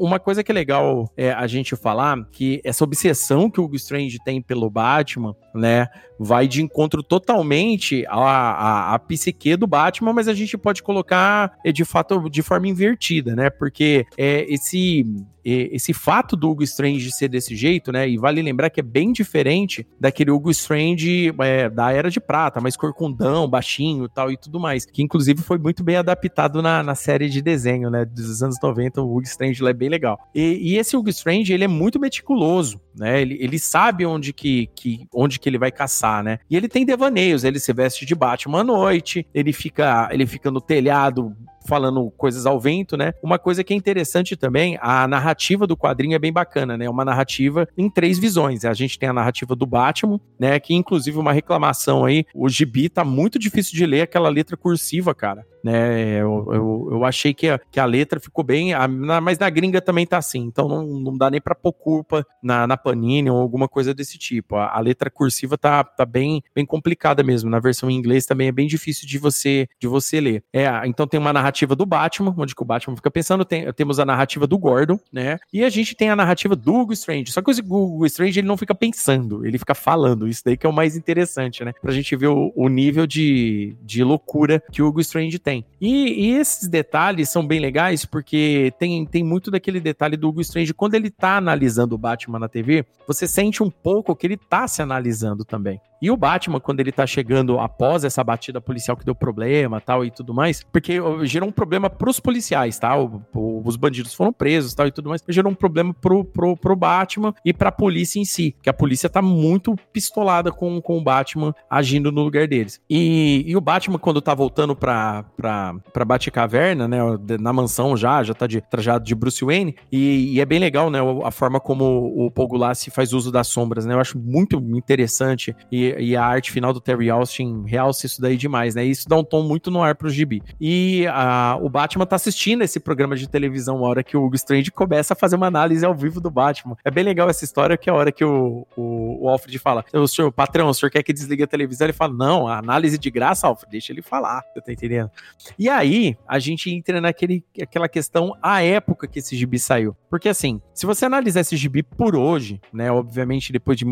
uma 0.00 0.18
coisa 0.18 0.42
que 0.42 0.50
é 0.50 0.54
legal 0.54 1.12
é, 1.14 1.30
a 1.30 1.46
gente 1.46 1.76
falar 1.76 2.16
que 2.32 2.60
essa 2.64 2.82
obsessão 2.82 3.50
que 3.50 3.60
o 3.60 3.64
Hugo 3.64 3.76
Strange 3.76 4.18
tem 4.24 4.40
pelo 4.40 4.70
Batman, 4.70 5.36
né, 5.54 5.88
vai 6.18 6.48
de 6.48 6.62
encontro 6.62 7.02
totalmente 7.02 8.06
à, 8.08 8.14
à, 8.14 8.94
à 8.94 8.98
psique 8.98 9.56
do 9.56 9.66
Batman, 9.66 10.14
mas 10.14 10.26
a 10.26 10.34
gente 10.34 10.56
pode 10.56 10.82
colocar 10.82 11.52
é, 11.64 11.70
de 11.70 11.84
fato 11.84 12.30
de 12.30 12.42
forma 12.42 12.66
invertida, 12.66 13.36
né? 13.36 13.50
Porque 13.50 14.06
é, 14.16 14.46
esse 14.52 15.04
esse 15.44 15.92
fato 15.92 16.36
do 16.36 16.50
Hugo 16.50 16.62
Strange 16.62 17.10
ser 17.12 17.28
desse 17.28 17.56
jeito, 17.56 17.90
né? 17.90 18.08
E 18.08 18.18
vale 18.18 18.42
lembrar 18.42 18.70
que 18.70 18.80
é 18.80 18.82
bem 18.82 19.12
diferente 19.12 19.86
daquele 19.98 20.30
Hugo 20.30 20.50
Strange 20.50 21.34
é, 21.40 21.68
da 21.68 21.92
Era 21.92 22.10
de 22.10 22.20
Prata, 22.20 22.60
mais 22.60 22.76
corcundão, 22.76 23.48
baixinho 23.48 24.08
tal 24.08 24.30
e 24.30 24.36
tudo 24.36 24.60
mais. 24.60 24.84
Que 24.84 25.02
inclusive 25.02 25.42
foi 25.42 25.58
muito 25.58 25.82
bem 25.82 25.96
adaptado 25.96 26.60
na, 26.60 26.82
na 26.82 26.94
série 26.94 27.28
de 27.28 27.40
desenho, 27.40 27.90
né? 27.90 28.04
Dos 28.04 28.42
anos 28.42 28.56
90, 28.62 29.00
o 29.00 29.16
Hugo 29.16 29.22
Strange 29.22 29.66
é 29.66 29.72
bem 29.72 29.88
legal. 29.88 30.18
E, 30.34 30.72
e, 30.72 30.78
esse 30.78 30.96
Hugo 30.96 31.08
Strange, 31.10 31.52
ele 31.52 31.64
é 31.64 31.68
muito 31.68 31.98
meticuloso, 31.98 32.80
né? 32.94 33.22
Ele, 33.22 33.38
ele 33.40 33.58
sabe 33.58 34.04
onde 34.04 34.32
que, 34.32 34.68
que, 34.74 35.06
onde 35.14 35.38
que 35.38 35.48
ele 35.48 35.58
vai 35.58 35.70
caçar 35.70 36.10
né? 36.22 36.38
E 36.50 36.56
ele 36.56 36.68
tem 36.68 36.84
devaneios, 36.84 37.44
ele 37.44 37.60
se 37.60 37.72
veste 37.72 38.04
de 38.04 38.14
Batman 38.14 38.60
à 38.60 38.64
noite, 38.64 39.26
ele 39.34 39.52
fica, 39.52 40.08
ele 40.10 40.26
fica 40.26 40.50
no 40.50 40.60
telhado 40.60 41.36
falando 41.70 42.10
coisas 42.16 42.46
ao 42.46 42.58
vento, 42.58 42.96
né? 42.96 43.12
Uma 43.22 43.38
coisa 43.38 43.62
que 43.62 43.72
é 43.72 43.76
interessante 43.76 44.36
também, 44.36 44.76
a 44.82 45.06
narrativa 45.06 45.68
do 45.68 45.76
quadrinho 45.76 46.16
é 46.16 46.18
bem 46.18 46.32
bacana, 46.32 46.76
né? 46.76 46.90
Uma 46.90 47.04
narrativa 47.04 47.68
em 47.78 47.88
três 47.88 48.18
visões. 48.18 48.64
A 48.64 48.74
gente 48.74 48.98
tem 48.98 49.08
a 49.08 49.12
narrativa 49.12 49.54
do 49.54 49.64
Batman, 49.64 50.20
né? 50.36 50.58
Que 50.58 50.74
inclusive 50.74 51.16
uma 51.16 51.32
reclamação 51.32 52.04
aí, 52.04 52.24
o 52.34 52.48
gibi 52.48 52.88
tá 52.88 53.04
muito 53.04 53.38
difícil 53.38 53.76
de 53.76 53.86
ler 53.86 54.02
aquela 54.02 54.28
letra 54.28 54.56
cursiva, 54.56 55.14
cara 55.14 55.46
né? 55.62 56.20
Eu, 56.20 56.48
eu, 56.52 56.88
eu, 56.92 57.04
achei 57.04 57.32
que 57.34 57.48
a, 57.48 57.58
que 57.58 57.78
a 57.78 57.84
letra 57.84 58.20
ficou 58.20 58.42
bem, 58.42 58.74
a, 58.74 58.86
na, 58.88 59.20
mas 59.20 59.38
na 59.38 59.48
gringa 59.50 59.80
também 59.80 60.06
tá 60.06 60.18
assim, 60.18 60.40
então 60.40 60.68
não, 60.68 60.86
não 60.86 61.16
dá 61.16 61.30
nem 61.30 61.40
pra 61.40 61.54
pôr 61.54 61.72
culpa 61.72 62.26
na, 62.42 62.66
na 62.66 62.76
Panini 62.76 63.30
ou 63.30 63.38
alguma 63.38 63.68
coisa 63.68 63.94
desse 63.94 64.18
tipo. 64.18 64.56
A, 64.56 64.76
a, 64.76 64.80
letra 64.80 65.10
cursiva 65.10 65.56
tá, 65.58 65.84
tá 65.84 66.04
bem, 66.04 66.42
bem 66.54 66.64
complicada 66.64 67.22
mesmo. 67.22 67.50
Na 67.50 67.58
versão 67.58 67.90
em 67.90 67.96
inglês 67.96 68.26
também 68.26 68.48
é 68.48 68.52
bem 68.52 68.66
difícil 68.66 69.06
de 69.06 69.18
você 69.18 69.68
de 69.78 69.86
você 69.86 70.20
ler. 70.20 70.44
É, 70.52 70.66
então 70.86 71.06
tem 71.06 71.18
uma 71.20 71.32
narrativa 71.32 71.74
do 71.76 71.86
Batman, 71.86 72.34
onde 72.36 72.54
que 72.54 72.62
o 72.62 72.66
Batman 72.66 72.96
fica 72.96 73.10
pensando, 73.10 73.44
tem, 73.44 73.70
temos 73.72 73.98
a 73.98 74.04
narrativa 74.04 74.46
do 74.46 74.58
Gordon, 74.58 74.98
né? 75.12 75.38
E 75.52 75.64
a 75.64 75.70
gente 75.70 75.94
tem 75.94 76.10
a 76.10 76.16
narrativa 76.16 76.56
do 76.56 76.74
Hugo 76.74 76.92
Strange. 76.92 77.32
Só 77.32 77.42
que 77.42 77.50
o 77.50 77.74
Hugo 77.74 78.06
Strange 78.06 78.40
ele 78.40 78.48
não 78.48 78.56
fica 78.56 78.74
pensando, 78.74 79.46
ele 79.46 79.58
fica 79.58 79.74
falando. 79.74 80.28
Isso 80.28 80.42
daí 80.44 80.56
que 80.56 80.66
é 80.66 80.68
o 80.68 80.72
mais 80.72 80.96
interessante, 80.96 81.64
né? 81.64 81.72
Pra 81.80 81.92
gente 81.92 82.14
ver 82.16 82.28
o, 82.28 82.52
o 82.54 82.68
nível 82.68 83.06
de, 83.06 83.76
de 83.82 84.02
loucura 84.02 84.62
que 84.72 84.82
o 84.82 84.86
Hugo 84.86 85.00
Strange 85.00 85.38
tem 85.38 85.49
tem. 85.50 85.64
E, 85.80 86.28
e, 86.28 86.36
esses 86.36 86.68
detalhes 86.68 87.28
são 87.28 87.44
bem 87.44 87.58
legais 87.58 88.04
porque 88.04 88.72
tem, 88.78 89.04
tem 89.04 89.24
muito 89.24 89.50
daquele 89.50 89.80
detalhe 89.80 90.16
do 90.16 90.28
Hugo 90.28 90.40
Strange. 90.40 90.72
Quando 90.72 90.94
ele 90.94 91.10
tá 91.10 91.36
analisando 91.36 91.96
o 91.96 91.98
Batman 91.98 92.38
na 92.38 92.48
TV, 92.48 92.86
você 93.04 93.26
sente 93.26 93.60
um 93.60 93.70
pouco 93.70 94.14
que 94.14 94.28
ele 94.28 94.36
tá 94.36 94.68
se 94.68 94.80
analisando 94.80 95.44
também. 95.44 95.80
E 96.02 96.10
o 96.10 96.16
Batman, 96.16 96.60
quando 96.60 96.80
ele 96.80 96.90
tá 96.90 97.06
chegando 97.06 97.60
após 97.60 98.04
essa 98.04 98.24
batida 98.24 98.58
policial 98.58 98.96
que 98.96 99.04
deu 99.04 99.14
problema 99.14 99.80
tal 99.82 100.02
e 100.02 100.10
tudo 100.10 100.32
mais, 100.32 100.62
porque 100.72 100.94
gerou 101.24 101.48
um 101.48 101.52
problema 101.52 101.90
pros 101.90 102.18
policiais, 102.18 102.78
tá? 102.78 102.96
O, 102.96 103.22
o, 103.34 103.62
os 103.66 103.76
bandidos 103.76 104.14
foram 104.14 104.32
presos 104.32 104.72
tal 104.72 104.86
e 104.86 104.90
tudo 104.90 105.10
mais, 105.10 105.22
gerou 105.28 105.52
um 105.52 105.54
problema 105.54 105.92
pro, 105.92 106.24
pro, 106.24 106.56
pro 106.56 106.76
Batman 106.76 107.34
e 107.44 107.52
pra 107.52 107.70
polícia 107.70 108.18
em 108.18 108.24
si, 108.24 108.56
que 108.62 108.70
a 108.70 108.72
polícia 108.72 109.10
tá 109.10 109.20
muito 109.20 109.76
pistolada 109.92 110.50
com, 110.50 110.80
com 110.80 110.96
o 110.96 111.02
Batman 111.02 111.54
agindo 111.68 112.10
no 112.10 112.22
lugar 112.22 112.48
deles. 112.48 112.80
E, 112.88 113.44
e 113.46 113.54
o 113.54 113.60
Batman, 113.60 113.98
quando 113.98 114.22
tá 114.22 114.34
voltando 114.34 114.74
pra, 114.74 115.24
pra, 115.40 115.74
pra 115.92 116.04
Batcaverna, 116.04 116.86
né, 116.86 116.98
na 117.40 117.52
mansão 117.52 117.96
já, 117.96 118.22
já 118.22 118.34
tá 118.34 118.46
de 118.46 118.60
trajado 118.60 119.04
de 119.04 119.14
Bruce 119.14 119.44
Wayne, 119.44 119.74
e, 119.90 120.34
e 120.34 120.40
é 120.40 120.44
bem 120.44 120.58
legal, 120.58 120.90
né, 120.90 120.98
a 121.24 121.30
forma 121.30 121.58
como 121.58 121.84
o 122.16 122.30
Paul 122.30 122.48
Gulassi 122.48 122.90
faz 122.90 123.12
uso 123.12 123.32
das 123.32 123.48
sombras, 123.48 123.84
né, 123.84 123.94
eu 123.94 124.00
acho 124.00 124.18
muito 124.18 124.56
interessante 124.76 125.54
e 125.70 125.80
e, 125.98 126.16
a 126.16 126.24
arte 126.24 126.50
final 126.50 126.72
do 126.72 126.80
Terry 126.80 127.10
Austin 127.10 127.64
realça 127.66 128.06
isso 128.06 128.20
daí 128.20 128.36
demais, 128.36 128.74
né? 128.74 128.84
Isso 128.84 129.08
dá 129.08 129.16
um 129.16 129.24
tom 129.24 129.42
muito 129.42 129.70
no 129.70 129.82
ar 129.82 129.94
pro 129.94 130.10
gibi. 130.10 130.42
E 130.60 131.06
a, 131.08 131.58
o 131.60 131.68
Batman 131.68 132.06
tá 132.06 132.16
assistindo 132.16 132.62
esse 132.62 132.78
programa 132.78 133.16
de 133.16 133.28
televisão, 133.28 133.84
a 133.84 133.88
hora 133.88 134.02
que 134.02 134.16
o 134.16 134.24
Hugo 134.24 134.34
Strange 134.34 134.70
começa 134.70 135.14
a 135.14 135.16
fazer 135.16 135.36
uma 135.36 135.46
análise 135.46 135.84
ao 135.84 135.94
vivo 135.94 136.20
do 136.20 136.30
Batman. 136.30 136.76
É 136.84 136.90
bem 136.90 137.04
legal 137.04 137.28
essa 137.28 137.44
história, 137.44 137.76
que 137.76 137.88
é 137.88 137.92
a 137.92 137.96
hora 137.96 138.12
que 138.12 138.24
o, 138.24 138.66
o, 138.76 139.24
o 139.24 139.28
Alfred 139.28 139.58
fala: 139.58 139.84
o 139.92 140.06
senhor, 140.06 140.30
patrão, 140.32 140.68
o 140.68 140.74
senhor 140.74 140.90
quer 140.90 141.02
que 141.02 141.12
desligue 141.12 141.42
a 141.42 141.46
televisão? 141.46 141.86
Ele 141.86 141.92
fala: 141.92 142.12
não, 142.12 142.46
a 142.46 142.58
análise 142.58 142.98
de 142.98 143.10
graça, 143.10 143.46
Alfred, 143.46 143.70
deixa 143.70 143.92
ele 143.92 144.02
falar, 144.02 144.42
você 144.52 144.60
tá 144.60 144.72
entendendo? 144.72 145.10
E 145.58 145.68
aí, 145.68 146.16
a 146.26 146.38
gente 146.38 146.70
entra 146.70 147.00
naquele, 147.00 147.44
aquela 147.60 147.88
questão, 147.88 148.36
a 148.42 148.62
época 148.62 149.06
que 149.06 149.18
esse 149.18 149.36
gibi 149.36 149.58
saiu. 149.58 149.96
Porque 150.10 150.28
assim, 150.28 150.60
se 150.74 150.86
você 150.86 151.06
analisar 151.06 151.40
esse 151.40 151.56
gibi 151.56 151.82
por 151.82 152.16
hoje, 152.16 152.60
né, 152.72 152.90
obviamente 152.90 153.52
depois 153.52 153.78
de 153.78 153.84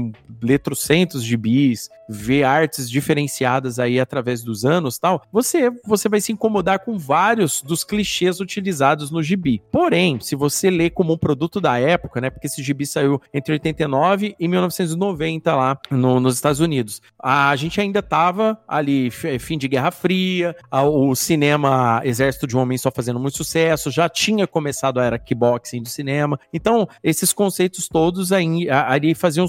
ler 0.42 0.58
trocentos 0.58 1.22
gibis, 1.22 1.88
ver 2.08 2.42
artes 2.42 2.90
diferenciadas 2.90 3.78
aí 3.78 4.00
através 4.00 4.42
dos 4.42 4.64
anos 4.64 4.98
tal, 4.98 5.22
você, 5.32 5.70
você 5.84 6.08
vai 6.08 6.20
se 6.20 6.32
incomodar 6.32 6.80
com 6.80 6.98
vários 6.98 7.62
dos 7.62 7.84
clichês 7.84 8.40
utilizados 8.40 9.10
no 9.10 9.22
gibi. 9.22 9.62
Porém, 9.70 10.18
se 10.20 10.34
você 10.34 10.70
lê 10.70 10.90
como 10.90 11.12
um 11.12 11.18
produto 11.18 11.60
da 11.60 11.78
época, 11.78 12.20
né, 12.20 12.30
porque 12.30 12.48
esse 12.48 12.62
gibi 12.62 12.84
saiu 12.84 13.20
entre 13.32 13.52
89 13.52 14.34
e 14.38 14.48
1990 14.48 15.54
lá 15.54 15.78
no, 15.90 16.18
nos 16.18 16.34
Estados 16.34 16.60
Unidos, 16.60 17.00
a 17.22 17.54
gente 17.54 17.80
ainda 17.80 18.02
tava 18.02 18.58
ali, 18.66 19.10
fim 19.10 19.56
de 19.56 19.68
Guerra 19.68 19.92
Fria, 19.92 20.56
o 20.72 21.14
cinema 21.28 22.00
Exército 22.04 22.46
de 22.46 22.56
Homens 22.56 22.80
só 22.80 22.90
fazendo 22.90 23.20
muito 23.20 23.36
sucesso, 23.36 23.90
já 23.90 24.08
tinha 24.08 24.46
começado 24.46 24.98
a 24.98 25.04
era 25.04 25.18
kickboxing 25.18 25.82
do 25.82 25.88
cinema, 25.88 26.40
então 26.52 26.88
esses 27.02 27.32
conceitos 27.32 27.86
todos 27.86 28.32
aí, 28.32 28.66
aí 28.70 29.14
faziam, 29.14 29.46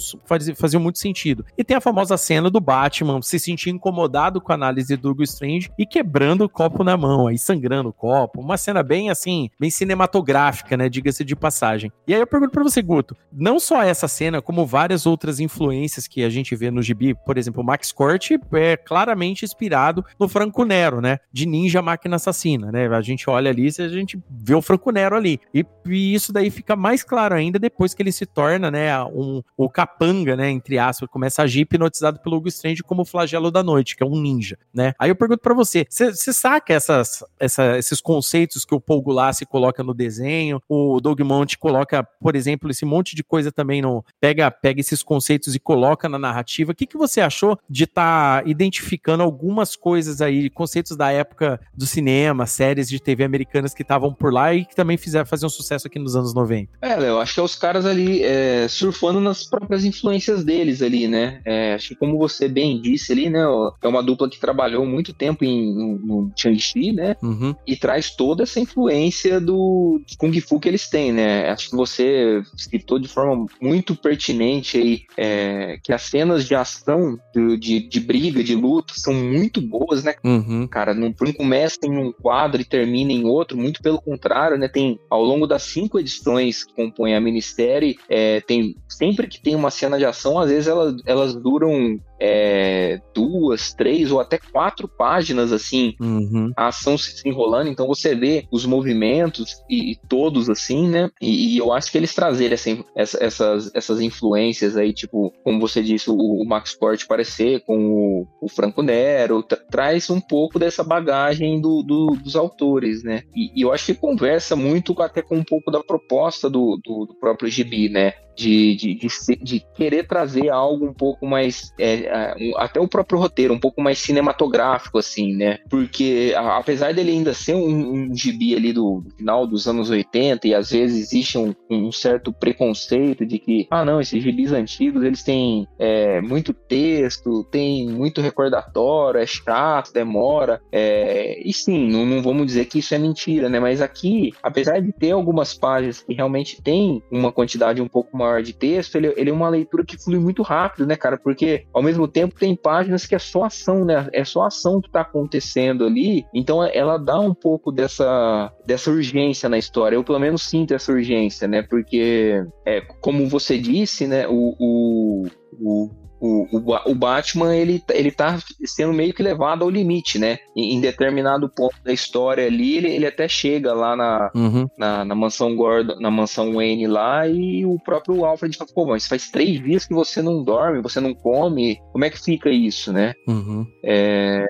faziam 0.56 0.82
muito 0.82 1.00
sentido. 1.00 1.46
E 1.58 1.64
tem 1.64 1.78
a 1.78 1.82
famosa 1.82 2.18
cena 2.18 2.50
do 2.50 2.60
Batman 2.60 3.22
se 3.22 3.40
sentir 3.40 3.70
incomodado 3.70 4.42
com 4.42 4.52
a 4.52 4.56
análise 4.56 4.96
do 4.98 5.12
Hugo 5.12 5.24
Strange 5.24 5.72
e 5.78 5.86
quebrando 5.86 6.44
o 6.44 6.50
copo 6.50 6.84
na 6.84 6.98
mão, 6.98 7.28
aí 7.28 7.38
sangrando 7.38 7.90
o 7.90 7.94
copo. 7.94 8.42
Uma 8.42 8.58
cena 8.58 8.84
bem 8.84 9.10
assim, 9.10 9.50
bem 9.60 9.70
cinematográfica, 9.70 10.76
né? 10.76 10.90
Diga-se 10.90 11.24
de 11.24 11.36
passagem. 11.36 11.92
E 12.06 12.14
aí 12.14 12.20
eu 12.20 12.28
pergunto 12.28 12.52
pra 12.52 12.64
você, 12.64 12.82
Guto, 12.82 13.16
não 13.32 13.60
só 13.60 13.82
essa 13.84 14.08
cena, 14.08 14.42
como 14.42 14.66
várias 14.66 15.06
outras 15.06 15.40
influências 15.40 16.08
que 16.08 16.24
a 16.24 16.30
gente 16.30 16.56
vê 16.56 16.70
no 16.70 16.82
gibi, 16.82 17.14
por 17.14 17.38
exemplo, 17.38 17.62
o 17.62 17.66
Max 17.66 17.92
Kort 17.92 18.32
é 18.54 18.76
claramente 18.76 19.46
inspirado 19.46 20.04
no 20.20 20.28
Franco 20.28 20.66
Nero, 20.66 21.00
né? 21.00 21.20
De 21.32 21.46
Ninja 21.46 21.69
Máquina 21.82 22.16
Assassina, 22.16 22.72
né? 22.72 22.88
A 22.88 23.02
gente 23.02 23.30
olha 23.30 23.52
ali 23.52 23.68
e 23.68 23.82
a 23.82 23.88
gente 23.88 24.20
vê 24.30 24.56
o 24.56 24.62
Franco 24.62 24.92
Nero 24.92 25.16
ali. 25.16 25.40
E, 25.54 25.66
e, 25.86 26.14
isso 26.14 26.34
daí 26.34 26.50
fica 26.50 26.76
mais 26.76 27.04
claro 27.04 27.36
ainda 27.36 27.60
depois 27.60 27.94
que 27.94 28.02
ele 28.02 28.12
se 28.12 28.26
torna, 28.26 28.72
né, 28.72 29.02
um, 29.04 29.42
o 29.58 29.70
capanga, 29.70 30.36
né, 30.36 30.50
entre 30.50 30.78
aspas, 30.78 31.10
começa 31.10 31.42
a 31.42 31.46
agir 31.46 31.62
hipnotizado 31.62 32.20
pelo 32.20 32.38
Hugo 32.38 32.48
Strange 32.48 32.84
como 32.84 33.02
o 33.02 33.06
flagelo 33.06 33.52
da 33.52 33.64
noite, 33.64 33.96
que 33.96 34.04
é 34.04 34.06
um 34.06 34.20
ninja, 34.20 34.58
né? 34.74 34.94
Aí 34.98 35.10
eu 35.10 35.16
pergunto 35.16 35.42
para 35.42 35.54
você, 35.54 35.86
você 35.90 36.34
saca 36.34 36.74
essas, 36.74 37.24
essa, 37.40 37.78
esses 37.78 38.02
conceitos 38.02 38.66
que 38.66 38.76
o 38.76 38.82
Paul 38.82 39.02
Gulassi 39.02 39.46
coloca 39.46 39.84
no 39.84 39.94
desenho, 39.94 40.62
o 40.68 41.00
Doug 41.00 41.20
Monte 41.22 41.58
coloca, 41.58 42.04
por 42.04 42.36
exemplo, 42.36 42.70
esse 42.70 42.86
monte 42.86 43.16
de 43.16 43.24
coisa 43.24 43.52
também 43.52 43.82
no 43.82 44.04
pega 44.20 44.50
pega 44.52 44.80
esses 44.80 45.04
conceitos 45.04 45.56
e 45.56 45.60
coloca 45.60 46.08
na 46.10 46.20
narrativa. 46.20 46.72
O 46.72 46.76
que, 46.76 46.86
que 46.86 46.98
você 46.98 47.22
achou 47.22 47.58
de 47.70 47.84
estar 47.84 48.44
tá 48.44 48.50
identificando 48.50 49.24
algumas 49.24 49.76
coisas 49.76 50.22
aí, 50.22 50.50
conceitos 50.50 50.96
da 50.96 51.12
época 51.12 51.59
do 51.76 51.86
cinema, 51.86 52.46
séries 52.46 52.90
de 52.90 53.00
TV 53.00 53.24
americanas 53.24 53.74
que 53.74 53.82
estavam 53.82 54.14
por 54.14 54.34
lá 54.34 54.54
e 54.54 54.66
que 54.66 54.76
também 54.76 54.98
fizeram 54.98 55.26
fazer 55.26 55.46
um 55.46 55.50
sucesso 55.50 55.88
aqui 55.88 56.00
nos 56.00 56.16
anos 56.16 56.34
90? 56.34 56.72
É, 56.82 57.00
eu 57.10 57.20
acho 57.20 57.34
que 57.34 57.40
é 57.40 57.44
os 57.44 57.56
caras 57.56 57.86
ali 57.86 58.24
é, 58.24 58.68
surfando 58.68 59.20
nas 59.20 59.44
próprias 59.44 59.86
influências 59.86 60.44
deles 60.44 60.82
ali, 60.82 61.08
né? 61.08 61.42
É, 61.46 61.74
acho 61.74 61.90
que 61.90 61.96
como 61.96 62.18
você 62.18 62.48
bem 62.48 62.82
disse 62.82 63.12
ali, 63.12 63.30
né? 63.30 63.42
É 63.82 63.88
uma 63.88 64.04
dupla 64.04 64.30
que 64.30 64.40
trabalhou 64.40 64.86
muito 64.86 65.14
tempo 65.14 65.44
em, 65.44 65.74
no, 65.74 66.32
Shang-Chi, 66.36 66.92
né? 66.92 67.16
Uhum. 67.22 67.56
E 67.66 67.76
traz 67.76 68.12
toda 68.12 68.44
essa 68.44 68.60
influência 68.60 69.40
do 69.40 70.02
Kung 70.18 70.40
Fu 70.42 70.60
que 70.60 70.68
eles 70.68 70.90
têm, 70.90 71.12
né? 71.12 71.50
Acho 71.50 71.70
que 71.70 71.76
você 71.76 72.42
citou 72.56 73.00
de 73.00 73.08
forma 73.08 73.46
muito 73.62 73.96
pertinente 73.96 74.78
aí 74.78 75.04
é, 75.18 75.78
que 75.84 75.94
as 75.94 76.04
cenas 76.04 76.46
de 76.46 76.56
ação, 76.56 77.18
de, 77.34 77.58
de, 77.58 77.80
de, 77.88 78.00
briga, 78.00 78.44
de 78.44 78.56
luta, 78.56 78.94
são 78.96 79.14
muito 79.14 79.62
boas, 79.62 80.04
né? 80.04 80.16
Uhum. 80.24 80.68
Cara, 80.68 80.94
não, 80.94 81.14
não 81.38 81.46
começa 81.50 81.80
em 81.84 81.98
um 81.98 82.12
quadro 82.12 82.62
e 82.62 82.66
termina 82.66 83.12
em 83.12 83.26
outro, 83.26 83.58
muito 83.58 83.82
pelo 83.82 84.00
contrário, 84.00 84.56
né? 84.56 84.68
Tem, 84.68 85.00
ao 85.10 85.24
longo 85.24 85.48
das 85.48 85.64
cinco 85.64 86.00
edições 86.00 86.64
que 86.64 86.74
compõem 86.74 87.16
a 87.16 87.20
minissérie, 87.20 87.98
é, 88.08 88.40
tem, 88.42 88.76
sempre 88.88 89.28
que 89.28 89.42
tem 89.42 89.56
uma 89.56 89.72
cena 89.72 89.98
de 89.98 90.06
ação, 90.06 90.38
às 90.38 90.52
vezes 90.52 90.68
elas, 90.68 91.02
elas 91.08 91.34
duram 91.34 92.00
é, 92.20 93.00
duas, 93.14 93.74
três 93.74 94.12
ou 94.12 94.20
até 94.20 94.38
quatro 94.38 94.88
páginas 94.88 95.52
assim, 95.52 95.96
uhum. 96.00 96.52
a 96.56 96.68
ação 96.68 96.98
se 96.98 97.28
enrolando. 97.28 97.70
Então 97.70 97.88
você 97.88 98.16
vê 98.16 98.46
os 98.52 98.66
movimentos 98.66 99.62
e, 99.70 99.92
e 99.92 99.96
todos 100.08 100.50
assim, 100.50 100.88
né? 100.88 101.10
E, 101.22 101.56
e, 101.56 101.58
eu 101.58 101.72
acho 101.72 101.92
que 101.92 101.98
eles 101.98 102.14
trazerem 102.14 102.54
essa, 102.54 102.70
essa, 102.96 103.18
essas, 103.24 103.72
essas 103.74 104.02
influências 104.02 104.76
aí, 104.76 104.94
tipo, 104.94 105.34
como 105.44 105.60
você 105.60 105.82
disse, 105.82 106.10
o, 106.10 106.16
o 106.16 106.46
Max 106.46 106.76
Corte 106.76 107.08
parecer 107.08 107.62
com 107.62 107.78
o, 107.78 108.28
o 108.42 108.50
Franco 108.50 108.82
Nero, 108.82 109.44
traz 109.72 110.10
um 110.10 110.20
pouco 110.20 110.60
dessa 110.60 110.84
bagagem 110.84 111.62
do, 111.62 111.82
do, 111.84 112.18
dos 112.22 112.36
autores, 112.36 113.04
né? 113.04 113.24
E, 113.36 113.60
e, 113.60 113.62
eu 113.62 113.72
acho 113.72 113.88
que 113.88 113.94
conversa 113.94 114.56
muito 114.56 115.00
até 115.02 115.22
com 115.22 115.38
um 115.38 115.44
pouco 115.44 115.72
da 115.72 115.82
proposta 115.82 116.50
do, 116.50 116.80
do, 116.84 117.06
do 117.06 117.16
próprio 117.20 117.50
Gibi, 117.50 117.90
né? 117.90 118.14
De, 118.36 118.76
de, 118.76 118.96
de, 118.96 119.08
de, 119.42 119.60
querer 119.76 120.08
trazer 120.08 120.50
algo 120.50 120.86
um 120.86 120.94
pouco 120.94 121.26
mais 121.28 121.74
é, 121.78 122.09
até 122.58 122.80
o 122.80 122.88
próprio 122.88 123.20
roteiro, 123.20 123.54
um 123.54 123.60
pouco 123.60 123.82
mais 123.82 124.00
cinematográfico, 124.00 124.98
assim, 124.98 125.36
né? 125.36 125.60
Porque 125.70 126.34
apesar 126.36 126.94
dele 126.94 127.12
ainda 127.12 127.34
ser 127.34 127.56
um, 127.56 127.94
um 127.94 128.16
gibi 128.16 128.56
ali 128.56 128.74
do, 128.74 129.04
final 129.18 129.46
dos 129.46 129.68
anos 129.68 129.90
80, 129.90 130.48
e 130.48 130.56
às 130.56 130.72
vezes 130.72 131.08
existe 131.08 131.38
um, 131.38 131.54
um, 131.70 131.92
certo 131.92 132.32
preconceito 132.32 133.26
de 133.26 133.40
que, 133.40 133.68
ah, 133.70 133.84
não, 133.84 134.00
esses 134.00 134.24
gibis 134.24 134.52
antigos 134.52 135.04
eles 135.04 135.24
têm 135.24 135.68
é, 135.78 136.22
muito 136.22 136.54
texto, 136.54 137.44
tem 137.46 137.88
muito 137.90 138.22
recordatório, 138.22 139.20
é 139.20 139.26
chato, 139.26 139.94
demora. 139.94 140.62
É, 140.72 141.42
e 141.44 141.54
sim, 141.54 141.90
não, 141.90 142.06
não 142.06 142.22
vamos 142.22 142.48
dizer 142.48 142.66
que 142.66 142.80
isso 142.80 142.94
é 142.94 142.98
mentira, 142.98 143.50
né? 143.50 143.60
Mas 143.60 143.82
aqui, 143.82 144.34
apesar 144.42 144.80
de 144.80 144.92
ter 144.92 145.12
algumas 145.12 145.54
páginas 145.54 146.02
que 146.02 146.14
realmente 146.14 146.62
tem 146.62 147.02
uma 147.12 147.32
quantidade 147.32 147.82
um 147.82 147.88
pouco 147.88 148.18
maior 148.18 148.42
de 148.42 148.54
texto, 148.54 148.96
ele, 148.96 149.14
ele 149.18 149.30
é 149.30 149.34
uma 149.34 149.50
leitura 149.50 149.86
que 149.86 149.98
flui 149.98 150.20
muito 150.20 150.42
rápido, 150.42 150.88
né, 150.88 150.96
cara? 150.96 151.18
Porque 151.18 151.66
ao 151.74 151.82
mesmo 151.82 151.99
mesmo 152.00 152.08
tempo 152.08 152.40
tem 152.40 152.56
páginas 152.56 153.06
que 153.06 153.16
é 153.16 153.20
só 153.20 153.44
ação, 153.44 153.84
né? 153.84 154.08
É 154.14 154.24
só 154.24 154.44
ação 154.44 154.82
que 154.82 154.90
tá 154.90 155.02
acontecendo 155.02 155.86
ali. 155.86 156.26
Então 156.34 156.64
ela 156.64 156.98
dá 156.98 157.20
um 157.20 157.34
pouco 157.34 157.72
dessa, 157.72 158.52
dessa 158.66 158.90
urgência 158.90 159.50
na 159.50 159.58
história. 159.58 159.96
Eu 159.96 160.04
pelo 160.04 160.20
menos 160.20 160.44
sinto 160.44 160.74
essa 160.74 160.92
urgência, 160.92 161.48
né? 161.48 161.62
Porque, 161.62 162.44
é, 162.66 162.82
como 163.02 163.28
você 163.28 163.58
disse, 163.58 164.08
né? 164.08 164.28
o, 164.28 164.56
o, 164.60 165.26
o 165.60 165.90
o, 166.20 166.48
o, 166.52 166.92
o, 166.92 166.96
Batman 166.96 167.56
ele, 167.56 167.84
ele 167.92 168.12
tá 168.12 168.38
sendo 168.66 168.94
meio 168.94 169.14
que 169.14 169.24
levado 169.24 169.64
ao 169.64 169.70
limite, 169.70 170.20
né? 170.20 170.40
Em, 170.56 170.76
em 170.76 170.82
determinado 170.82 171.50
ponto 171.50 171.76
da 171.84 171.94
história 171.94 172.46
ali, 172.46 172.78
ele, 172.78 172.90
ele 172.90 173.06
até 173.06 173.28
chega 173.28 173.74
lá 173.74 173.96
na, 173.96 174.32
uhum. 174.36 174.68
na, 174.78 175.06
na, 175.06 175.16
mansão 175.16 175.56
Gordon, 175.56 176.00
na 176.00 176.12
mansão 176.12 176.54
Wayne 176.54 176.88
lá, 176.88 177.28
e 177.28 177.66
o 177.66 177.80
próprio 177.80 178.26
Alfred 178.26 178.58
fala, 178.58 178.70
pô, 178.74 178.86
mas 178.86 179.08
faz 179.08 179.30
três 179.30 179.62
dias 179.62 179.86
que 179.86 179.94
você 179.94 180.22
não 180.22 180.44
dorme, 180.44 180.82
você 180.82 181.00
não 181.00 181.14
come, 181.14 181.80
como 181.92 182.06
é 182.06 182.10
que 182.10 182.22
fica 182.22 182.50
isso, 182.50 182.92
né? 182.92 183.14
Uhum. 183.28 183.66
É, 183.84 184.46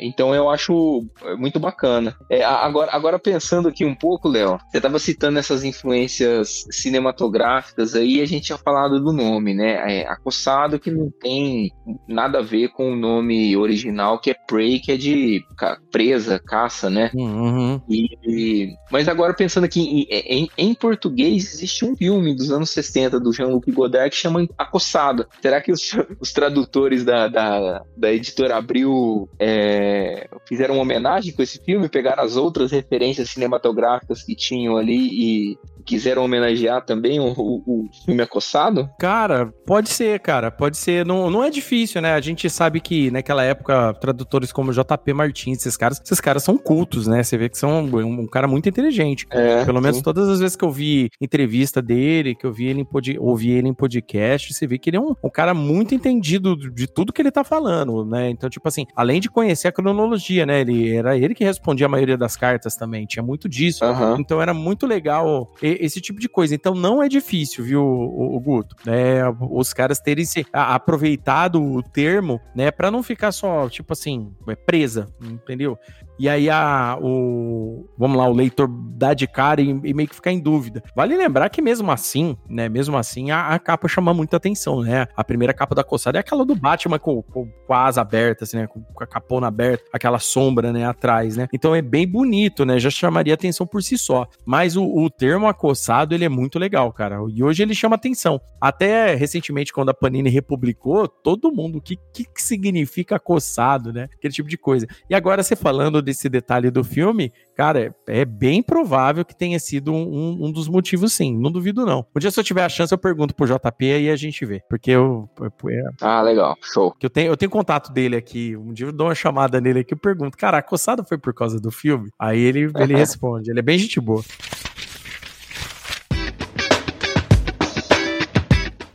então 0.00 0.34
eu 0.34 0.48
acho 0.48 1.04
é, 1.22 1.34
muito 1.34 1.58
bacana. 1.58 2.16
É, 2.30 2.44
agora, 2.44 2.90
agora 2.92 3.18
pensando 3.18 3.68
aqui 3.68 3.84
um 3.84 3.94
pouco, 3.94 4.28
Léo, 4.28 4.58
você 4.70 4.78
estava 4.78 4.98
citando 4.98 5.38
essas 5.38 5.64
influências 5.64 6.64
cinematográficas 6.70 7.94
aí, 7.94 8.20
a 8.20 8.26
gente 8.26 8.46
tinha 8.46 8.58
falado 8.58 9.00
do 9.00 9.12
nome, 9.12 9.54
né? 9.54 10.00
É, 10.00 10.08
Acossado 10.08 10.78
que 10.78 10.90
não 10.90 11.10
tem 11.10 11.70
nada 12.08 12.38
a 12.38 12.42
ver 12.42 12.68
com 12.68 12.92
o 12.92 12.96
nome 12.96 13.56
original 13.56 14.18
que 14.18 14.30
é 14.30 14.34
Prey, 14.34 14.78
que 14.78 14.92
é 14.92 14.96
de 14.96 15.44
ca 15.56 15.78
presa, 15.90 16.38
caça, 16.38 16.88
né? 16.88 17.10
Uhum. 17.14 17.80
E, 17.88 18.74
mas 18.90 19.08
agora 19.08 19.34
pensando 19.34 19.64
aqui 19.64 19.80
em, 19.80 20.06
em, 20.10 20.50
em, 20.56 20.74
português 20.74 21.54
existe 21.54 21.84
um 21.84 21.96
filme 21.96 22.34
dos 22.34 22.50
anos 22.50 22.70
60 22.70 23.18
do 23.18 23.32
Jean-Luc 23.32 23.70
Godard 23.72 24.10
que 24.10 24.16
chama 24.16 24.46
Acossado. 24.56 25.26
Será 25.40 25.60
que 25.60 25.72
os, 25.72 25.96
os 26.20 26.32
tradutores 26.32 27.04
da, 27.04 27.28
da, 27.28 27.82
da 27.96 28.12
editora 28.12 28.56
Abril 28.56 29.28
é, 29.38 29.87
é, 29.88 30.28
fizeram 30.44 30.74
uma 30.74 30.82
homenagem 30.82 31.32
com 31.32 31.42
esse 31.42 31.58
filme, 31.58 31.88
pegaram 31.88 32.22
as 32.22 32.36
outras 32.36 32.70
referências 32.70 33.30
cinematográficas 33.30 34.22
que 34.22 34.34
tinham 34.34 34.76
ali 34.76 34.96
e 34.96 35.58
quiseram 35.88 36.22
homenagear 36.22 36.84
também 36.84 37.18
o, 37.18 37.32
o, 37.32 37.62
o, 37.66 37.88
filme 38.04 38.22
Acossado? 38.22 38.90
Cara, 39.00 39.46
pode 39.66 39.88
ser, 39.88 40.20
cara, 40.20 40.50
pode 40.50 40.76
ser. 40.76 41.06
Não, 41.06 41.30
não 41.30 41.42
é 41.42 41.48
difícil, 41.48 42.02
né? 42.02 42.12
A 42.12 42.20
gente 42.20 42.50
sabe 42.50 42.78
que 42.78 43.10
naquela 43.10 43.42
época, 43.42 43.94
tradutores 43.94 44.52
como 44.52 44.70
JP 44.70 45.14
Martins, 45.14 45.58
esses 45.58 45.78
caras, 45.78 45.98
esses 46.04 46.20
caras 46.20 46.44
são 46.44 46.58
cultos, 46.58 47.06
né? 47.06 47.22
Você 47.22 47.38
vê 47.38 47.48
que 47.48 47.56
são 47.56 47.84
um, 47.84 48.20
um 48.22 48.26
cara 48.26 48.46
muito 48.46 48.68
inteligente. 48.68 49.26
É, 49.30 49.64
Pelo 49.64 49.80
menos 49.80 49.96
sim. 49.96 50.02
todas 50.02 50.28
as 50.28 50.40
vezes 50.40 50.56
que 50.56 50.64
eu 50.64 50.70
vi 50.70 51.08
entrevista 51.18 51.80
dele, 51.80 52.34
que 52.34 52.44
eu 52.44 52.52
vi 52.52 52.66
ele 52.66 52.82
em 52.82 52.84
pod... 52.84 53.18
ouvi 53.18 53.50
ele 53.50 53.68
em 53.68 53.74
podcast, 53.74 54.52
você 54.52 54.66
vê 54.66 54.78
que 54.78 54.90
ele 54.90 54.98
é 54.98 55.00
um, 55.00 55.14
um 55.24 55.30
cara 55.30 55.54
muito 55.54 55.94
entendido 55.94 56.54
de 56.54 56.86
tudo 56.86 57.14
que 57.14 57.22
ele 57.22 57.30
tá 57.30 57.42
falando, 57.42 58.04
né? 58.04 58.28
Então, 58.28 58.50
tipo 58.50 58.68
assim, 58.68 58.84
além 58.94 59.20
de 59.20 59.30
conhecer 59.30 59.68
a 59.68 59.72
cronologia, 59.72 60.44
né? 60.44 60.60
Ele 60.60 60.94
era 60.94 61.16
ele 61.16 61.34
que 61.34 61.44
respondia 61.44 61.86
a 61.86 61.88
maioria 61.88 62.18
das 62.18 62.36
cartas 62.36 62.76
também, 62.76 63.06
tinha 63.06 63.22
muito 63.22 63.48
disso. 63.48 63.86
Uhum. 63.86 64.20
Então 64.20 64.42
era 64.42 64.52
muito 64.52 64.86
legal 64.86 65.50
esse 65.78 66.00
tipo 66.00 66.20
de 66.20 66.28
coisa. 66.28 66.54
Então 66.54 66.74
não 66.74 67.02
é 67.02 67.08
difícil, 67.08 67.64
viu, 67.64 67.82
o, 67.82 68.36
o 68.36 68.40
Guto? 68.40 68.76
É, 68.86 69.22
os 69.50 69.72
caras 69.72 70.00
terem 70.00 70.24
se 70.24 70.46
aproveitado 70.52 71.62
o 71.62 71.82
termo, 71.82 72.40
né, 72.54 72.70
para 72.70 72.90
não 72.90 73.02
ficar 73.02 73.32
só, 73.32 73.68
tipo 73.68 73.92
assim, 73.92 74.32
é 74.46 74.54
presa, 74.54 75.08
entendeu? 75.22 75.78
E 76.18 76.28
aí 76.28 76.50
a, 76.50 76.98
o, 77.00 77.88
vamos 77.96 78.16
lá, 78.16 78.28
o 78.28 78.32
leitor 78.32 78.68
dá 78.68 79.14
de 79.14 79.26
cara 79.28 79.60
e, 79.60 79.68
e, 79.68 79.94
meio 79.94 80.08
que 80.08 80.16
ficar 80.16 80.32
em 80.32 80.40
dúvida. 80.40 80.82
Vale 80.94 81.16
lembrar 81.16 81.48
que 81.48 81.62
mesmo 81.62 81.92
assim, 81.92 82.36
né, 82.48 82.68
mesmo 82.68 82.96
assim, 82.96 83.30
a, 83.30 83.48
a, 83.48 83.58
capa 83.58 83.86
chama 83.86 84.12
muita 84.12 84.36
atenção, 84.36 84.82
né? 84.82 85.06
A 85.16 85.22
primeira 85.22 85.54
capa 85.54 85.76
da 85.76 85.84
coçada 85.84 86.18
é 86.18 86.20
aquela 86.20 86.44
do 86.44 86.56
Batman 86.56 86.98
com, 86.98 87.22
com, 87.22 87.48
com 87.48 87.72
a 87.72 87.84
asa 87.84 88.00
aberta, 88.00 88.42
assim, 88.42 88.56
né, 88.56 88.66
com, 88.66 88.82
com 88.82 89.04
a 89.04 89.06
capona 89.06 89.46
aberta, 89.46 89.84
aquela 89.92 90.18
sombra, 90.18 90.72
né, 90.72 90.84
atrás, 90.86 91.36
né? 91.36 91.46
Então 91.52 91.72
é 91.72 91.80
bem 91.80 92.06
bonito, 92.06 92.64
né? 92.64 92.80
Já 92.80 92.90
chamaria 92.90 93.34
atenção 93.34 93.64
por 93.64 93.80
si 93.80 93.96
só. 93.96 94.26
Mas 94.44 94.76
o, 94.76 94.84
o 94.84 95.08
termo 95.08 95.46
acossado, 95.68 96.14
ele 96.14 96.24
é 96.24 96.28
muito 96.28 96.58
legal, 96.58 96.92
cara. 96.92 97.18
E 97.30 97.42
hoje 97.42 97.62
ele 97.62 97.74
chama 97.74 97.96
atenção. 97.96 98.40
Até 98.60 99.14
recentemente, 99.14 99.72
quando 99.72 99.90
a 99.90 99.94
Panini 99.94 100.30
republicou, 100.30 101.06
todo 101.06 101.52
mundo, 101.52 101.78
o 101.78 101.80
que, 101.80 101.96
que 102.12 102.42
significa 102.42 103.16
acossado, 103.16 103.92
né? 103.92 104.08
Aquele 104.16 104.32
tipo 104.32 104.48
de 104.48 104.56
coisa. 104.56 104.86
E 105.08 105.14
agora 105.14 105.42
você 105.42 105.54
falando 105.54 106.00
desse 106.00 106.28
detalhe 106.28 106.70
do 106.70 106.82
filme, 106.82 107.32
cara, 107.54 107.94
é 108.06 108.24
bem 108.24 108.62
provável 108.62 109.24
que 109.24 109.36
tenha 109.36 109.58
sido 109.58 109.92
um, 109.92 110.46
um, 110.46 110.52
dos 110.52 110.68
motivos, 110.68 111.12
sim. 111.12 111.36
Não 111.36 111.52
duvido, 111.52 111.84
não. 111.84 112.06
Um 112.14 112.18
dia, 112.18 112.30
se 112.30 112.40
eu 112.40 112.44
tiver 112.44 112.64
a 112.64 112.68
chance, 112.68 112.92
eu 112.92 112.98
pergunto 112.98 113.34
pro 113.34 113.46
JP 113.46 113.84
e 113.84 114.10
a 114.10 114.16
gente 114.16 114.44
vê. 114.44 114.62
Porque 114.68 114.90
eu. 114.90 115.28
É, 115.68 115.82
ah, 116.00 116.22
legal. 116.22 116.56
Show. 116.62 116.92
Que 116.98 117.06
eu 117.06 117.10
tenho, 117.10 117.30
eu 117.30 117.36
tenho 117.36 117.50
contato 117.50 117.92
dele 117.92 118.16
aqui. 118.16 118.56
Um 118.56 118.72
dia 118.72 118.86
eu 118.86 118.92
dou 118.92 119.08
uma 119.08 119.14
chamada 119.14 119.60
nele 119.60 119.80
aqui 119.80 119.94
e 119.94 119.98
pergunto, 119.98 120.36
cara, 120.36 120.58
a 120.58 120.62
coçada 120.62 121.04
foi 121.04 121.18
por 121.18 121.34
causa 121.34 121.60
do 121.60 121.70
filme? 121.70 122.10
Aí 122.18 122.40
ele, 122.40 122.70
ele 122.76 122.94
responde. 122.96 123.50
Ele 123.50 123.58
é 123.58 123.62
bem 123.62 123.78
gente 123.78 124.00
boa. 124.00 124.22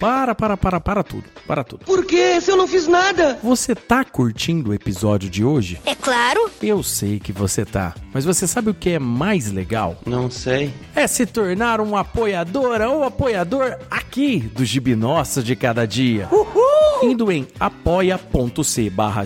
Para, 0.04 0.36
para, 0.36 0.58
para, 0.58 0.82
para 0.82 1.02
tudo. 1.02 1.24
Para 1.48 1.64
tudo. 1.64 1.86
Por 1.86 2.06
quê? 2.06 2.42
Se 2.42 2.52
eu 2.52 2.58
não 2.58 2.68
fiz 2.68 2.90
nada? 2.90 3.40
Você 3.42 3.74
tá 3.74 4.04
curtindo 4.04 4.72
o 4.72 4.74
episódio 4.74 5.30
de 5.30 5.46
hoje? 5.46 5.80
É 5.86 5.96
claro. 5.96 6.52
Eu 6.62 6.84
sei 6.84 7.22
que 7.22 7.32
você 7.32 7.64
tá. 7.64 7.96
Mas 8.14 8.26
você 8.26 8.46
sabe 8.46 8.70
o 8.70 8.74
que 8.74 8.90
é 8.90 9.00
mais 9.00 9.50
legal? 9.50 9.98
Não 10.06 10.30
sei. 10.30 10.74
É 10.94 11.08
se 11.08 11.26
tornar 11.26 11.80
um 11.80 11.96
apoiadora 11.96 12.90
ou 12.90 13.06
apoiador 13.06 13.78
aqui 13.90 14.40
do 14.40 14.66
Gibi 14.66 14.94
Nosso 14.94 15.42
de 15.42 15.56
cada 15.56 15.88
dia. 15.88 16.28
Uhul! 16.30 16.73
Indo 17.04 17.30
em 17.30 17.46
apoia.c 17.60 18.90
barra 18.90 19.26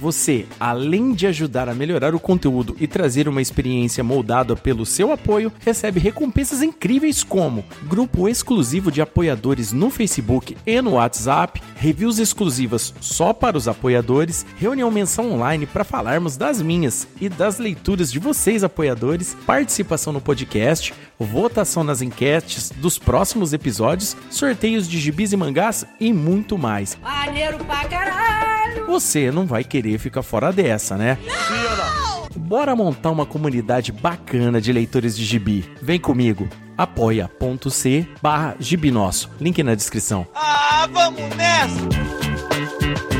você, 0.00 0.46
além 0.58 1.12
de 1.12 1.28
ajudar 1.28 1.68
a 1.68 1.74
melhorar 1.74 2.12
o 2.12 2.18
conteúdo 2.18 2.76
e 2.80 2.88
trazer 2.88 3.28
uma 3.28 3.40
experiência 3.40 4.02
moldada 4.02 4.56
pelo 4.56 4.84
seu 4.84 5.12
apoio, 5.12 5.52
recebe 5.60 6.00
recompensas 6.00 6.60
incríveis 6.60 7.22
como 7.22 7.64
grupo 7.84 8.28
exclusivo 8.28 8.90
de 8.90 9.00
apoiadores 9.00 9.72
no 9.72 9.90
Facebook 9.90 10.56
e 10.66 10.82
no 10.82 10.94
WhatsApp, 10.94 11.62
reviews 11.76 12.18
exclusivas 12.18 12.92
só 13.00 13.32
para 13.32 13.56
os 13.56 13.68
apoiadores, 13.68 14.44
reunião 14.56 14.90
mensal 14.90 15.26
online 15.26 15.66
para 15.66 15.84
falarmos 15.84 16.36
das 16.36 16.60
minhas 16.60 17.06
e 17.20 17.28
das 17.28 17.58
leituras 17.58 18.10
de 18.10 18.18
vocês 18.18 18.64
apoiadores, 18.64 19.36
participação 19.46 20.12
no 20.12 20.20
podcast, 20.20 20.92
votação 21.18 21.82
nas 21.84 22.02
enquetes 22.02 22.70
dos 22.70 22.98
próximos 22.98 23.52
episódios, 23.52 24.16
sorteios 24.30 24.88
de 24.88 24.98
gibis 24.98 25.32
e 25.32 25.36
mangás 25.36 25.84
e 25.98 26.12
muito 26.12 26.56
mais. 26.56 26.96
Maneiro 27.02 27.58
pra 27.64 27.84
caralho! 27.84 28.86
Você 28.86 29.30
não 29.30 29.46
vai 29.46 29.64
querer 29.64 29.98
ficar 29.98 30.22
fora 30.22 30.52
dessa, 30.52 30.96
né? 30.96 31.18
Não! 31.24 32.28
Bora 32.36 32.74
montar 32.74 33.10
uma 33.10 33.26
comunidade 33.26 33.92
bacana 33.92 34.60
de 34.60 34.72
leitores 34.72 35.16
de 35.16 35.24
gibi. 35.24 35.64
Vem 35.82 35.98
comigo 35.98 36.48
apoia.c 36.78 38.06
barra 38.22 38.54
gibinosso. 38.60 39.28
Link 39.40 39.60
na 39.64 39.74
descrição. 39.74 40.26
Ah, 40.32 40.88
vamos 40.92 41.20
nessa! 41.36 43.17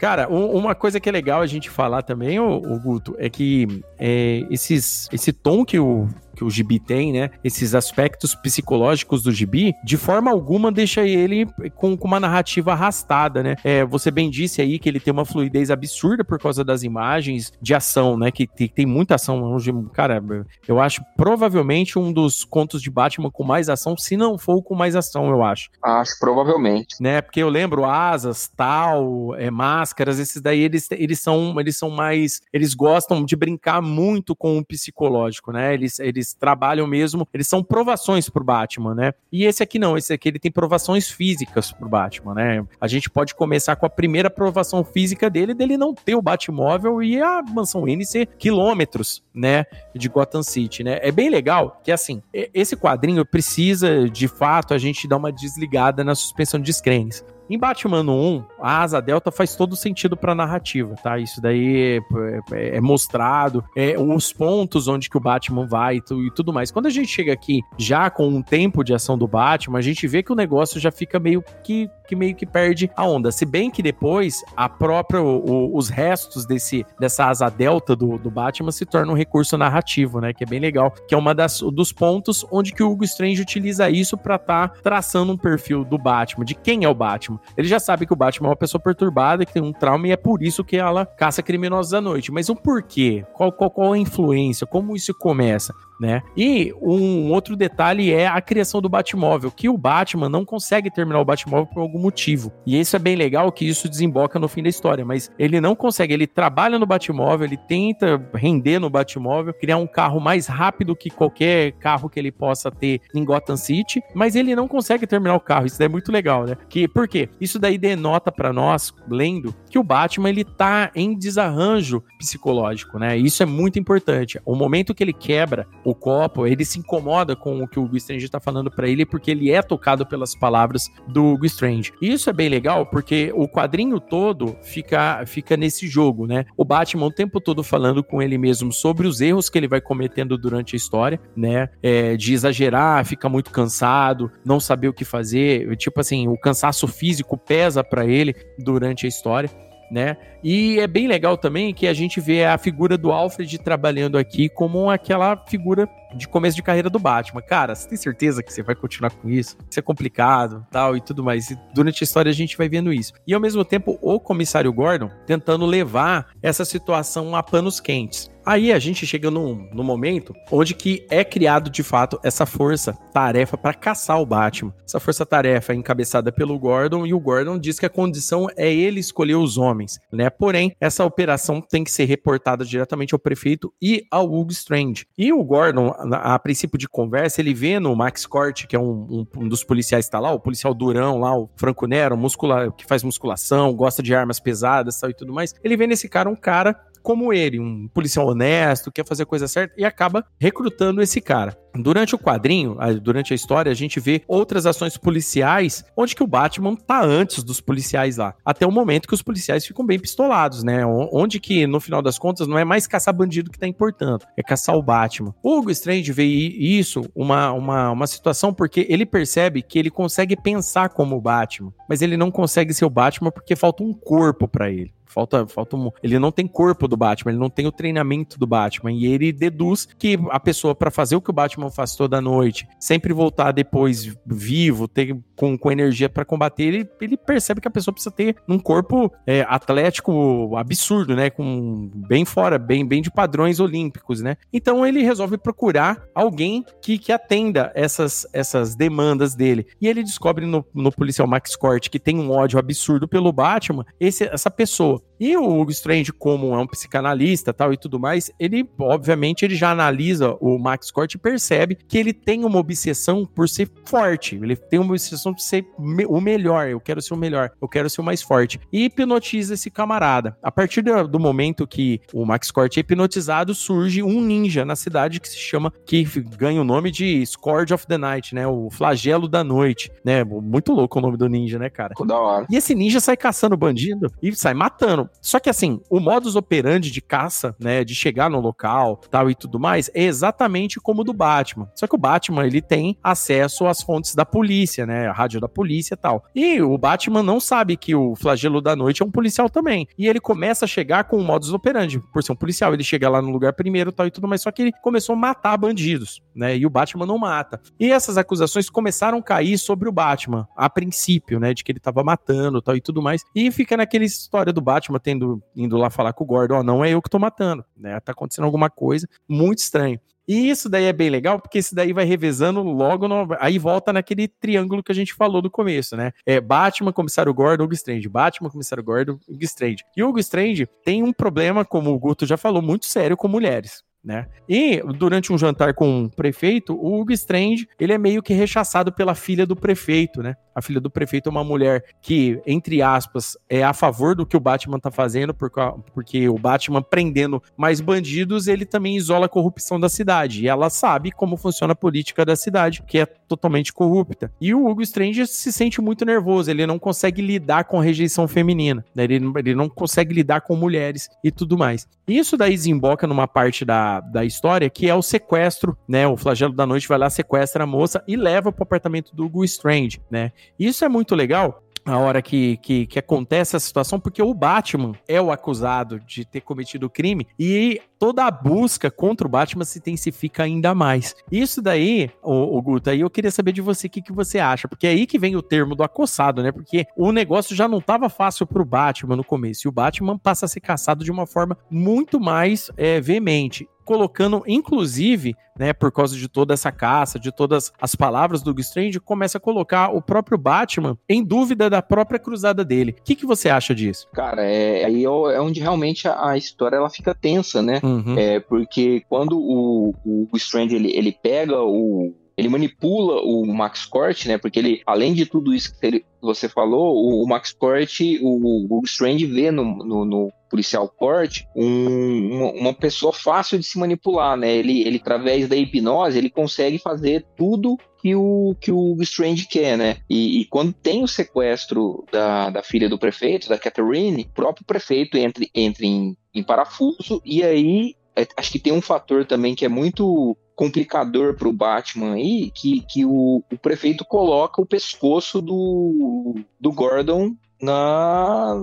Cara, 0.00 0.28
uma 0.28 0.74
coisa 0.74 0.98
que 0.98 1.10
é 1.10 1.12
legal 1.12 1.42
a 1.42 1.46
gente 1.46 1.68
falar 1.68 2.00
também, 2.00 2.40
o, 2.40 2.80
Guto, 2.80 3.14
é 3.18 3.28
que 3.28 3.84
é, 3.98 4.46
esses, 4.50 5.06
esse 5.12 5.30
tom 5.30 5.62
que 5.62 5.78
o, 5.78 6.08
que 6.40 6.44
o 6.44 6.50
gibi 6.50 6.80
tem, 6.80 7.12
né? 7.12 7.30
Esses 7.44 7.74
aspectos 7.74 8.34
psicológicos 8.34 9.22
do 9.22 9.30
gibi, 9.30 9.74
de 9.84 9.98
forma 9.98 10.30
alguma 10.30 10.72
deixa 10.72 11.02
ele 11.02 11.46
com, 11.74 11.96
com 11.96 12.08
uma 12.08 12.18
narrativa 12.18 12.72
arrastada, 12.72 13.42
né? 13.42 13.56
É, 13.62 13.84
você 13.84 14.10
bem 14.10 14.30
disse 14.30 14.62
aí 14.62 14.78
que 14.78 14.88
ele 14.88 14.98
tem 14.98 15.12
uma 15.12 15.26
fluidez 15.26 15.70
absurda 15.70 16.24
por 16.24 16.38
causa 16.38 16.64
das 16.64 16.82
imagens 16.82 17.52
de 17.60 17.74
ação, 17.74 18.16
né? 18.16 18.30
Que 18.30 18.46
tem, 18.46 18.68
tem 18.68 18.86
muita 18.86 19.16
ação. 19.16 19.58
Cara, 19.92 20.22
eu 20.66 20.80
acho 20.80 21.04
provavelmente 21.14 21.98
um 21.98 22.10
dos 22.10 22.42
contos 22.42 22.80
de 22.80 22.90
Batman 22.90 23.30
com 23.30 23.44
mais 23.44 23.68
ação, 23.68 23.94
se 23.98 24.16
não 24.16 24.38
for 24.38 24.62
com 24.62 24.74
mais 24.74 24.96
ação, 24.96 25.28
eu 25.28 25.42
acho. 25.42 25.68
Acho, 25.82 26.18
provavelmente. 26.18 26.96
Né? 27.00 27.20
Porque 27.20 27.40
eu 27.40 27.50
lembro 27.50 27.84
asas, 27.84 28.48
tal, 28.56 29.34
é, 29.34 29.50
máscaras, 29.50 30.18
esses 30.18 30.40
daí 30.40 30.60
eles, 30.60 30.88
eles 30.92 31.20
são 31.20 31.60
eles 31.60 31.76
são 31.76 31.90
mais. 31.90 32.40
Eles 32.50 32.72
gostam 32.72 33.22
de 33.24 33.36
brincar 33.36 33.82
muito 33.82 34.34
com 34.34 34.56
o 34.56 34.64
psicológico, 34.64 35.52
né? 35.52 35.74
Eles, 35.74 35.98
eles 35.98 36.29
trabalham 36.34 36.86
mesmo, 36.86 37.26
eles 37.32 37.46
são 37.46 37.62
provações 37.62 38.28
pro 38.28 38.44
Batman, 38.44 38.94
né? 38.94 39.12
E 39.32 39.44
esse 39.44 39.62
aqui 39.62 39.78
não, 39.78 39.96
esse 39.96 40.12
aqui 40.12 40.28
ele 40.28 40.38
tem 40.38 40.50
provações 40.50 41.08
físicas 41.08 41.72
pro 41.72 41.88
Batman, 41.88 42.34
né? 42.34 42.66
A 42.80 42.88
gente 42.88 43.10
pode 43.10 43.34
começar 43.34 43.76
com 43.76 43.86
a 43.86 43.90
primeira 43.90 44.30
provação 44.30 44.84
física 44.84 45.28
dele, 45.28 45.54
dele 45.54 45.76
não 45.76 45.94
ter 45.94 46.14
o 46.14 46.22
Batmóvel 46.22 47.02
e 47.02 47.20
a 47.20 47.42
mansão 47.42 47.82
Wayne 47.82 48.04
ser 48.04 48.26
quilômetros, 48.38 49.22
né, 49.34 49.64
de 49.94 50.08
Gotham 50.08 50.42
City, 50.42 50.82
né? 50.82 50.98
É 51.02 51.12
bem 51.12 51.30
legal 51.30 51.80
que, 51.82 51.92
assim, 51.92 52.22
esse 52.32 52.76
quadrinho 52.76 53.24
precisa, 53.24 54.08
de 54.08 54.28
fato, 54.28 54.74
a 54.74 54.78
gente 54.78 55.08
dar 55.08 55.16
uma 55.16 55.32
desligada 55.32 56.04
na 56.04 56.14
suspensão 56.14 56.60
de 56.60 56.66
descrença. 56.66 57.24
Em 57.50 57.58
Batman 57.58 58.04
1, 58.04 58.44
a 58.62 58.80
asa 58.80 59.02
delta 59.02 59.32
faz 59.32 59.56
todo 59.56 59.74
sentido 59.74 60.16
pra 60.16 60.36
narrativa, 60.36 60.94
tá? 61.02 61.18
Isso 61.18 61.42
daí 61.42 61.98
é, 61.98 62.54
é, 62.54 62.76
é 62.76 62.80
mostrado, 62.80 63.64
é, 63.74 63.98
os 63.98 64.32
pontos 64.32 64.86
onde 64.86 65.10
que 65.10 65.16
o 65.16 65.20
Batman 65.20 65.66
vai 65.66 65.96
e, 65.96 66.00
tu, 66.00 66.24
e 66.24 66.30
tudo 66.30 66.52
mais. 66.52 66.70
Quando 66.70 66.86
a 66.86 66.90
gente 66.90 67.08
chega 67.08 67.32
aqui 67.32 67.60
já 67.76 68.08
com 68.08 68.28
um 68.28 68.40
tempo 68.40 68.84
de 68.84 68.94
ação 68.94 69.18
do 69.18 69.26
Batman, 69.26 69.80
a 69.80 69.82
gente 69.82 70.06
vê 70.06 70.22
que 70.22 70.32
o 70.32 70.36
negócio 70.36 70.78
já 70.78 70.92
fica 70.92 71.18
meio 71.18 71.42
que 71.64 71.90
que 72.10 72.16
meio 72.16 72.34
que 72.34 72.44
perde 72.44 72.90
a 72.96 73.06
onda. 73.06 73.30
Se 73.30 73.46
bem 73.46 73.70
que 73.70 73.80
depois 73.82 74.42
a 74.56 74.68
própria 74.68 75.22
o, 75.22 75.76
os 75.76 75.88
restos 75.88 76.44
desse 76.44 76.84
dessa 76.98 77.26
asa 77.26 77.48
delta 77.48 77.94
do, 77.94 78.18
do 78.18 78.28
Batman 78.28 78.72
se 78.72 78.84
torna 78.84 79.12
um 79.12 79.14
recurso 79.14 79.56
narrativo, 79.56 80.20
né? 80.20 80.32
Que 80.32 80.42
é 80.42 80.46
bem 80.46 80.58
legal, 80.58 80.90
que 80.90 81.14
é 81.14 81.18
uma 81.18 81.32
das 81.32 81.60
dos 81.60 81.92
pontos 81.92 82.44
onde 82.50 82.72
que 82.72 82.82
o 82.82 82.90
Hugo 82.90 83.04
Strange 83.04 83.40
utiliza 83.40 83.88
isso 83.88 84.18
para 84.18 84.34
estar 84.34 84.68
tá 84.68 84.74
traçando 84.82 85.32
um 85.32 85.36
perfil 85.36 85.84
do 85.84 85.96
Batman, 85.96 86.44
de 86.44 86.56
quem 86.56 86.82
é 86.82 86.88
o 86.88 86.94
Batman. 86.94 87.38
Ele 87.56 87.68
já 87.68 87.78
sabe 87.78 88.06
que 88.06 88.12
o 88.12 88.16
Batman 88.16 88.48
é 88.48 88.50
uma 88.50 88.56
pessoa 88.56 88.80
perturbada, 88.80 89.46
que 89.46 89.52
tem 89.52 89.62
um 89.62 89.72
trauma 89.72 90.08
e 90.08 90.10
é 90.10 90.16
por 90.16 90.42
isso 90.42 90.64
que 90.64 90.76
ela 90.76 91.06
caça 91.06 91.44
criminosos 91.44 91.94
à 91.94 92.00
noite. 92.00 92.32
Mas 92.32 92.48
o 92.48 92.56
porquê? 92.56 93.24
Qual, 93.34 93.52
qual, 93.52 93.70
qual 93.70 93.92
a 93.92 93.98
influência? 93.98 94.66
Como 94.66 94.96
isso 94.96 95.14
começa? 95.14 95.72
Né? 96.00 96.22
E 96.36 96.72
um 96.80 97.30
outro 97.30 97.54
detalhe 97.54 98.10
é 98.10 98.26
a 98.26 98.40
criação 98.40 98.80
do 98.80 98.88
Batmóvel, 98.88 99.50
que 99.50 99.68
o 99.68 99.76
Batman 99.76 100.28
não 100.28 100.44
consegue 100.44 100.90
terminar 100.90 101.20
o 101.20 101.24
Batmóvel 101.24 101.66
por 101.66 101.80
algum 101.80 102.00
motivo. 102.00 102.50
E 102.66 102.80
isso 102.80 102.96
é 102.96 102.98
bem 102.98 103.14
legal 103.14 103.52
que 103.52 103.68
isso 103.68 103.88
desemboca 103.88 104.38
no 104.38 104.48
fim 104.48 104.62
da 104.62 104.68
história, 104.68 105.04
mas 105.04 105.30
ele 105.38 105.60
não 105.60 105.76
consegue, 105.76 106.14
ele 106.14 106.26
trabalha 106.26 106.78
no 106.78 106.86
Batmóvel, 106.86 107.46
ele 107.46 107.56
tenta 107.56 108.20
render 108.34 108.78
no 108.78 108.88
Batmóvel, 108.88 109.52
criar 109.52 109.76
um 109.76 109.86
carro 109.86 110.20
mais 110.20 110.46
rápido 110.46 110.96
que 110.96 111.10
qualquer 111.10 111.72
carro 111.72 112.08
que 112.08 112.18
ele 112.18 112.32
possa 112.32 112.70
ter 112.70 113.00
em 113.14 113.24
Gotham 113.24 113.56
City, 113.56 114.02
mas 114.14 114.34
ele 114.34 114.56
não 114.56 114.66
consegue 114.66 115.06
terminar 115.06 115.34
o 115.34 115.40
carro. 115.40 115.66
Isso 115.66 115.78
daí 115.78 115.86
é 115.86 115.88
muito 115.88 116.10
legal, 116.10 116.44
né? 116.44 116.56
Que 116.68 116.88
por 116.88 117.06
quê? 117.06 117.28
Isso 117.40 117.58
daí 117.58 117.76
denota 117.76 118.32
para 118.32 118.52
nós, 118.52 118.94
lendo, 119.08 119.54
que 119.68 119.78
o 119.78 119.84
Batman 119.84 120.30
ele 120.30 120.44
tá 120.44 120.90
em 120.94 121.16
desarranjo 121.16 122.02
psicológico, 122.18 122.98
né? 122.98 123.16
Isso 123.16 123.42
é 123.42 123.46
muito 123.46 123.78
importante. 123.78 124.40
O 124.44 124.54
momento 124.54 124.94
que 124.94 125.02
ele 125.02 125.12
quebra 125.12 125.66
o 125.90 125.94
copo, 125.94 126.46
ele 126.46 126.64
se 126.64 126.78
incomoda 126.78 127.34
com 127.36 127.62
o 127.62 127.68
que 127.68 127.78
o 127.78 127.96
Strange 127.96 128.24
está 128.24 128.40
falando 128.40 128.70
para 128.70 128.88
ele, 128.88 129.04
porque 129.04 129.30
ele 129.30 129.50
é 129.50 129.62
tocado 129.62 130.06
pelas 130.06 130.34
palavras 130.34 130.88
do 131.08 131.32
Hugo 131.32 131.46
Strange. 131.46 131.92
E 132.00 132.12
isso 132.12 132.30
é 132.30 132.32
bem 132.32 132.48
legal, 132.48 132.86
porque 132.86 133.32
o 133.34 133.48
quadrinho 133.48 134.00
todo 134.00 134.56
fica, 134.62 135.24
fica 135.26 135.56
nesse 135.56 135.86
jogo, 135.86 136.26
né? 136.26 136.44
O 136.56 136.64
Batman 136.64 137.06
o 137.06 137.12
tempo 137.12 137.40
todo 137.40 137.62
falando 137.62 138.02
com 138.02 138.22
ele 138.22 138.38
mesmo 138.38 138.72
sobre 138.72 139.06
os 139.06 139.20
erros 139.20 139.48
que 139.48 139.58
ele 139.58 139.68
vai 139.68 139.80
cometendo 139.80 140.38
durante 140.38 140.74
a 140.74 140.78
história, 140.78 141.20
né? 141.36 141.68
É, 141.82 142.16
de 142.16 142.32
exagerar, 142.32 143.04
fica 143.04 143.28
muito 143.28 143.50
cansado, 143.50 144.30
não 144.44 144.60
saber 144.60 144.88
o 144.88 144.92
que 144.92 145.04
fazer. 145.04 145.76
Tipo 145.76 146.00
assim, 146.00 146.28
o 146.28 146.38
cansaço 146.38 146.86
físico 146.86 147.36
pesa 147.36 147.82
para 147.82 148.06
ele 148.06 148.34
durante 148.58 149.06
a 149.06 149.08
história 149.08 149.50
né? 149.90 150.16
E 150.42 150.78
é 150.78 150.86
bem 150.86 151.06
legal 151.08 151.36
também 151.36 151.74
que 151.74 151.86
a 151.86 151.92
gente 151.92 152.20
vê 152.20 152.44
a 152.44 152.56
figura 152.56 152.96
do 152.96 153.10
Alfred 153.10 153.58
trabalhando 153.58 154.16
aqui 154.16 154.48
como 154.48 154.88
aquela 154.90 155.36
figura 155.46 155.88
de 156.14 156.26
começo 156.26 156.56
de 156.56 156.62
carreira 156.62 156.90
do 156.90 156.98
Batman. 156.98 157.42
Cara, 157.42 157.74
você 157.74 157.88
tem 157.88 157.98
certeza 157.98 158.42
que 158.42 158.52
você 158.52 158.62
vai 158.62 158.74
continuar 158.74 159.10
com 159.10 159.28
isso? 159.28 159.56
Isso 159.68 159.78
é 159.78 159.82
complicado, 159.82 160.66
tal 160.70 160.96
e 160.96 161.00
tudo 161.00 161.22
mais. 161.22 161.50
E 161.50 161.58
durante 161.74 162.02
a 162.02 162.04
história 162.04 162.30
a 162.30 162.34
gente 162.34 162.56
vai 162.56 162.68
vendo 162.68 162.92
isso. 162.92 163.12
E 163.26 163.34
ao 163.34 163.40
mesmo 163.40 163.64
tempo, 163.64 163.98
o 164.00 164.18
comissário 164.18 164.72
Gordon 164.72 165.10
tentando 165.26 165.66
levar 165.66 166.28
essa 166.42 166.64
situação 166.64 167.34
a 167.34 167.42
panos 167.42 167.80
quentes. 167.80 168.29
Aí 168.44 168.72
a 168.72 168.78
gente 168.78 169.06
chega 169.06 169.30
num, 169.30 169.68
momento 169.74 170.34
onde 170.50 170.74
que 170.74 171.06
é 171.10 171.24
criado 171.24 171.70
de 171.70 171.82
fato 171.82 172.18
essa 172.22 172.46
força-tarefa 172.46 173.56
para 173.56 173.74
caçar 173.74 174.20
o 174.20 174.26
Batman. 174.26 174.74
Essa 174.84 175.00
força-tarefa 175.00 175.72
é 175.72 175.76
encabeçada 175.76 176.32
pelo 176.32 176.58
Gordon 176.58 177.06
e 177.06 177.14
o 177.14 177.20
Gordon 177.20 177.58
diz 177.58 177.78
que 177.78 177.86
a 177.86 177.90
condição 177.90 178.48
é 178.56 178.72
ele 178.72 179.00
escolher 179.00 179.36
os 179.36 179.58
homens, 179.58 179.98
né? 180.12 180.30
Porém, 180.30 180.74
essa 180.80 181.04
operação 181.04 181.60
tem 181.60 181.84
que 181.84 181.90
ser 181.90 182.04
reportada 182.04 182.64
diretamente 182.64 183.14
ao 183.14 183.18
prefeito 183.18 183.72
e 183.80 184.04
ao 184.10 184.32
Hugo 184.32 184.52
Strange. 184.52 185.06
E 185.16 185.32
o 185.32 185.42
Gordon, 185.42 185.94
a, 186.12 186.34
a 186.34 186.38
princípio 186.38 186.78
de 186.78 186.88
conversa, 186.88 187.40
ele 187.40 187.54
vê 187.54 187.78
no 187.78 187.94
Max 187.94 188.26
Corte, 188.26 188.66
que 188.66 188.76
é 188.76 188.78
um, 188.78 189.06
um, 189.10 189.26
um 189.38 189.48
dos 189.48 189.64
policiais 189.64 190.06
que 190.06 190.10
tá 190.10 190.18
lá, 190.18 190.32
o 190.32 190.40
policial 190.40 190.74
durão 190.74 191.18
lá, 191.18 191.36
o 191.36 191.48
Franco 191.56 191.86
Nero, 191.86 192.16
muscula, 192.16 192.72
que 192.72 192.86
faz 192.86 193.02
musculação, 193.02 193.74
gosta 193.74 194.02
de 194.02 194.14
armas 194.14 194.40
pesadas 194.40 194.98
tal, 194.98 195.10
e 195.10 195.14
tudo 195.14 195.32
mais. 195.32 195.54
Ele 195.62 195.76
vê 195.76 195.86
nesse 195.86 196.08
cara 196.08 196.28
um 196.28 196.36
cara 196.36 196.76
como 197.02 197.32
ele, 197.32 197.58
um 197.58 197.88
policial 197.88 198.26
honesto, 198.26 198.92
quer 198.92 199.06
fazer 199.06 199.24
a 199.24 199.26
coisa 199.26 199.48
certa 199.48 199.74
e 199.76 199.84
acaba 199.84 200.24
recrutando 200.38 201.02
esse 201.02 201.20
cara. 201.20 201.56
Durante 201.74 202.14
o 202.14 202.18
quadrinho, 202.18 202.76
durante 203.00 203.32
a 203.32 203.36
história, 203.36 203.70
a 203.70 203.74
gente 203.74 204.00
vê 204.00 204.22
outras 204.26 204.66
ações 204.66 204.96
policiais 204.96 205.84
onde 205.96 206.16
que 206.16 206.22
o 206.22 206.26
Batman 206.26 206.74
tá 206.74 207.04
antes 207.04 207.44
dos 207.44 207.60
policiais 207.60 208.16
lá. 208.16 208.34
Até 208.44 208.66
o 208.66 208.72
momento 208.72 209.06
que 209.06 209.14
os 209.14 209.22
policiais 209.22 209.64
ficam 209.64 209.86
bem 209.86 209.98
pistolados, 209.98 210.64
né? 210.64 210.84
Onde 210.84 211.38
que, 211.38 211.66
no 211.66 211.80
final 211.80 212.02
das 212.02 212.18
contas, 212.18 212.48
não 212.48 212.58
é 212.58 212.64
mais 212.64 212.86
caçar 212.86 213.14
bandido 213.14 213.50
que 213.50 213.58
tá 213.58 213.68
importando, 213.68 214.26
é 214.36 214.42
caçar 214.42 214.76
o 214.76 214.82
Batman. 214.82 215.34
O 215.42 215.58
Hugo 215.58 215.70
Strange 215.70 216.12
vê 216.12 216.24
isso, 216.24 217.02
uma, 217.14 217.52
uma, 217.52 217.90
uma 217.92 218.06
situação, 218.06 218.52
porque 218.52 218.86
ele 218.88 219.06
percebe 219.06 219.62
que 219.62 219.78
ele 219.78 219.90
consegue 219.90 220.36
pensar 220.36 220.88
como 220.88 221.16
o 221.16 221.20
Batman, 221.20 221.72
mas 221.88 222.02
ele 222.02 222.16
não 222.16 222.30
consegue 222.30 222.74
ser 222.74 222.84
o 222.84 222.90
Batman 222.90 223.30
porque 223.30 223.54
falta 223.54 223.84
um 223.84 223.92
corpo 223.92 224.48
para 224.48 224.70
ele. 224.70 224.92
Falta, 225.10 225.44
falta 225.46 225.76
um, 225.76 225.90
ele 226.02 226.18
não 226.20 226.30
tem 226.30 226.46
corpo 226.46 226.86
do 226.86 226.96
Batman, 226.96 227.32
ele 227.32 227.40
não 227.40 227.50
tem 227.50 227.66
o 227.66 227.72
treinamento 227.72 228.38
do 228.38 228.46
Batman 228.46 228.92
e 228.92 229.06
ele 229.06 229.32
deduz 229.32 229.84
que 229.98 230.16
a 230.30 230.38
pessoa 230.38 230.72
para 230.72 230.90
fazer 230.90 231.16
o 231.16 231.20
que 231.20 231.30
o 231.30 231.32
Batman 231.32 231.68
faz 231.68 231.96
toda 231.96 232.20
noite, 232.20 232.68
sempre 232.78 233.12
voltar 233.12 233.50
depois 233.50 234.16
vivo, 234.24 234.86
ter 234.86 235.18
com, 235.40 235.56
com 235.56 235.72
energia 235.72 236.06
para 236.06 236.22
combater, 236.22 236.64
ele, 236.64 236.90
ele 237.00 237.16
percebe 237.16 237.62
que 237.62 237.68
a 237.68 237.70
pessoa 237.70 237.94
precisa 237.94 238.14
ter 238.14 238.36
um 238.46 238.58
corpo 238.58 239.10
é, 239.26 239.40
atlético 239.48 240.54
absurdo, 240.54 241.16
né, 241.16 241.30
com 241.30 241.90
bem 241.94 242.26
fora, 242.26 242.58
bem 242.58 242.86
bem 242.86 243.00
de 243.00 243.10
padrões 243.10 243.58
olímpicos, 243.58 244.20
né? 244.20 244.36
Então 244.52 244.86
ele 244.86 245.02
resolve 245.02 245.38
procurar 245.38 246.04
alguém 246.14 246.62
que, 246.82 246.98
que 246.98 247.10
atenda 247.10 247.72
essas 247.74 248.26
essas 248.34 248.76
demandas 248.76 249.34
dele. 249.34 249.66
E 249.80 249.88
ele 249.88 250.02
descobre 250.02 250.44
no, 250.44 250.62
no 250.74 250.92
policial 250.92 251.26
Max 251.26 251.56
Cort 251.56 251.88
que 251.88 251.98
tem 251.98 252.18
um 252.18 252.30
ódio 252.30 252.58
absurdo 252.58 253.08
pelo 253.08 253.32
Batman, 253.32 253.86
esse, 253.98 254.24
essa 254.24 254.50
pessoa 254.50 255.02
e 255.20 255.36
o 255.36 255.60
Hugo 255.60 255.70
Strange, 255.70 256.14
como 256.14 256.54
é 256.54 256.58
um 256.58 256.66
psicanalista 256.66 257.52
tal 257.52 257.74
e 257.74 257.76
tudo 257.76 258.00
mais, 258.00 258.30
ele, 258.40 258.66
obviamente, 258.78 259.44
ele 259.44 259.54
já 259.54 259.70
analisa 259.70 260.34
o 260.40 260.58
Max 260.58 260.90
Cort 260.90 261.14
e 261.14 261.18
percebe 261.18 261.76
que 261.86 261.98
ele 261.98 262.14
tem 262.14 262.42
uma 262.42 262.58
obsessão 262.58 263.26
por 263.26 263.46
ser 263.46 263.70
forte. 263.84 264.36
Ele 264.36 264.56
tem 264.56 264.80
uma 264.80 264.92
obsessão 264.92 265.34
por 265.34 265.42
ser 265.42 265.66
me 265.78 266.06
o 266.06 266.18
melhor. 266.22 266.68
Eu 266.68 266.80
quero 266.80 267.02
ser 267.02 267.12
o 267.12 267.18
melhor. 267.18 267.50
Eu 267.60 267.68
quero 267.68 267.90
ser 267.90 268.00
o 268.00 268.04
mais 268.04 268.22
forte. 268.22 268.58
E 268.72 268.86
hipnotiza 268.86 269.52
esse 269.52 269.70
camarada. 269.70 270.34
A 270.42 270.50
partir 270.50 270.80
do, 270.80 271.20
momento 271.20 271.66
que 271.66 272.00
o 272.14 272.24
Max 272.24 272.50
Cort 272.50 272.74
é 272.78 272.80
hipnotizado, 272.80 273.54
surge 273.54 274.02
um 274.02 274.22
ninja 274.22 274.64
na 274.64 274.74
cidade 274.74 275.20
que 275.20 275.28
se 275.28 275.36
chama, 275.36 275.70
que 275.84 276.02
ganha 276.38 276.62
o 276.62 276.64
nome 276.64 276.90
de 276.90 277.26
Scourge 277.26 277.74
of 277.74 277.86
the 277.86 277.98
Night, 277.98 278.34
né? 278.34 278.46
O 278.46 278.70
flagelo 278.70 279.28
da 279.28 279.44
noite, 279.44 279.92
né? 280.02 280.24
Muito 280.24 280.72
louco 280.72 280.98
o 280.98 281.02
nome 281.02 281.18
do 281.18 281.28
ninja, 281.28 281.58
né, 281.58 281.68
cara? 281.68 281.94
Da 282.06 282.18
hora. 282.18 282.46
E 282.50 282.56
esse 282.56 282.74
ninja 282.74 283.00
sai 283.00 283.18
caçando 283.18 283.54
bandido 283.54 284.10
e 284.22 284.34
sai 284.34 284.54
matando 284.54 285.09
só 285.20 285.38
que 285.38 285.50
assim, 285.50 285.80
o 285.90 286.00
modus 286.00 286.34
operandi 286.36 286.90
de 286.90 287.00
caça, 287.00 287.54
né, 287.58 287.84
de 287.84 287.94
chegar 287.94 288.30
no 288.30 288.40
local, 288.40 289.00
tal 289.10 289.30
e 289.30 289.34
tudo 289.34 289.58
mais, 289.58 289.90
é 289.94 290.04
exatamente 290.04 290.80
como 290.80 291.02
o 291.02 291.04
do 291.04 291.12
Batman. 291.12 291.70
Só 291.74 291.86
que 291.86 291.94
o 291.94 291.98
Batman, 291.98 292.46
ele 292.46 292.62
tem 292.62 292.96
acesso 293.02 293.66
às 293.66 293.82
fontes 293.82 294.14
da 294.14 294.24
polícia, 294.24 294.86
né, 294.86 295.08
a 295.08 295.12
rádio 295.12 295.40
da 295.40 295.48
polícia 295.48 295.94
e 295.94 295.96
tal. 295.96 296.24
E 296.34 296.62
o 296.62 296.76
Batman 296.78 297.22
não 297.22 297.38
sabe 297.38 297.76
que 297.76 297.94
o 297.94 298.14
flagelo 298.16 298.60
da 298.60 298.74
noite 298.74 299.02
é 299.02 299.04
um 299.04 299.10
policial 299.10 299.50
também. 299.50 299.86
E 299.98 300.08
ele 300.08 300.20
começa 300.20 300.64
a 300.64 300.68
chegar 300.68 301.04
com 301.04 301.16
o 301.16 301.24
modus 301.24 301.52
operandi, 301.52 302.00
por 302.12 302.22
ser 302.22 302.32
um 302.32 302.36
policial, 302.36 302.72
ele 302.72 302.84
chega 302.84 303.08
lá 303.08 303.20
no 303.20 303.30
lugar 303.30 303.52
primeiro, 303.52 303.92
tal 303.92 304.06
e 304.06 304.10
tudo 304.10 304.28
mais, 304.28 304.42
só 304.42 304.50
que 304.50 304.62
ele 304.62 304.72
começou 304.82 305.14
a 305.14 305.18
matar 305.18 305.56
bandidos, 305.56 306.22
né, 306.34 306.56
e 306.56 306.64
o 306.64 306.70
Batman 306.70 307.06
não 307.06 307.18
mata. 307.18 307.60
E 307.78 307.90
essas 307.90 308.16
acusações 308.16 308.70
começaram 308.70 309.18
a 309.18 309.22
cair 309.22 309.58
sobre 309.58 309.88
o 309.88 309.92
Batman, 309.92 310.48
a 310.56 310.70
princípio, 310.70 311.38
né, 311.38 311.52
de 311.52 311.62
que 311.62 311.72
ele 311.72 311.80
tava 311.80 312.02
matando, 312.02 312.62
tal 312.62 312.76
e 312.76 312.80
tudo 312.80 313.02
mais. 313.02 313.22
E 313.34 313.50
fica 313.50 313.76
naquela 313.76 314.04
história 314.04 314.52
do 314.52 314.60
Batman 314.60 314.99
tendo, 315.00 315.42
indo 315.56 315.76
lá 315.76 315.90
falar 315.90 316.12
com 316.12 316.24
o 316.24 316.26
Gordon, 316.26 316.58
ó, 316.58 316.62
não 316.62 316.84
é 316.84 316.90
eu 316.90 317.02
que 317.02 317.10
tô 317.10 317.18
matando, 317.18 317.64
né? 317.76 317.98
Tá 318.00 318.12
acontecendo 318.12 318.44
alguma 318.44 318.70
coisa 318.70 319.08
muito 319.28 319.58
estranho. 319.58 319.98
E 320.28 320.48
isso 320.48 320.68
daí 320.68 320.84
é 320.84 320.92
bem 320.92 321.10
legal, 321.10 321.40
porque 321.40 321.58
isso 321.58 321.74
daí 321.74 321.92
vai 321.92 322.04
revezando 322.04 322.62
logo, 322.62 323.08
no... 323.08 323.26
aí 323.40 323.58
volta 323.58 323.92
naquele 323.92 324.28
triângulo 324.28 324.80
que 324.80 324.92
a 324.92 324.94
gente 324.94 325.12
falou 325.12 325.42
no 325.42 325.50
começo, 325.50 325.96
né? 325.96 326.12
É 326.24 326.40
Batman, 326.40 326.92
Comissário 326.92 327.34
Gordon, 327.34 327.64
Hugo 327.64 327.74
Strange. 327.74 328.08
Batman, 328.08 328.48
Comissário 328.48 328.84
Gordon, 328.84 329.18
Hugo 329.28 329.42
Strange. 329.42 329.82
E 329.96 330.02
o 330.04 330.08
Hugo 330.08 330.20
Strange 330.20 330.68
tem 330.84 331.02
um 331.02 331.12
problema, 331.12 331.64
como 331.64 331.90
o 331.90 331.98
Guto 331.98 332.26
já 332.26 332.36
falou, 332.36 332.62
muito 332.62 332.86
sério 332.86 333.16
com 333.16 333.26
mulheres. 333.26 333.82
Né? 334.02 334.26
E 334.48 334.82
durante 334.96 335.32
um 335.32 335.38
jantar 335.38 335.74
com 335.74 336.04
o 336.04 336.10
prefeito, 336.10 336.74
o 336.74 337.00
Hugo 337.00 337.12
Strange, 337.12 337.68
ele 337.78 337.92
é 337.92 337.98
meio 337.98 338.22
que 338.22 338.32
rechaçado 338.32 338.92
pela 338.92 339.14
filha 339.14 339.46
do 339.46 339.54
prefeito, 339.54 340.22
né? 340.22 340.36
A 340.54 340.62
filha 340.62 340.80
do 340.80 340.90
prefeito 340.90 341.28
é 341.28 341.30
uma 341.30 341.44
mulher 341.44 341.84
que, 342.02 342.40
entre 342.46 342.82
aspas, 342.82 343.36
é 343.48 343.62
a 343.62 343.72
favor 343.72 344.14
do 344.14 344.26
que 344.26 344.36
o 344.36 344.40
Batman 344.40 344.80
tá 344.80 344.90
fazendo, 344.90 345.32
porque 345.32 346.28
o 346.28 346.38
Batman 346.38 346.82
prendendo 346.82 347.42
mais 347.56 347.80
bandidos, 347.80 348.48
ele 348.48 348.66
também 348.66 348.96
isola 348.96 349.26
a 349.26 349.28
corrupção 349.28 349.78
da 349.78 349.88
cidade. 349.88 350.42
E 350.42 350.48
ela 350.48 350.68
sabe 350.68 351.12
como 351.12 351.36
funciona 351.36 351.72
a 351.72 351.76
política 351.76 352.24
da 352.24 352.34
cidade, 352.34 352.82
que 352.86 352.98
é 352.98 353.06
totalmente 353.06 353.72
corrupta. 353.72 354.32
E 354.40 354.52
o 354.52 354.66
Hugo 354.66 354.82
Strange 354.82 355.26
se 355.26 355.52
sente 355.52 355.80
muito 355.80 356.04
nervoso, 356.04 356.50
ele 356.50 356.66
não 356.66 356.78
consegue 356.78 357.22
lidar 357.22 357.64
com 357.64 357.78
a 357.78 357.82
rejeição 357.82 358.26
feminina, 358.26 358.84
né? 358.94 359.04
ele, 359.04 359.20
ele 359.36 359.54
não 359.54 359.68
consegue 359.68 360.12
lidar 360.12 360.40
com 360.40 360.56
mulheres 360.56 361.08
e 361.22 361.30
tudo 361.30 361.56
mais. 361.56 361.86
Isso 362.08 362.36
daí 362.36 362.50
desemboca 362.50 363.06
numa 363.06 363.28
parte 363.28 363.64
da, 363.64 363.89
da 363.98 364.24
história 364.24 364.70
que 364.70 364.88
é 364.88 364.94
o 364.94 365.02
sequestro, 365.02 365.76
né? 365.88 366.06
O 366.06 366.16
flagelo 366.16 366.54
da 366.54 366.64
noite 366.64 366.86
vai 366.86 366.98
lá, 366.98 367.10
sequestra 367.10 367.64
a 367.64 367.66
moça 367.66 368.04
e 368.06 368.14
leva 368.14 368.52
pro 368.52 368.62
apartamento 368.62 369.16
do 369.16 369.24
Hugo 369.24 369.44
Strange, 369.44 370.00
né? 370.08 370.30
Isso 370.56 370.84
é 370.84 370.88
muito 370.88 371.16
legal, 371.16 371.64
a 371.84 371.98
hora 371.98 372.22
que, 372.22 372.58
que, 372.58 372.86
que, 372.86 372.98
acontece 372.98 373.56
a 373.56 373.60
situação, 373.60 373.98
porque 373.98 374.22
o 374.22 374.34
Batman 374.34 374.92
é 375.08 375.20
o 375.20 375.32
acusado 375.32 375.98
de 376.00 376.24
ter 376.24 376.42
cometido 376.42 376.86
o 376.86 376.90
crime 376.90 377.26
e 377.38 377.80
toda 378.00 378.24
a 378.24 378.30
busca 378.30 378.90
contra 378.90 379.26
o 379.26 379.30
Batman 379.30 379.64
se 379.64 379.78
intensifica 379.78 380.42
ainda 380.42 380.74
mais. 380.74 381.14
Isso 381.30 381.60
daí, 381.60 382.10
o, 382.22 382.56
o 382.56 382.62
Guta, 382.62 382.92
aí 382.92 383.00
eu 383.00 383.10
queria 383.10 383.30
saber 383.30 383.52
de 383.52 383.60
você 383.60 383.86
o 383.86 383.90
que, 383.90 384.00
que 384.00 384.12
você 384.12 384.38
acha, 384.38 384.66
porque 384.66 384.86
é 384.86 384.90
aí 384.90 385.06
que 385.06 385.18
vem 385.18 385.36
o 385.36 385.42
termo 385.42 385.74
do 385.74 385.82
acossado, 385.82 386.42
né? 386.42 386.50
Porque 386.50 386.86
o 386.96 387.12
negócio 387.12 387.54
já 387.54 387.68
não 387.68 387.78
estava 387.78 388.08
fácil 388.08 388.46
pro 388.46 388.64
Batman 388.64 389.16
no 389.16 389.24
começo, 389.24 389.66
e 389.66 389.68
o 389.68 389.72
Batman 389.72 390.16
passa 390.16 390.46
a 390.46 390.48
ser 390.48 390.60
caçado 390.60 391.04
de 391.04 391.10
uma 391.10 391.26
forma 391.26 391.58
muito 391.70 392.18
mais 392.18 392.70
é, 392.78 393.00
veemente 393.02 393.68
colocando, 393.90 394.44
inclusive, 394.46 395.34
né, 395.58 395.72
por 395.72 395.90
causa 395.90 396.16
de 396.16 396.28
toda 396.28 396.54
essa 396.54 396.70
caça, 396.70 397.18
de 397.18 397.32
todas 397.32 397.72
as 397.80 397.96
palavras 397.96 398.40
do 398.40 398.54
Strange, 398.60 399.00
começa 399.00 399.38
a 399.38 399.40
colocar 399.40 399.88
o 399.88 400.00
próprio 400.00 400.38
Batman 400.38 400.96
em 401.08 401.24
dúvida 401.24 401.68
da 401.68 401.82
própria 401.82 402.16
cruzada 402.16 402.64
dele. 402.64 402.94
O 403.00 403.02
que, 403.02 403.16
que 403.16 403.26
você 403.26 403.48
acha 403.48 403.74
disso? 403.74 404.06
Cara, 404.12 404.44
é 404.44 404.84
aí 404.84 405.04
é 405.04 405.40
onde 405.40 405.60
realmente 405.60 406.06
a, 406.06 406.30
a 406.30 406.38
história 406.38 406.76
ela 406.76 406.88
fica 406.88 407.12
tensa, 407.12 407.60
né? 407.60 407.80
É, 408.18 408.40
porque 408.40 409.02
quando 409.08 409.38
o, 409.38 409.94
o 410.04 410.36
Strange 410.36 410.74
ele, 410.74 410.96
ele 410.96 411.12
pega 411.12 411.60
o, 411.62 412.14
ele 412.40 412.48
manipula 412.48 413.20
o 413.22 413.44
Max 413.46 413.84
Cort, 413.84 414.26
né? 414.26 414.38
Porque 414.38 414.58
ele, 414.58 414.82
além 414.86 415.12
de 415.12 415.26
tudo 415.26 415.54
isso 415.54 415.78
que 415.78 415.86
ele, 415.86 416.04
você 416.22 416.48
falou, 416.48 416.96
o, 416.96 417.22
o 417.22 417.28
Max 417.28 417.52
Cort, 417.52 418.00
o, 418.22 418.78
o 418.78 418.80
Strange 418.84 419.26
vê 419.26 419.50
no, 419.50 419.64
no, 419.84 420.04
no 420.06 420.32
policial 420.48 420.88
Cort 420.88 421.42
um, 421.54 422.30
uma, 422.32 422.52
uma, 422.52 422.74
pessoa 422.74 423.12
fácil 423.12 423.58
de 423.58 423.66
se 423.66 423.78
manipular, 423.78 424.38
né? 424.38 424.50
Ele, 424.56 424.82
ele, 424.82 424.96
através 424.96 425.48
da 425.48 425.56
hipnose, 425.56 426.16
ele 426.16 426.30
consegue 426.30 426.78
fazer 426.78 427.26
tudo 427.36 427.76
que 428.00 428.14
o, 428.14 428.56
que 428.58 428.72
o 428.72 428.96
Strange 429.02 429.46
quer, 429.46 429.76
né? 429.76 429.98
E, 430.08 430.40
e, 430.40 430.44
quando 430.46 430.72
tem 430.72 431.04
o 431.04 431.08
sequestro 431.08 432.04
da, 432.10 432.48
da 432.48 432.62
filha 432.62 432.88
do 432.88 432.98
prefeito, 432.98 433.50
da 433.50 433.58
Catherine, 433.58 434.22
o 434.22 434.34
próprio 434.34 434.64
prefeito 434.64 435.18
entra, 435.18 435.44
entra 435.54 435.84
em, 435.84 436.16
em 436.34 436.42
parafuso 436.42 437.20
e 437.24 437.42
aí 437.42 437.94
é, 438.16 438.26
acho 438.36 438.52
que 438.52 438.58
tem 438.58 438.72
um 438.72 438.82
fator 438.82 439.24
também 439.24 439.54
que 439.54 439.64
é 439.64 439.68
muito 439.68 440.36
complicador 440.54 441.34
para 441.36 441.48
o 441.48 441.52
Batman 441.52 442.14
aí, 442.14 442.50
que, 442.50 442.82
que 442.82 443.04
o, 443.04 443.42
o, 443.50 443.58
prefeito 443.58 444.04
coloca 444.04 444.60
o 444.60 444.66
pescoço 444.66 445.40
do, 445.40 446.34
do 446.60 446.70
Gordon 446.70 447.34
na 447.60 448.54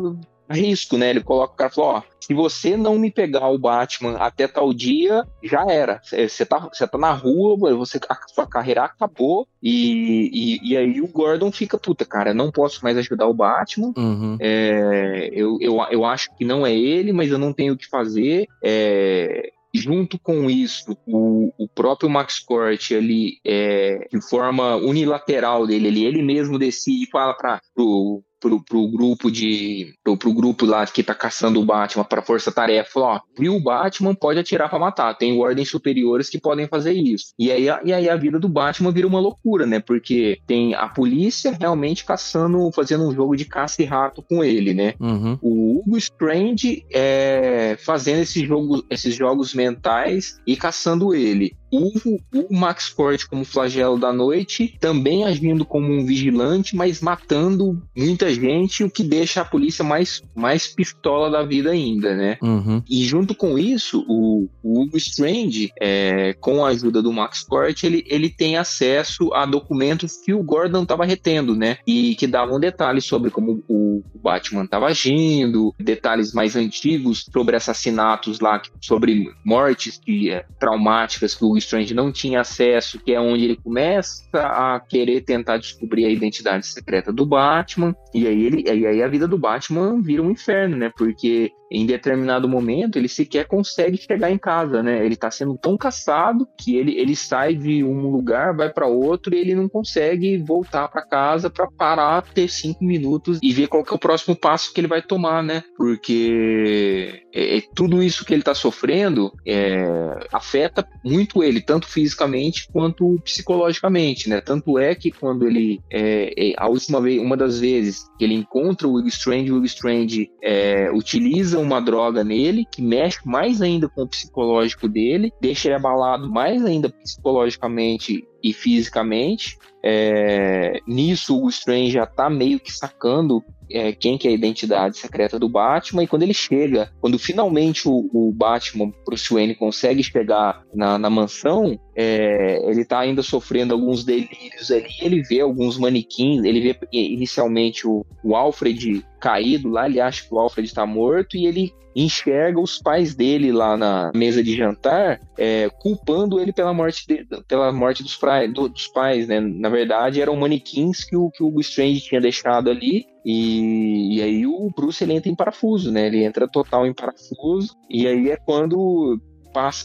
risco, 0.49 0.97
né? 0.97 1.09
Ele 1.09 1.23
coloca 1.23 1.53
o 1.53 1.57
cara 1.57 1.71
e 1.71 1.75
fala, 1.75 1.87
ó, 1.87 2.03
se 2.19 2.33
você 2.33 2.75
não 2.75 2.97
me 2.97 3.09
pegar 3.09 3.47
o 3.49 3.57
Batman 3.57 4.17
até 4.17 4.47
tal 4.47 4.73
dia, 4.73 5.25
já 5.41 5.65
era. 5.69 6.01
Você 6.03 6.45
tá, 6.45 6.59
você 6.59 6.87
tá 6.87 6.97
na 6.97 7.11
rua, 7.11 7.75
você, 7.75 7.99
a 8.09 8.17
sua 8.27 8.45
carreira 8.45 8.83
acabou, 8.83 9.47
e, 9.63 10.29
e, 10.33 10.71
e, 10.71 10.77
aí 10.77 11.01
o 11.01 11.07
Gordon 11.07 11.51
fica, 11.51 11.77
puta, 11.77 12.05
cara, 12.05 12.33
não 12.33 12.51
posso 12.51 12.83
mais 12.83 12.97
ajudar 12.97 13.27
o 13.27 13.33
Batman. 13.33 13.93
Uhum. 13.97 14.37
É, 14.39 15.29
eu, 15.31 15.57
eu, 15.61 15.77
eu 15.89 16.05
acho 16.05 16.35
que 16.35 16.43
não 16.43 16.65
é 16.65 16.73
ele, 16.73 17.13
mas 17.13 17.31
eu 17.31 17.37
não 17.37 17.53
tenho 17.53 17.73
o 17.73 17.77
que 17.77 17.87
fazer. 17.87 18.45
É, 18.63 19.51
junto 19.73 20.19
com 20.19 20.49
isso, 20.49 20.97
o, 21.05 21.53
o 21.57 21.67
próprio 21.67 22.09
Max 22.09 22.39
Cort, 22.39 22.91
ele, 22.91 23.39
é, 23.45 24.07
de 24.11 24.21
forma 24.21 24.75
unilateral 24.75 25.65
dele, 25.65 25.87
ele, 25.87 26.05
ele 26.05 26.21
mesmo 26.21 26.59
decide 26.59 27.05
e 27.05 27.09
fala 27.09 27.33
para 27.33 27.61
o 27.77 28.21
pro, 28.39 28.63
pro 28.63 28.87
grupo 28.87 29.31
de. 29.31 29.93
Pro, 30.03 30.17
pro 30.17 30.33
grupo 30.33 30.65
lá 30.65 30.85
que 30.85 31.03
tá 31.03 31.13
caçando 31.13 31.59
o 31.59 31.65
Batman 31.65 32.03
pra 32.03 32.21
força-tarefa, 32.21 32.91
falou, 32.91 33.09
ó, 33.09 33.19
viu 33.37 33.55
o 33.55 33.61
Batman, 33.61 34.15
pode 34.15 34.39
atirar 34.39 34.69
para 34.69 34.79
matar. 34.79 35.17
Tem 35.17 35.37
ordens 35.39 35.69
superiores 35.69 36.29
que 36.29 36.39
podem 36.39 36.67
fazer 36.67 36.93
isso. 36.93 37.33
E 37.37 37.51
aí, 37.51 37.67
e 37.83 37.93
aí 37.93 38.09
a 38.09 38.15
vida 38.15 38.39
do 38.39 38.49
Batman 38.49 38.91
vira 38.91 39.07
uma 39.07 39.19
loucura, 39.19 39.65
né? 39.65 39.79
Porque 39.79 40.39
tem 40.47 40.73
a 40.73 40.87
polícia 40.87 41.55
realmente 41.59 42.05
caçando, 42.05 42.71
fazendo 42.71 43.07
um 43.07 43.13
jogo 43.13 43.35
de 43.35 43.45
caça 43.45 43.81
e 43.81 43.85
rato 43.85 44.21
com 44.21 44.43
ele, 44.43 44.73
né? 44.73 44.93
Uhum. 44.99 45.37
O 45.41 45.79
Hugo 45.79 45.97
Strange 45.97 46.85
é, 46.91 47.77
fazendo 47.79 48.21
esse 48.21 48.45
jogo, 48.45 48.83
esses 48.89 49.15
jogos 49.15 49.53
mentais 49.53 50.39
e 50.45 50.55
caçando 50.55 51.13
ele 51.13 51.55
o, 51.71 51.91
o 52.33 52.55
Max 52.55 52.87
Forte 52.87 53.27
como 53.27 53.45
flagelo 53.45 53.97
da 53.97 54.13
noite, 54.13 54.77
também 54.79 55.25
agindo 55.25 55.65
como 55.65 55.91
um 55.91 56.05
vigilante, 56.05 56.75
mas 56.75 57.01
matando 57.01 57.81
muita 57.95 58.33
gente, 58.33 58.83
o 58.83 58.89
que 58.89 59.03
deixa 59.03 59.41
a 59.41 59.45
polícia 59.45 59.83
mais, 59.83 60.21
mais 60.35 60.67
pistola 60.67 61.29
da 61.29 61.43
vida 61.43 61.71
ainda, 61.71 62.15
né? 62.15 62.37
Uhum. 62.41 62.81
E 62.89 63.03
junto 63.05 63.35
com 63.35 63.57
isso, 63.57 64.05
o, 64.07 64.49
o 64.63 64.81
Hugo 64.81 64.97
Strange, 64.97 65.71
é, 65.79 66.33
com 66.33 66.65
a 66.65 66.69
ajuda 66.69 67.01
do 67.01 67.11
Max 67.11 67.41
Forte, 67.47 67.85
ele, 67.85 68.03
ele 68.07 68.29
tem 68.29 68.57
acesso 68.57 69.33
a 69.33 69.45
documentos 69.45 70.17
que 70.17 70.33
o 70.33 70.43
Gordon 70.43 70.83
estava 70.83 71.05
retendo, 71.05 71.55
né? 71.55 71.77
E 71.85 72.15
que 72.15 72.27
davam 72.27 72.59
detalhes 72.59 73.05
sobre 73.05 73.29
como 73.29 73.63
o, 73.67 74.03
o 74.13 74.19
Batman 74.19 74.63
estava 74.63 74.87
agindo, 74.87 75.73
detalhes 75.79 76.33
mais 76.33 76.55
antigos 76.55 77.25
sobre 77.31 77.55
assassinatos 77.55 78.39
lá, 78.39 78.61
sobre 78.81 79.31
mortes 79.43 79.97
que, 79.97 80.29
é, 80.29 80.45
traumáticas 80.59 81.35
que 81.35 81.43
o 81.43 81.56
Strange 81.57 81.93
não 81.93 82.11
tinha 82.11 82.41
acesso, 82.41 82.99
que 82.99 83.13
é 83.13 83.19
onde 83.19 83.45
ele 83.45 83.57
começa 83.57 84.23
a 84.33 84.79
querer 84.79 85.21
tentar 85.21 85.57
descobrir 85.57 86.05
a 86.05 86.09
identidade 86.09 86.65
secreta 86.65 87.11
do 87.11 87.25
Batman. 87.25 87.95
E 88.13 88.27
aí, 88.27 88.45
ele, 88.45 88.63
e 88.63 88.85
aí 88.85 89.03
a 89.03 89.07
vida 89.07 89.27
do 89.27 89.37
Batman 89.37 90.01
vira 90.01 90.21
um 90.21 90.31
inferno, 90.31 90.77
né? 90.77 90.91
Porque 90.95 91.51
em 91.71 91.85
determinado 91.85 92.47
momento 92.47 92.97
ele 92.97 93.09
sequer 93.09 93.45
consegue 93.45 93.97
chegar 93.97 94.31
em 94.31 94.37
casa, 94.37 94.81
né? 94.81 95.05
Ele 95.05 95.15
tá 95.15 95.29
sendo 95.29 95.57
tão 95.57 95.77
caçado 95.77 96.47
que 96.57 96.75
ele, 96.75 96.97
ele 96.97 97.15
sai 97.15 97.55
de 97.55 97.83
um 97.83 98.09
lugar, 98.09 98.55
vai 98.55 98.71
para 98.71 98.87
outro 98.87 99.35
e 99.35 99.39
ele 99.39 99.55
não 99.55 99.67
consegue 99.67 100.37
voltar 100.37 100.87
para 100.87 101.05
casa 101.05 101.49
para 101.49 101.67
parar, 101.69 102.21
ter 102.21 102.49
cinco 102.49 102.83
minutos 102.83 103.39
e 103.41 103.51
ver 103.51 103.67
qual 103.67 103.83
que 103.83 103.91
é 103.91 103.95
o 103.95 103.99
próximo 103.99 104.35
passo 104.35 104.73
que 104.73 104.79
ele 104.79 104.87
vai 104.87 105.01
tomar, 105.01 105.43
né? 105.43 105.63
Porque 105.75 107.23
é, 107.39 107.61
tudo 107.75 108.01
isso 108.01 108.25
que 108.25 108.33
ele 108.33 108.41
tá 108.41 108.55
sofrendo 108.55 109.31
é, 109.45 110.27
afeta 110.31 110.87
muito 111.03 111.43
ele, 111.43 111.61
tanto 111.61 111.87
fisicamente 111.87 112.67
quanto 112.71 113.19
psicologicamente, 113.23 114.27
né? 114.27 114.41
Tanto 114.41 114.79
é 114.79 114.95
que 114.95 115.11
quando 115.11 115.45
ele 115.45 115.79
é, 115.91 116.33
é 116.35 116.53
a 116.57 116.67
última 116.67 116.99
vez, 116.99 117.21
uma 117.21 117.37
das 117.37 117.59
vezes 117.59 118.09
que 118.17 118.23
ele 118.23 118.33
encontra 118.33 118.87
o 118.87 118.93
Will 118.93 119.05
Strange, 119.07 119.51
o 119.51 119.55
Will 119.55 119.65
Strange 119.65 120.31
é, 120.41 120.89
utiliza 120.91 121.59
uma 121.59 121.79
droga 121.79 122.23
nele, 122.23 122.65
que 122.71 122.81
mexe 122.81 123.19
mais 123.23 123.61
ainda 123.61 123.87
com 123.87 124.01
o 124.01 124.07
psicológico 124.07 124.87
dele, 124.87 125.31
deixa 125.39 125.67
ele 125.67 125.75
abalado 125.75 126.27
mais 126.31 126.65
ainda 126.65 126.89
psicologicamente 126.89 128.27
e 128.43 128.51
fisicamente. 128.51 129.57
É, 129.83 130.79
nisso, 130.87 131.39
o 131.39 131.49
Strange 131.49 131.91
já 131.91 132.05
tá 132.05 132.29
meio 132.29 132.59
que 132.59 132.71
sacando 132.71 133.43
é, 133.71 133.91
quem 133.91 134.17
que 134.17 134.27
é 134.27 134.31
a 134.31 134.33
identidade 134.33 134.97
secreta 134.97 135.39
do 135.39 135.49
Batman, 135.49 136.03
e 136.03 136.07
quando 136.07 136.23
ele 136.23 136.33
chega, 136.33 136.91
quando 136.99 137.19
finalmente 137.19 137.87
o, 137.87 138.09
o 138.13 138.31
Batman, 138.31 138.91
Bruce 139.05 139.33
Wayne, 139.33 139.55
consegue 139.55 140.03
chegar 140.03 140.63
na, 140.73 140.97
na 140.97 141.09
mansão, 141.09 141.79
é, 141.99 142.61
ele 142.69 142.85
tá 142.85 142.99
ainda 142.99 143.23
sofrendo 143.23 143.73
alguns 143.73 144.03
delírios 144.05 144.69
ali, 144.69 144.93
ele 145.01 145.23
vê 145.23 145.41
alguns 145.41 145.79
manequins, 145.79 146.43
ele 146.43 146.61
vê 146.61 146.77
inicialmente 146.93 147.87
o, 147.87 148.05
o 148.23 148.35
Alfred 148.35 149.03
caído 149.19 149.67
lá, 149.67 149.87
ele 149.87 149.99
acha 149.99 150.23
que 150.23 150.31
o 150.31 150.37
Alfred 150.37 150.67
está 150.67 150.85
morto 150.85 151.35
e 151.35 151.47
ele 151.47 151.73
enxerga 151.95 152.59
os 152.59 152.77
pais 152.77 153.15
dele 153.15 153.51
lá 153.51 153.75
na 153.75 154.11
mesa 154.13 154.43
de 154.43 154.55
jantar, 154.55 155.19
é, 155.35 155.67
culpando 155.81 156.39
ele 156.39 156.53
pela 156.53 156.71
morte, 156.71 157.07
de, 157.07 157.25
pela 157.47 157.71
morte 157.71 158.03
dos, 158.03 158.15
pra, 158.15 158.45
do, 158.45 158.69
dos 158.69 158.87
pais, 158.87 159.27
né? 159.27 159.39
Na 159.39 159.67
verdade, 159.67 160.21
eram 160.21 160.35
manequins 160.35 161.03
que 161.03 161.17
o, 161.17 161.31
que 161.31 161.41
o 161.41 161.59
Strange 161.59 162.01
tinha 162.01 162.21
deixado 162.21 162.69
ali 162.69 163.07
e, 163.25 164.17
e, 164.17 164.21
aí 164.21 164.45
o 164.45 164.69
Bruce 164.69 165.03
ele 165.03 165.13
entra 165.13 165.31
em 165.31 165.35
parafuso, 165.35 165.91
né? 165.91 166.05
Ele 166.05 166.23
entra 166.23 166.47
total 166.47 166.85
em 166.85 166.93
parafuso. 166.93 167.75
E 167.89 168.05
aí 168.05 168.29
é 168.29 168.37
quando 168.37 169.19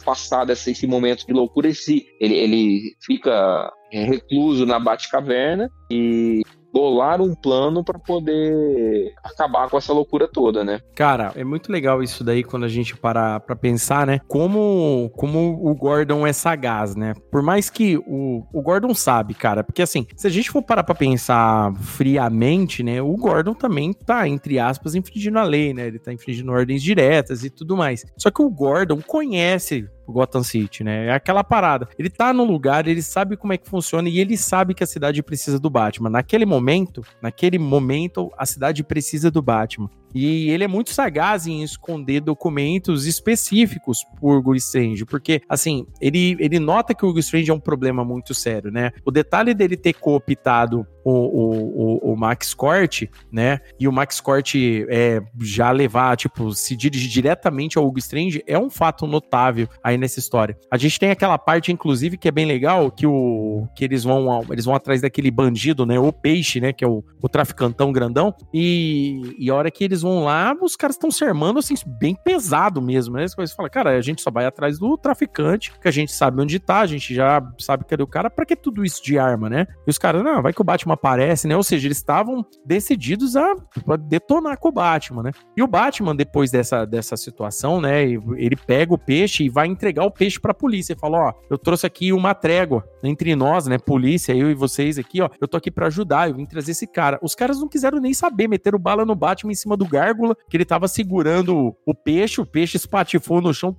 passado 0.05 0.51
esse 0.53 0.87
momento 0.87 1.27
de 1.27 1.33
loucura, 1.33 1.69
esse, 1.69 2.07
ele, 2.21 2.35
ele 2.35 2.97
fica 3.05 3.73
é, 3.93 4.05
recluso 4.05 4.65
na 4.67 4.79
Batcaverna 4.79 5.71
e 5.91 6.43
bolar 6.73 7.21
um 7.21 7.35
plano 7.35 7.85
para 7.85 7.99
poder 7.99 9.13
acabar 9.23 9.69
com 9.69 9.77
essa 9.77 9.93
loucura 9.93 10.27
toda, 10.27 10.65
né? 10.65 10.81
Cara, 10.95 11.33
é 11.37 11.45
muito 11.45 11.71
legal 11.71 12.03
isso 12.03 12.25
daí 12.25 12.43
quando 12.43 12.65
a 12.65 12.69
gente 12.69 12.97
para 12.97 13.41
pra 13.41 13.55
pensar, 13.55 14.07
né? 14.07 14.21
Como, 14.27 15.11
como 15.17 15.61
o 15.63 15.75
Gordon 15.75 16.27
é 16.27 16.33
sagaz, 16.33 16.97
né? 16.97 17.15
Por 17.31 17.43
mais 17.43 17.69
que 17.69 17.99
o, 17.99 18.45
o 18.53 18.63
Gordon 18.63 18.95
sabe, 18.95 19.35
cara, 19.35 19.63
porque 19.63 19.83
assim, 19.83 20.07
se 20.17 20.27
a 20.27 20.31
gente 20.31 20.51
for 20.51 20.63
parar 20.63 20.85
pra 20.85 20.95
pensar 20.95 21.75
friamente, 21.77 22.83
né? 22.83 23.03
O 23.03 23.17
Gordon 23.17 23.55
também 23.55 23.93
tá, 23.93 24.27
entre 24.27 24.59
aspas, 24.59 24.95
infringindo 24.95 25.39
a 25.39 25.43
lei, 25.43 25.75
né? 25.75 25.87
Ele 25.89 25.99
tá 25.99 26.13
infringindo 26.13 26.53
ordens 26.53 26.83
diretas 26.83 27.45
e 27.45 27.51
tudo 27.51 27.77
mais. 27.77 28.05
Só 28.17 28.31
que 28.31 28.43
o 28.43 28.51
Gordon 28.51 29.01
conhece 29.03 29.89
Gotham 30.07 30.43
City, 30.43 30.83
né? 30.85 31.07
É 31.07 31.13
aquela 31.13 31.45
parada. 31.45 31.89
Ele 31.99 32.11
tá 32.11 32.33
no 32.33 32.45
lugar, 32.45 32.87
ele 32.87 33.03
sabe 33.03 33.37
como 33.37 33.53
é 33.53 33.59
que 33.59 33.69
funciona 33.69 34.09
e 34.09 34.19
ele 34.19 34.37
sabe 34.37 34.75
que 34.75 34.83
a 34.83 34.87
cidade 34.87 35.23
precisa 35.23 35.59
do 35.59 35.71
Batman. 35.71 36.11
Naquele 36.11 36.45
momento, 36.45 37.03
naquele 37.21 37.59
momento, 37.59 38.31
a 38.37 38.47
cidade 38.47 38.83
precisa 38.83 39.31
do 39.31 39.43
Batman. 39.43 39.91
E 40.15 40.51
ele 40.51 40.65
é 40.65 40.69
muito 40.69 40.91
sagaz 40.91 41.47
em 41.47 41.63
esconder 41.63 42.21
documentos 42.21 43.07
específicos 43.07 44.05
por 44.21 44.39
Hugo 44.39 44.55
Strange, 44.57 45.05
porque, 45.05 45.43
assim, 45.49 45.87
ele, 46.01 46.37
ele 46.39 46.59
nota 46.59 46.95
que 46.95 47.05
o 47.05 47.09
Hugo 47.09 47.19
Strange 47.19 47.51
é 47.51 47.55
um 47.55 47.61
problema 47.61 48.05
muito 48.05 48.35
sério, 48.35 48.71
né? 48.71 48.93
O 49.05 49.11
detalhe 49.11 49.55
dele 49.55 49.77
ter 49.77 49.95
cooptado 49.95 50.87
o, 51.05 51.11
o, 51.11 52.11
o, 52.11 52.13
o 52.13 52.17
Max 52.17 52.55
Corte, 52.55 53.11
né? 53.31 53.61
E 53.79 53.89
o 53.89 53.93
Max 53.93 54.21
Corte 54.21 54.87
é, 54.89 55.21
já 55.41 55.71
levar, 55.71 56.17
tipo, 56.17 56.53
se 56.55 56.77
dirigir 56.77 57.11
diretamente 57.11 57.79
ao 57.79 57.87
Hugo 57.87 57.99
Strange 57.99 58.43
é 58.47 58.59
um 58.59 58.71
fato 58.71 59.07
notável 59.07 59.69
aí 59.83 59.99
nessa 59.99 60.19
história. 60.19 60.57
A 60.71 60.77
gente 60.77 60.99
tem 60.99 61.11
aquela 61.11 61.39
parte, 61.39 61.73
inclusive, 61.73 62.17
que 62.17 62.29
é 62.29 62.31
bem 62.31 62.47
legal, 62.47 62.91
que 62.91 63.07
o 63.07 63.67
que 63.75 63.85
eles 63.85 64.05
vão 64.05 64.43
eles 64.51 64.65
vão 64.65 64.75
atrás 64.75 65.01
daquele 65.01 65.31
bandido, 65.31 65.85
né? 65.87 65.99
O 65.99 66.13
peixe, 66.13 66.61
né? 66.61 66.73
Que 66.73 66.85
é 66.85 66.89
o, 66.89 67.05
o 67.21 67.29
traficantão 67.29 67.93
grandão. 67.93 68.35
E, 68.53 69.35
e 69.39 69.51
a 69.51 69.55
hora 69.55 69.71
que 69.71 69.85
eles 69.85 70.02
vão 70.03 70.25
lá, 70.25 70.55
os 70.61 70.77
caras 70.77 70.97
estão 70.97 71.11
sermando 71.11 71.59
assim, 71.59 71.75
bem 71.87 72.15
pesado 72.15 72.83
mesmo, 72.83 73.17
né? 73.17 73.27
Você 73.27 73.55
fala, 73.55 73.71
cara, 73.71 73.91
a 73.91 74.01
gente 74.01 74.21
só 74.23 74.31
vai 74.31 74.45
atrás 74.45 74.79
do 74.79 74.97
traficante, 74.99 75.73
que 75.81 75.89
a 75.89 75.93
gente 75.93 76.13
sabe 76.13 76.41
onde 76.41 76.59
tá, 76.59 76.81
a 76.81 76.87
gente 76.87 77.15
já 77.15 77.43
sabe 77.59 77.85
cadê 77.85 78.03
o 78.03 78.07
cara, 78.07 78.29
pra 78.31 78.45
que 78.45 78.57
tudo 78.57 78.85
isso 78.85 79.03
de 79.03 79.19
arma, 79.19 79.49
né? 79.49 79.67
E 79.87 79.91
os 79.91 79.99
caras, 79.99 80.23
não, 80.23 80.43
vai 80.43 80.53
que 80.53 80.61
o 80.61 80.65
Batman 80.65 80.95
aparece, 80.95 81.47
né? 81.47 81.57
Ou 81.57 81.63
seja, 81.63 81.87
eles 81.87 81.99
estavam 81.99 82.45
decididos 82.65 83.37
a, 83.37 83.55
detonar 84.01 84.59
com 84.59 84.69
o 84.69 84.73
Batman, 84.73 85.23
né? 85.23 85.31
E 85.57 85.63
o 85.63 85.67
Batman, 85.67 86.15
depois 86.15 86.51
dessa, 86.51 86.85
dessa 86.85 87.17
situação, 87.17 87.81
né? 87.81 88.03
Ele 88.03 88.57
pega 88.57 88.93
o 88.93 88.99
peixe 88.99 89.45
e 89.45 89.49
vai 89.49 89.67
entregar 89.67 90.05
o 90.05 90.11
peixe 90.11 90.41
pra 90.41 90.55
polícia. 90.55 90.93
E 90.93 90.99
fala: 90.99 91.29
Ó, 91.29 91.33
eu 91.51 91.59
trouxe 91.59 91.87
aqui 91.87 92.13
uma 92.13 92.35
trégua 92.35 92.85
entre 93.03 93.35
nós, 93.35 93.67
né? 93.67 93.79
Polícia, 93.79 94.35
eu 94.35 94.51
e 94.51 94.55
vocês 94.55 94.99
aqui, 94.99 95.21
ó. 95.21 95.29
Eu 95.41 95.49
tô 95.49 95.57
aqui 95.57 95.71
pra 95.71 95.87
ajudar, 95.87 96.29
eu 96.29 96.35
vim 96.35 96.47
trazer 96.47 96.73
esse 96.73 96.87
cara. 96.87 97.19
Os 97.23 97.35
caras 97.35 97.61
não 97.61 97.69
quiseram 97.69 97.99
nem 97.99 98.15
saber, 98.15 98.49
meteram 98.49 98.79
bala 98.79 99.05
no 99.05 99.15
Batman 99.15 99.53
em 99.53 99.57
cima 99.57 99.77
do 99.77 99.87
gárgula, 99.93 100.37
que 100.49 100.57
ele 100.57 100.65
tava 100.65 100.89
segurando 100.89 101.77
o 101.87 101.95
peixe, 101.95 102.41
o 102.41 102.47
peixe 102.47 102.77
espatifou 102.77 103.41
no 103.41 103.53
chão, 103.53 103.77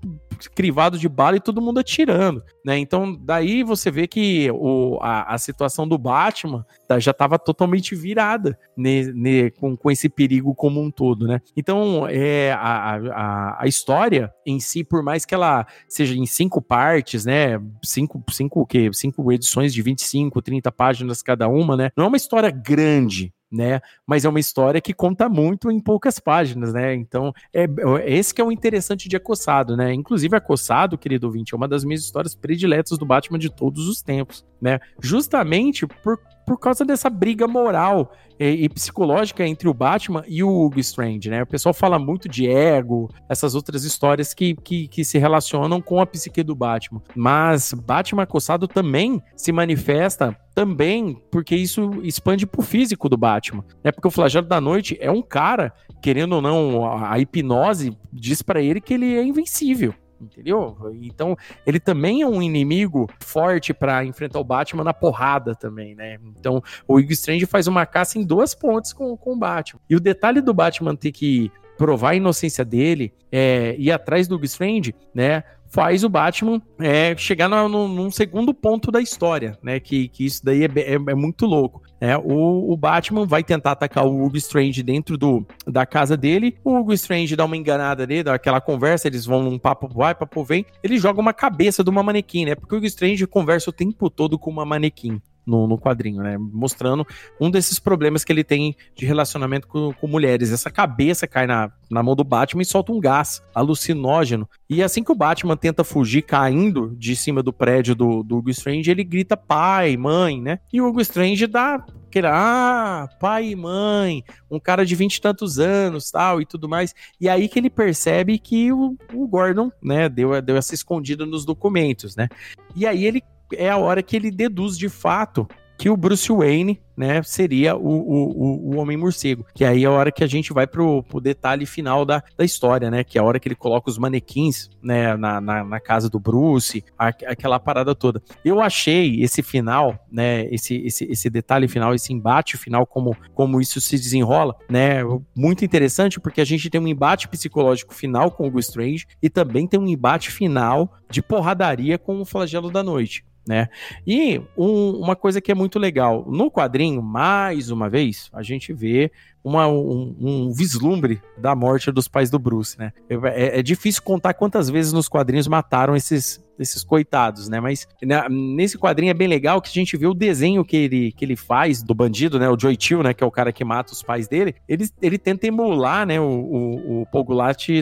crivado 0.55 0.97
de 0.97 1.07
bala 1.07 1.38
e 1.38 1.41
todo 1.41 1.61
mundo 1.61 1.80
atirando, 1.80 2.43
né? 2.66 2.78
Então, 2.78 3.18
daí 3.20 3.64
você 3.64 3.89
vê 3.89 4.07
que 4.07 4.49
o, 4.51 4.97
a, 5.01 5.34
a 5.34 5.38
situação 5.38 5.88
do 5.88 5.97
Batman 5.97 6.66
tá, 6.88 6.99
já 6.99 7.11
estava 7.11 7.39
totalmente 7.39 7.95
virada 7.95 8.57
ne, 8.76 9.11
ne, 9.14 9.51
com, 9.51 9.76
com 9.76 9.91
esse 9.91 10.09
perigo 10.09 10.53
como 10.55 10.82
um 10.82 10.91
todo, 10.91 11.28
né? 11.28 11.39
Então, 11.55 12.07
é, 12.09 12.51
a, 12.53 12.95
a, 12.95 13.64
a 13.64 13.68
história 13.68 14.32
em 14.45 14.59
si, 14.59 14.84
por 14.84 15.03
mais 15.03 15.26
que 15.26 15.34
ela 15.34 15.66
seja 15.88 16.16
em 16.16 16.26
cinco 16.26 16.61
partes, 16.61 17.26
né? 17.26 17.59
Cinco, 17.84 18.24
cinco, 18.32 18.61
o 18.61 18.66
quê? 18.66 18.89
Cinco 18.93 19.32
edições 19.32 19.74
de 19.74 19.82
25, 19.82 20.41
30 20.41 20.72
páginas 20.72 21.22
cada 21.22 21.47
uma, 21.47 21.76
né? 21.78 21.89
Não 21.95 22.05
é 22.05 22.07
uma 22.07 22.18
história 22.18 22.49
grande, 22.49 23.34
né? 23.54 23.80
Mas 24.06 24.26
é 24.26 24.30
uma 24.30 24.39
história 24.39 24.82
que 24.82 24.93
conta 24.93 25.30
muito 25.30 25.70
em 25.70 25.80
poucas 25.80 26.20
páginas, 26.20 26.74
né? 26.74 26.95
Então, 26.95 27.32
é, 27.54 27.64
é 27.64 28.14
esse 28.14 28.34
que 28.34 28.41
é 28.41 28.43
o 28.43 28.51
interessante 28.51 29.08
de 29.08 29.16
Acossado, 29.16 29.78
né? 29.78 29.93
Inclusive, 29.93 30.36
Acossado, 30.36 30.97
querido 30.97 31.28
ouvinte, 31.28 31.54
é 31.54 31.58
uma 31.58 31.68
das 31.68 31.84
minhas 31.84 32.01
histórias 32.01 32.34
prediletas 32.34 32.97
do 32.97 33.06
Batman 33.06 33.38
de 33.38 33.49
todos 33.49 33.88
os 33.88 34.01
tempos, 34.01 34.43
né? 34.60 34.80
Justamente 34.99 35.86
por, 35.86 36.20
por 36.46 36.60
causa 36.60 36.84
dessa 36.84 37.10
briga 37.10 37.48
moral 37.48 38.12
e, 38.39 38.66
e, 38.66 38.70
psicológica 38.70 39.46
entre 39.46 39.70
o 39.70 39.74
Batman 39.74 40.24
e 40.28 40.44
o 40.44 40.50
Hugo 40.50 40.80
Strange, 40.80 41.30
né? 41.30 41.44
O 41.44 41.48
pessoal 41.48 41.74
fala 41.74 42.00
muito 42.00 42.28
de 42.28 42.48
ego, 42.48 43.10
essas 43.30 43.56
outras 43.56 43.84
histórias 43.84 44.34
que, 44.34 44.56
que, 44.56 44.88
que 44.88 45.06
se 45.06 45.18
relacionam 45.18 45.82
com 45.82 46.02
a 46.02 46.06
psique 46.06 46.44
do 46.44 46.56
Batman. 46.56 47.02
Mas 47.16 47.74
Batman 47.74 48.24
Acossado 48.24 48.68
também 48.68 49.22
se 49.36 49.52
manifesta 49.52 50.36
também 50.54 51.18
porque 51.32 51.56
isso 51.56 51.91
expande 52.04 52.46
pro 52.46 52.62
físico 52.62 53.08
do 53.08 53.18
Batman. 53.18 53.64
É 53.84 53.91
porque 53.91 54.08
o 54.08 54.12
Flagelo 54.12 54.48
da 54.48 54.60
Noite 54.60 54.98
é 55.00 55.12
um 55.12 55.22
cara, 55.22 55.74
querendo 56.02 56.34
ou 56.34 56.41
não, 56.41 57.06
a 57.06 57.18
hipnose 57.20 57.98
diz 58.12 58.41
para 58.41 58.62
ele 58.62 58.82
que 58.82 58.94
ele 58.94 59.16
é 59.16 59.24
invencível 59.24 59.94
entendeu? 60.24 60.76
Então, 61.01 61.36
ele 61.65 61.80
também 61.80 62.21
é 62.21 62.28
um 62.28 62.41
inimigo 62.41 63.09
forte 63.19 63.74
para 63.74 64.05
enfrentar 64.05 64.39
o 64.39 64.43
Batman 64.43 64.84
na 64.84 64.93
porrada 64.93 65.55
também, 65.55 65.95
né? 65.95 66.17
Então, 66.38 66.61
o 66.88 66.97
Hugo 66.97 67.11
Strange 67.11 67.45
faz 67.45 67.67
uma 67.67 67.86
caça 67.86 68.17
em 68.17 68.24
duas 68.24 68.53
pontes 68.53 68.93
com, 68.93 69.15
com 69.17 69.34
o 69.34 69.38
Batman. 69.38 69.80
E 69.89 69.95
o 69.95 69.99
detalhe 69.99 70.41
do 70.41 70.53
Batman 70.53 70.95
ter 70.95 71.11
que 71.11 71.51
provar 71.78 72.11
a 72.11 72.15
inocência 72.15 72.63
dele, 72.63 73.13
é, 73.32 73.76
ir 73.78 73.91
atrás 73.91 74.28
do 74.28 74.36
Hugo 74.36 74.45
Strange, 74.45 74.95
né? 75.13 75.43
Faz 75.74 76.03
o 76.03 76.09
Batman 76.09 76.61
é, 76.80 77.17
chegar 77.17 77.49
no, 77.49 77.67
no, 77.67 77.88
num 77.88 78.11
segundo 78.11 78.53
ponto 78.53 78.91
da 78.91 79.01
história, 79.01 79.57
né? 79.61 79.80
Que, 79.80 80.07
que 80.07 80.24
isso 80.24 80.45
daí 80.45 80.63
é, 80.63 80.67
é, 80.67 80.93
é 80.93 81.15
muito 81.15 81.47
louco. 81.47 81.82
É, 81.99 82.15
o, 82.15 82.71
o, 82.71 82.78
Batman 82.78 83.26
vai 83.26 83.43
tentar 83.43 83.71
atacar 83.71 84.05
o 84.05 84.24
Hugo 84.24 84.38
Strange 84.38 84.84
dentro 84.84 85.17
do, 85.17 85.43
da 85.65 85.84
casa 85.84 86.15
dele. 86.15 86.55
O 86.63 86.78
Hugo 86.78 86.93
Strange 86.93 87.36
dá 87.36 87.43
uma 87.43 87.57
enganada 87.57 88.03
ali, 88.03 88.21
dá 88.21 88.36
aquela 88.36 88.61
conversa, 88.61 89.07
eles 89.07 89.26
vão 89.26 89.41
num 89.41 89.57
papo 89.57 89.88
vai, 89.88 90.13
papo 90.13 90.43
vem. 90.43 90.63
Ele 90.84 90.99
joga 90.99 91.19
uma 91.19 91.34
cabeça 91.34 91.84
de 91.84 91.89
uma 91.89 92.03
manequim, 92.03 92.45
né? 92.45 92.53
Porque 92.53 92.76
o 92.76 92.78
Hugo 92.78 92.86
Strange 92.86 93.26
conversa 93.26 93.71
o 93.71 93.74
tempo 93.74 94.11
todo 94.11 94.38
com 94.38 94.51
uma 94.51 94.65
manequim 94.65 95.19
no, 95.46 95.68
no 95.68 95.78
quadrinho, 95.78 96.22
né? 96.22 96.38
Mostrando 96.38 97.06
um 97.39 97.50
desses 97.50 97.80
problemas 97.80 98.24
que 98.24 98.32
ele 98.32 98.44
tem 98.44 98.76
de 98.96 99.06
relacionamento 99.06 99.68
com, 99.68 99.94
com, 99.94 100.08
mulheres. 100.08 100.52
Essa 100.52 100.70
cabeça 100.70 101.28
cai 101.28 101.46
na, 101.48 101.72
na 101.89 102.02
mão 102.02 102.16
do 102.16 102.24
Batman 102.24 102.62
e 102.62 102.66
solta 102.66 102.91
um 102.91 103.00
gás 103.00 103.41
alucinógeno. 103.54 104.48
E 104.70 104.82
assim 104.82 105.04
que 105.04 105.12
o 105.12 105.16
Batman 105.16 105.58
tenta 105.58 105.84
fugir 105.84 106.24
caindo 106.24 106.96
de 106.98 107.16
cima 107.16 107.44
do 107.44 107.54
prédio 107.54 107.96
do, 107.96 108.24
do 108.24 108.38
Hugo 108.38 108.50
Strange, 108.50 108.89
ele 108.89 109.04
grita 109.04 109.36
pai, 109.36 109.98
mãe, 109.98 110.41
né? 110.41 110.60
E 110.72 110.82
o 110.82 110.88
Hugo 110.88 111.02
Strange 111.02 111.48
dá 111.48 111.84
aquele, 112.08 112.28
ah, 112.28 113.10
pai 113.20 113.50
e 113.50 113.56
mãe, 113.56 114.24
um 114.50 114.60
cara 114.60 114.86
de 114.86 114.96
vinte 114.96 115.16
e 115.16 115.22
tantos 115.22 115.58
anos, 115.60 116.12
tal, 116.12 116.39
e 116.39 116.46
tudo 116.46 116.70
mais. 116.70 116.94
E 117.20 117.28
aí 117.28 117.48
que 117.48 117.58
ele 117.58 117.70
percebe 117.70 118.38
que 118.38 118.72
o, 118.72 118.96
o 119.14 119.28
Gordon, 119.28 119.72
né, 119.82 120.08
deu, 120.08 120.39
deu 120.41 120.56
essa 120.56 120.76
escondida 120.76 121.26
nos 121.26 121.44
documentos, 121.44 122.16
né? 122.16 122.30
E 122.76 122.86
aí 122.86 123.06
ele 123.06 123.24
é 123.54 123.70
a 123.70 123.78
hora 123.78 124.04
que 124.04 124.16
ele 124.16 124.32
deduz 124.32 124.78
de 124.78 124.89
fato 124.89 125.48
que 125.78 125.89
o 125.89 125.98
Bruce 125.98 126.32
Wayne, 126.32 126.80
né, 126.96 127.22
seria 127.24 127.76
o, 127.76 127.82
o, 127.82 128.74
o 128.74 128.78
Homem-Morcego. 128.78 129.46
Que 129.54 129.66
aí 129.66 129.84
é 129.84 129.88
a 129.88 129.91
hora 129.91 130.12
que 130.12 130.24
a 130.24 130.28
gente 130.28 130.54
vai 130.54 130.68
pro, 130.68 131.04
pro 131.04 131.20
detalhe 131.20 131.66
final 131.66 132.06
da, 132.06 132.24
da 132.38 132.46
história, 132.46 132.89
né? 132.89 133.04
Que 133.04 133.18
é 133.18 133.22
a 133.22 133.24
hora 133.24 133.39
que 133.39 133.48
ele 133.48 133.56
coloca 133.56 133.89
os 133.89 133.98
manequins, 133.98 134.70
né, 134.82 135.18
na, 135.18 135.41
na, 135.41 135.64
na 135.64 135.80
casa 135.80 136.10
do 136.10 136.20
Bruce, 136.20 136.86
a, 136.98 137.08
aquela 137.08 137.60
parada 137.60 137.96
toda. 137.96 138.22
Eu 138.46 138.62
achei 138.62 139.22
esse 139.22 139.41
final, 139.41 140.00
né, 140.12 140.46
esse, 140.54 140.76
esse, 140.86 141.06
esse 141.06 141.30
detalhe 141.30 141.68
final, 141.68 141.94
esse 141.94 142.14
embate 142.14 142.56
final, 142.56 142.86
como, 142.86 143.14
como 143.34 143.60
isso 143.60 143.82
se 143.82 143.98
desenrola, 143.98 144.56
né, 144.70 145.00
muito 145.36 145.66
interessante, 145.66 146.20
porque 146.20 146.39
a 146.39 146.46
gente 146.46 146.70
tem 146.70 146.80
um 146.80 146.88
embate 146.88 147.28
psicológico 147.28 147.94
final 147.94 148.32
com 148.32 148.50
o 148.50 148.60
Strange 148.60 149.06
e 149.22 149.30
também 149.30 149.68
tem 149.68 149.80
um 149.80 149.88
embate 149.88 150.32
final 150.32 150.94
de 151.10 151.22
porradaria 151.22 151.98
com 151.98 152.22
o 152.22 152.26
Flagelo 152.26 152.72
da 152.72 152.84
Noite 152.84 153.26
né? 153.48 153.70
E 154.06 154.41
um, 154.58 154.91
uma 154.91 155.16
coisa 155.16 155.41
que 155.41 155.52
é 155.52 155.56
muito 155.56 155.78
legal, 155.78 156.26
no 156.28 156.50
quadrinho, 156.50 157.02
mais 157.02 157.70
uma 157.70 157.89
vez, 157.89 158.30
a 158.34 158.41
gente 158.41 158.74
vê 158.74 159.12
uma, 159.44 159.68
um, 159.68 160.16
um, 160.20 160.52
vislumbre 160.52 161.22
da 161.38 161.56
morte 161.56 161.91
dos 161.91 162.08
pais 162.08 162.30
do 162.30 162.39
Bruce, 162.39 162.78
né? 162.78 162.94
É, 163.10 163.60
é, 163.60 163.64
difícil 163.64 164.02
contar 164.02 164.34
quantas 164.34 164.70
vezes 164.70 164.94
nos 164.94 165.10
quadrinhos 165.10 165.48
mataram 165.48 165.96
esses, 165.96 166.43
esses 166.60 166.84
coitados, 166.84 167.49
né? 167.49 167.60
Mas 167.60 167.88
né, 168.01 168.28
nesse 168.30 168.78
quadrinho 168.78 169.12
é 169.12 169.14
bem 169.14 169.28
legal 169.28 169.62
que 169.62 169.70
a 169.70 169.74
gente 169.74 169.97
vê 169.97 170.06
o 170.06 170.14
desenho 170.14 170.64
que 170.64 170.78
ele, 170.78 171.12
que 171.12 171.26
ele 171.26 171.36
faz 171.36 171.82
do 171.82 171.93
bandido, 171.93 172.39
né? 172.39 172.49
O 172.49 172.60
Joy 172.60 172.78
Chill, 172.80 173.04
né? 173.04 173.14
Que 173.14 173.24
é 173.24 173.28
o 173.28 173.32
cara 173.32 173.51
que 173.51 173.64
mata 173.64 173.93
os 173.93 174.04
pais 174.04 174.28
dele. 174.28 174.56
Ele, 174.68 174.88
ele 175.01 175.18
tenta 175.18 175.47
emular, 175.47 176.06
né? 176.06 176.20
O, 176.20 176.26
o, 176.26 177.01
o 177.01 177.06
Paul 177.08 177.26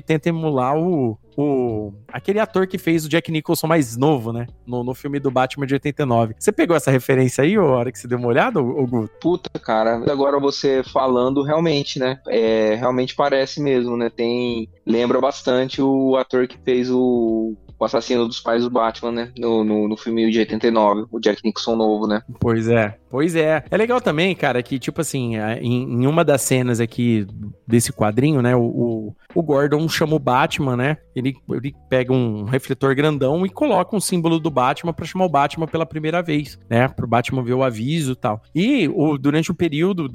tenta 0.06 0.30
emular 0.30 0.78
o, 0.78 1.18
o 1.38 1.94
aquele 2.08 2.40
ator 2.40 2.68
que 2.68 2.78
fez 2.78 3.06
o 3.06 3.10
Jack 3.10 3.32
Nicholson 3.32 3.68
mais 3.68 3.98
novo, 3.98 4.32
né? 4.32 4.48
No, 4.66 4.84
no 4.84 4.94
filme 4.94 5.20
do 5.20 5.32
Batman 5.32 5.66
de 5.66 5.74
89. 5.74 6.36
Você 6.38 6.52
pegou 6.52 6.76
essa 6.76 6.92
referência 6.92 7.44
aí, 7.44 7.58
ou 7.58 7.74
a 7.74 7.78
hora 7.78 7.92
que 7.92 8.00
você 8.00 8.08
deu 8.08 8.18
uma 8.18 8.28
olhada, 8.28 8.62
ou, 8.62 8.88
Guto? 8.88 9.14
Puta, 9.20 9.60
cara, 9.60 10.04
agora 10.12 10.40
você 10.40 10.84
falando, 10.84 11.44
realmente, 11.44 12.00
né? 12.00 12.20
É, 12.28 12.76
realmente 12.76 13.16
parece 13.16 13.62
mesmo, 13.62 13.98
né? 13.98 14.10
Tem. 14.10 14.70
Lembra 14.86 15.20
bastante 15.20 15.82
o 15.82 16.16
ator 16.16 16.48
que 16.48 16.58
fez 16.58 16.90
o 16.90 17.56
o 17.82 17.86
assassino 17.86 18.28
dos 18.28 18.40
pais 18.40 18.64
do 18.64 18.70
Batman, 18.70 19.12
né? 19.12 19.32
No, 19.36 19.64
no, 19.64 19.88
no 19.88 19.98
filme 19.98 20.30
de 20.30 20.38
89, 20.38 21.06
o 21.12 21.20
Jack 21.20 21.42
Nixon 21.44 21.76
novo, 21.76 22.06
né? 22.06 22.22
Pois 22.40 22.68
é, 22.68 22.96
pois 23.10 23.36
é. 23.36 23.64
É 23.72 23.76
legal 23.76 24.00
também, 24.00 24.36
cara, 24.36 24.62
que, 24.62 24.78
tipo 24.78 25.02
assim, 25.02 25.36
em, 25.60 25.84
em 25.84 26.06
uma 26.06 26.24
das 26.24 26.44
cenas 26.44 26.80
aqui 26.80 27.26
desse 27.66 27.92
quadrinho, 27.92 28.40
né? 28.40 28.56
O, 28.56 28.62
o, 28.62 29.16
o, 29.34 29.42
Gordon 29.42 29.90
chama 29.90 30.16
o 30.16 30.20
Batman, 30.20 30.78
né? 30.78 30.98
Ele, 31.16 31.34
ele 31.50 31.74
pega 31.90 32.14
um 32.14 32.44
refletor 32.44 32.94
grandão 32.94 33.44
e 33.48 33.50
coloca 33.50 33.96
um 33.96 34.00
símbolo 34.00 34.40
do 34.40 34.52
Batman 34.52 34.94
para 34.94 35.06
chamar 35.06 35.26
o 35.26 35.30
Batman 35.30 35.66
pela 35.66 35.86
primeira 35.86 36.22
vez, 36.22 36.60
né? 36.70 36.88
Pro 36.88 37.08
Batman 37.08 37.44
ver 37.44 37.56
o 37.56 37.64
aviso 37.64 38.12
e 38.12 38.16
tal. 38.16 38.44
E 38.54 38.88
o, 38.90 39.18
durante 39.18 39.50
o 39.50 39.56
período, 39.56 40.08